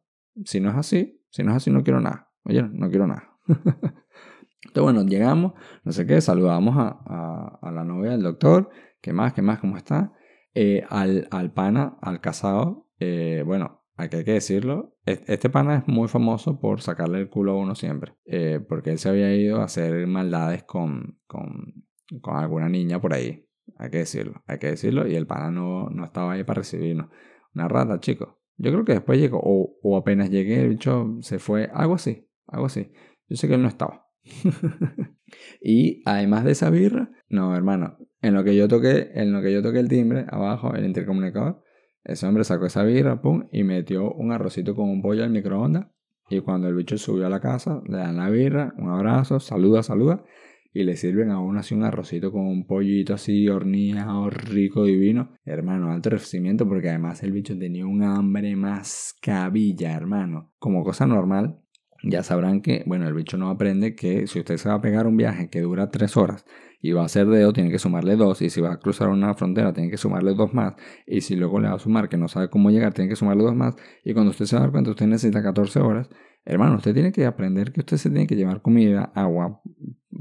si 0.45 0.61
no 0.61 0.71
es 0.71 0.77
así, 0.77 1.23
si 1.31 1.43
no 1.43 1.51
es 1.51 1.57
así, 1.59 1.71
no 1.71 1.83
quiero 1.83 2.01
nada. 2.01 2.31
Oye, 2.45 2.63
no 2.63 2.89
quiero 2.89 3.07
nada. 3.07 3.37
Entonces, 3.47 4.83
bueno, 4.83 5.05
llegamos, 5.05 5.53
no 5.85 5.93
sé 5.93 6.07
qué, 6.07 6.21
saludamos 6.21 6.77
a, 6.77 7.59
a, 7.63 7.73
la 7.73 7.85
novia 7.85 8.11
del 8.11 8.23
doctor, 8.23 8.71
¿qué 9.01 9.13
más, 9.13 9.33
qué 9.33 9.41
más, 9.41 9.61
cómo 9.61 9.77
está? 9.77 10.13
Eh, 10.55 10.85
al, 10.89 11.53
pana, 11.55 11.97
al 12.03 12.21
casado, 12.21 12.89
eh, 12.99 13.43
bueno, 13.47 13.78
Aquí 13.99 14.17
hay 14.17 14.25
que 14.25 14.35
decirlo, 14.35 14.97
este 15.05 15.51
pana 15.51 15.79
es 15.79 15.89
muy 15.89 16.07
famoso 16.07 16.61
por 16.61 16.81
sacarle 16.83 17.19
el 17.19 17.29
culo 17.29 17.51
a 17.51 17.57
uno 17.57 17.75
siempre, 17.75 18.15
eh, 18.27 18.61
porque 18.67 18.91
él 18.91 18.99
se 18.99 19.09
había 19.09 19.35
ido 19.35 19.61
a 19.61 19.65
hacer 19.65 20.07
maldades 20.07 20.63
con, 20.63 21.19
con, 21.27 21.85
con, 22.21 22.37
alguna 22.37 22.69
niña 22.69 23.01
por 23.01 23.13
ahí, 23.13 23.45
hay 23.77 23.91
que 23.91 23.99
decirlo, 23.99 24.45
hay 24.47 24.61
que 24.61 24.69
decirlo, 24.69 25.09
y 25.09 25.17
el 25.17 25.27
pana 25.27 25.51
no, 25.51 25.91
no 25.91 26.05
estaba 26.05 26.35
ahí 26.35 26.45
para 26.45 26.59
recibirnos. 26.59 27.09
Una 27.57 27.67
rata, 27.67 27.99
chicos. 27.99 28.37
Yo 28.57 28.71
creo 28.71 28.85
que 28.85 28.93
después 28.93 29.19
llegó, 29.19 29.41
o, 29.43 29.77
o 29.83 29.97
apenas 29.97 30.31
llegué, 30.31 30.61
el 30.61 30.69
bicho 30.69 31.17
se 31.21 31.41
fue, 31.41 31.69
algo 31.75 31.95
así, 31.95 32.29
algo 32.47 32.67
así. 32.67 32.93
Yo 33.29 33.35
sé 33.35 33.49
que 33.49 33.55
él 33.55 33.63
no 33.63 33.69
estaba. 33.69 34.07
y 35.61 36.03
además 36.05 36.45
de 36.45 36.53
esa 36.53 36.71
birra, 36.71 37.11
no, 37.29 37.57
hermano, 37.57 37.99
en 38.23 38.35
lo 38.35 38.45
que 38.45 38.55
yo 38.55 38.69
toqué, 38.69 39.11
en 39.15 39.33
lo 39.33 39.43
que 39.43 39.53
yo 39.53 39.61
toqué 39.61 39.81
el 39.81 39.89
timbre 39.89 40.25
abajo, 40.29 40.73
el 40.75 40.85
intercomunicador, 40.85 41.65
ese 42.09 42.27
hombre 42.27 42.43
sacó 42.45 42.67
esa 42.67 42.83
birra, 42.85 43.21
pum, 43.21 43.49
y 43.53 43.65
metió 43.65 44.11
un 44.13 44.33
arrocito 44.33 44.75
con 44.75 44.89
un 44.89 45.03
pollo 45.03 45.25
al 45.25 45.31
microondas. 45.31 45.89
Y 46.31 46.41
cuando 46.41 46.67
el 46.67 46.75
bicho 46.75 46.97
subió 46.97 47.27
a 47.27 47.31
la 47.31 47.41
casa, 47.41 47.83
le 47.87 47.99
dan 47.99 48.17
la 48.17 48.31
birra, 48.31 48.73
un 48.79 48.89
abrazo, 48.89 49.41
saluda, 49.41 49.83
saluda. 49.83 50.25
Y 50.73 50.85
le 50.85 50.97
sirven 50.97 51.31
a 51.31 51.41
uno 51.41 51.61
así 51.61 51.75
un 51.75 51.85
arrocito 51.85 52.33
con 52.33 52.47
un 52.47 52.67
pollito 52.67 53.15
así 53.15 53.49
horneado, 53.49 54.31
rico, 54.31 54.85
divino. 54.85 55.35
Hermano, 55.45 55.91
alto 55.91 56.11
recibimiento 56.11 56.67
porque 56.67 56.89
además 56.89 57.23
el 57.23 57.33
bicho 57.33 57.59
tenía 57.59 57.87
un 57.87 58.03
hambre 58.03 58.57
más 58.57 59.15
cabilla, 59.21 59.95
hermano. 59.95 60.53
Como 60.59 60.85
cosa 60.85 61.07
normal, 61.07 61.61
ya 62.03 62.23
sabrán 62.23 62.61
que, 62.61 62.85
bueno, 62.87 63.09
el 63.09 63.15
bicho 63.15 63.37
no 63.37 63.51
aprende 63.51 63.95
que 63.97 64.27
si 64.27 64.39
usted 64.39 64.57
se 64.57 64.69
va 64.69 64.77
a 64.77 64.81
pegar 64.81 65.07
un 65.07 65.17
viaje 65.17 65.49
que 65.51 65.61
dura 65.61 65.91
tres 65.91 66.17
horas 66.17 66.45
y 66.81 66.93
va 66.93 67.05
a 67.05 67.09
ser 67.09 67.27
dedo, 67.27 67.53
tiene 67.53 67.71
que 67.71 67.79
sumarle 67.79 68.17
dos. 68.17 68.41
Y 68.41 68.51
si 68.51 68.61
va 68.61 68.73
a 68.73 68.79
cruzar 68.79 69.09
una 69.09 69.35
frontera, 69.35 69.73
tiene 69.73 69.91
que 69.91 69.97
sumarle 69.97 70.35
dos 70.35 70.55
más. 70.55 70.75
Y 71.07 71.23
si 71.23 71.35
luego 71.35 71.59
le 71.61 71.69
va 71.69 71.75
a 71.75 71.79
sumar 71.79 72.09
que 72.09 72.17
no 72.17 72.29
sabe 72.29 72.51
cómo 72.51 72.71
llegar, 72.71 72.95
tiene 72.95 73.09
que 73.09 73.17
sumarle 73.17 73.43
dos 73.43 73.55
más. 73.55 73.77
Y 74.05 74.15
cuando 74.15 74.31
usted 74.31 74.45
se 74.45 74.57
va 74.57 74.61
a 74.61 74.65
dar 74.65 74.73
cuenta, 74.73 74.91
usted 74.91 75.07
necesita 75.07 75.43
14 75.43 75.81
horas. 75.81 76.09
Hermano, 76.45 76.77
usted 76.77 76.95
tiene 76.95 77.13
que 77.13 77.27
aprender 77.27 77.73
que 77.73 77.81
usted 77.81 77.97
se 77.97 78.11
tiene 78.11 78.27
que 78.27 78.37
llevar 78.37 78.63
comida, 78.63 79.13
agua, 79.15 79.61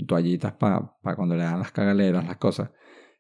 toallitas 0.08 0.54
para 0.54 0.92
cuando 1.16 1.36
le 1.36 1.44
dan 1.44 1.60
las 1.60 1.72
cagaleras, 1.72 2.26
las 2.26 2.38
cosas. 2.38 2.72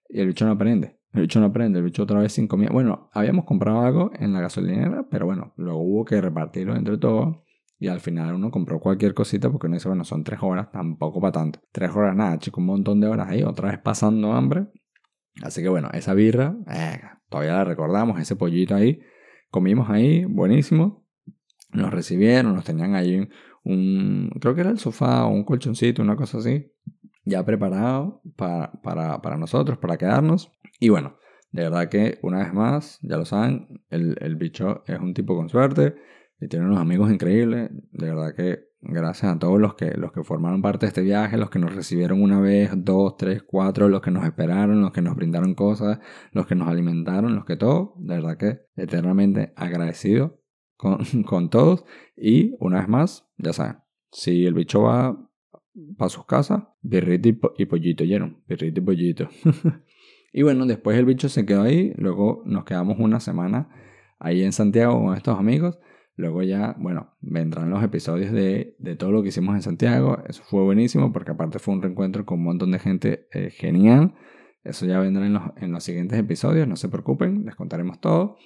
Y 0.09 0.19
el 0.19 0.27
bicho 0.27 0.45
no 0.45 0.51
aprende. 0.53 0.97
El 1.13 1.21
bicho 1.21 1.39
no 1.39 1.45
aprende, 1.47 1.79
el 1.79 1.85
bicho 1.85 2.03
otra 2.03 2.19
vez 2.19 2.33
sin 2.33 2.47
comida. 2.47 2.69
Bueno, 2.71 3.09
habíamos 3.13 3.45
comprado 3.45 3.81
algo 3.81 4.11
en 4.19 4.33
la 4.33 4.41
gasolinera, 4.41 5.07
pero 5.09 5.25
bueno, 5.25 5.53
luego 5.57 5.79
hubo 5.79 6.05
que 6.05 6.19
repartirlo 6.19 6.75
entre 6.75 6.97
todos. 6.97 7.37
Y 7.79 7.87
al 7.87 7.99
final 7.99 8.33
uno 8.33 8.49
compró 8.49 8.79
cualquier 8.79 9.13
cosita 9.13 9.51
porque 9.51 9.67
uno 9.67 9.75
dice, 9.75 9.87
bueno, 9.87 10.03
son 10.03 10.23
tres 10.23 10.39
horas, 10.41 10.71
tampoco 10.71 11.21
para 11.21 11.31
tanto. 11.31 11.59
Tres 11.71 11.91
horas 11.95 12.15
nada, 12.15 12.39
chico, 12.39 12.59
un 12.59 12.67
montón 12.67 12.99
de 12.99 13.07
horas 13.07 13.29
ahí, 13.29 13.43
otra 13.43 13.69
vez 13.69 13.79
pasando 13.79 14.33
hambre. 14.33 14.67
Así 15.43 15.61
que 15.61 15.69
bueno, 15.69 15.89
esa 15.93 16.15
birra, 16.15 16.55
eh, 16.71 16.99
todavía 17.29 17.53
la 17.53 17.63
recordamos, 17.63 18.19
ese 18.19 18.35
pollito 18.35 18.73
ahí. 18.73 18.99
Comimos 19.51 19.89
ahí, 19.89 20.25
buenísimo. 20.25 21.05
Nos 21.71 21.91
recibieron, 21.91 22.55
nos 22.55 22.65
tenían 22.65 22.95
ahí 22.95 23.29
un, 23.63 24.31
creo 24.41 24.55
que 24.55 24.61
era 24.61 24.71
el 24.71 24.79
sofá 24.79 25.25
o 25.25 25.29
un 25.29 25.43
colchoncito, 25.43 26.01
una 26.01 26.15
cosa 26.15 26.39
así, 26.39 26.71
ya 27.25 27.45
preparado 27.45 28.21
para, 28.35 28.71
para, 28.81 29.21
para 29.21 29.37
nosotros, 29.37 29.77
para 29.77 29.97
quedarnos. 29.97 30.51
Y 30.79 30.89
bueno, 30.89 31.17
de 31.51 31.63
verdad 31.63 31.89
que 31.89 32.17
una 32.23 32.39
vez 32.39 32.53
más, 32.53 32.97
ya 33.03 33.17
lo 33.17 33.25
saben, 33.25 33.83
el, 33.89 34.17
el 34.19 34.35
bicho 34.35 34.83
es 34.87 34.99
un 34.99 35.13
tipo 35.13 35.35
con 35.35 35.49
suerte 35.49 35.95
y 36.39 36.47
tiene 36.47 36.65
unos 36.65 36.79
amigos 36.79 37.11
increíbles. 37.11 37.69
De 37.91 38.07
verdad 38.07 38.35
que 38.35 38.67
gracias 38.81 39.35
a 39.35 39.39
todos 39.39 39.59
los 39.59 39.75
que, 39.75 39.91
los 39.97 40.11
que 40.11 40.23
formaron 40.23 40.61
parte 40.61 40.85
de 40.85 40.89
este 40.89 41.01
viaje, 41.01 41.37
los 41.37 41.49
que 41.49 41.59
nos 41.59 41.75
recibieron 41.75 42.21
una 42.21 42.39
vez, 42.39 42.71
dos, 42.75 43.17
tres, 43.17 43.43
cuatro, 43.43 43.89
los 43.89 44.01
que 44.01 44.11
nos 44.11 44.25
esperaron, 44.25 44.81
los 44.81 44.91
que 44.91 45.01
nos 45.01 45.15
brindaron 45.15 45.55
cosas, 45.55 45.99
los 46.31 46.45
que 46.45 46.55
nos 46.55 46.67
alimentaron, 46.67 47.35
los 47.35 47.45
que 47.45 47.57
todo. 47.57 47.95
De 47.97 48.15
verdad 48.15 48.37
que 48.37 48.61
eternamente 48.75 49.53
agradecido 49.55 50.39
con, 50.75 50.99
con 51.25 51.49
todos. 51.49 51.85
Y 52.15 52.55
una 52.59 52.79
vez 52.79 52.87
más, 52.87 53.27
ya 53.37 53.53
saben, 53.53 53.77
si 54.11 54.45
el 54.45 54.53
bicho 54.53 54.83
va 54.83 55.23
para 55.97 56.09
sus 56.09 56.25
casas, 56.25 56.63
birrito 56.81 57.53
y, 57.57 57.65
pollito 57.65 58.03
lleno, 58.03 58.41
birrito 58.47 58.79
y 58.79 58.83
pollito. 58.83 59.29
y 60.33 60.41
bueno, 60.43 60.65
después 60.65 60.97
el 60.97 61.05
bicho 61.05 61.29
se 61.29 61.45
quedó 61.45 61.63
ahí, 61.63 61.93
luego 61.97 62.41
nos 62.45 62.63
quedamos 62.65 62.97
una 62.99 63.19
semana 63.19 63.69
ahí 64.19 64.43
en 64.43 64.51
Santiago 64.51 64.99
con 64.99 65.15
estos 65.15 65.37
amigos 65.37 65.77
Luego 66.17 66.41
ya, 66.41 66.75
bueno, 66.79 67.15
vendrán 67.21 67.69
los 67.69 67.83
episodios 67.83 68.31
de, 68.31 68.75
de, 68.79 68.95
todo 68.95 69.11
lo 69.11 69.21
que 69.21 69.29
hicimos 69.29 69.53
en 69.53 69.61
Santiago. 69.61 70.17
Eso 70.27 70.41
fue 70.43 70.63
buenísimo 70.63 71.13
porque 71.13 71.31
aparte 71.31 71.59
fue 71.59 71.75
un 71.75 71.83
reencuentro 71.83 72.25
con 72.25 72.39
un 72.39 72.45
montón 72.45 72.71
de 72.71 72.79
gente 72.79 73.27
eh, 73.31 73.51
genial. 73.51 74.15
Eso 74.63 74.87
ya 74.87 74.99
vendrá 74.99 75.27
en 75.27 75.33
los, 75.33 75.43
en 75.57 75.71
los 75.71 75.83
siguientes 75.83 76.17
episodios, 76.17 76.67
no 76.67 76.75
se 76.75 76.89
preocupen, 76.89 77.45
les 77.45 77.55
contaremos 77.55 78.01
todo. 78.01 78.37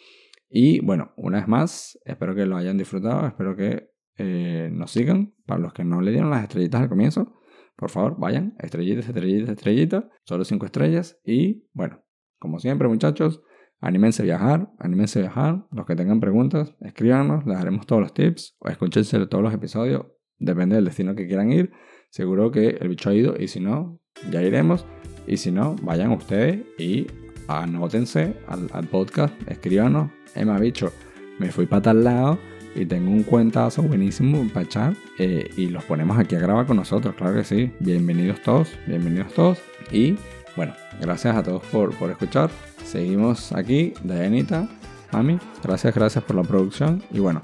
Y 0.49 0.81
bueno, 0.81 1.13
una 1.15 1.37
vez 1.37 1.47
más, 1.47 1.97
espero 2.03 2.35
que 2.35 2.45
lo 2.45 2.57
hayan 2.57 2.77
disfrutado, 2.77 3.25
espero 3.25 3.55
que 3.55 3.89
eh, 4.17 4.69
nos 4.73 4.91
sigan. 4.91 5.33
Para 5.45 5.61
los 5.61 5.71
que 5.71 5.85
no 5.85 6.01
le 6.01 6.11
dieron 6.11 6.29
las 6.29 6.43
estrellitas 6.43 6.81
al 6.81 6.89
comienzo, 6.89 7.39
por 7.77 7.89
favor, 7.89 8.19
vayan, 8.19 8.53
estrellitas, 8.59 9.07
estrellitas, 9.07 9.49
estrellitas, 9.49 10.03
solo 10.25 10.43
cinco 10.43 10.65
estrellas. 10.65 11.21
Y 11.23 11.69
bueno, 11.73 12.03
como 12.37 12.59
siempre 12.59 12.89
muchachos, 12.89 13.41
Anímense 13.81 14.21
a 14.21 14.25
viajar, 14.25 14.71
anímense 14.77 15.19
a 15.19 15.21
viajar. 15.23 15.65
Los 15.71 15.87
que 15.87 15.95
tengan 15.95 16.19
preguntas, 16.19 16.75
escríbanos, 16.81 17.45
les 17.47 17.57
daremos 17.57 17.87
todos 17.87 18.01
los 18.01 18.13
tips 18.13 18.55
o 18.59 18.69
escúchense 18.69 19.25
todos 19.25 19.43
los 19.43 19.53
episodios. 19.53 20.05
Depende 20.37 20.75
del 20.75 20.85
destino 20.85 21.15
que 21.15 21.27
quieran 21.27 21.51
ir. 21.51 21.71
Seguro 22.11 22.51
que 22.51 22.77
el 22.79 22.89
bicho 22.89 23.09
ha 23.09 23.15
ido 23.15 23.35
y 23.39 23.47
si 23.47 23.59
no, 23.59 23.99
ya 24.31 24.43
iremos. 24.43 24.85
Y 25.25 25.37
si 25.37 25.51
no, 25.51 25.75
vayan 25.81 26.11
ustedes 26.11 26.61
y 26.77 27.07
anótense 27.47 28.35
al, 28.47 28.87
podcast, 28.87 29.33
escríbanos. 29.49 30.11
Emma, 30.35 30.59
bicho, 30.59 30.91
me 31.39 31.51
fui 31.51 31.65
para 31.65 31.81
tal 31.81 32.03
lado 32.03 32.39
y 32.75 32.85
tengo 32.85 33.09
un 33.09 33.23
cuentazo 33.23 33.81
buenísimo 33.81 34.47
para 34.53 34.65
echar 34.65 34.93
eh, 35.17 35.49
y 35.57 35.67
los 35.67 35.83
ponemos 35.85 36.17
aquí 36.19 36.35
a 36.35 36.39
grabar 36.39 36.67
con 36.67 36.77
nosotros, 36.77 37.15
claro 37.15 37.35
que 37.35 37.43
sí. 37.43 37.71
Bienvenidos 37.79 38.41
todos, 38.43 38.77
bienvenidos 38.85 39.33
todos. 39.33 39.59
Y 39.91 40.15
bueno, 40.55 40.73
gracias 40.99 41.35
a 41.35 41.43
todos 41.43 41.63
por, 41.65 41.95
por 41.97 42.09
escuchar. 42.11 42.49
Seguimos 42.83 43.51
aquí, 43.51 43.93
Dayanita, 44.03 44.67
Mami, 45.11 45.39
gracias, 45.63 45.93
gracias 45.93 46.23
por 46.23 46.35
la 46.35 46.43
producción. 46.43 47.03
Y 47.11 47.19
bueno, 47.19 47.41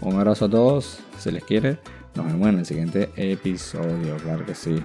un 0.00 0.14
abrazo 0.16 0.46
a 0.46 0.50
todos, 0.50 1.00
se 1.18 1.32
les 1.32 1.44
quiere. 1.44 1.78
Nos 2.14 2.26
vemos 2.26 2.48
en 2.48 2.58
el 2.58 2.66
siguiente 2.66 3.10
episodio, 3.16 4.16
claro 4.16 4.44
que 4.44 4.54
sí. 4.54 4.82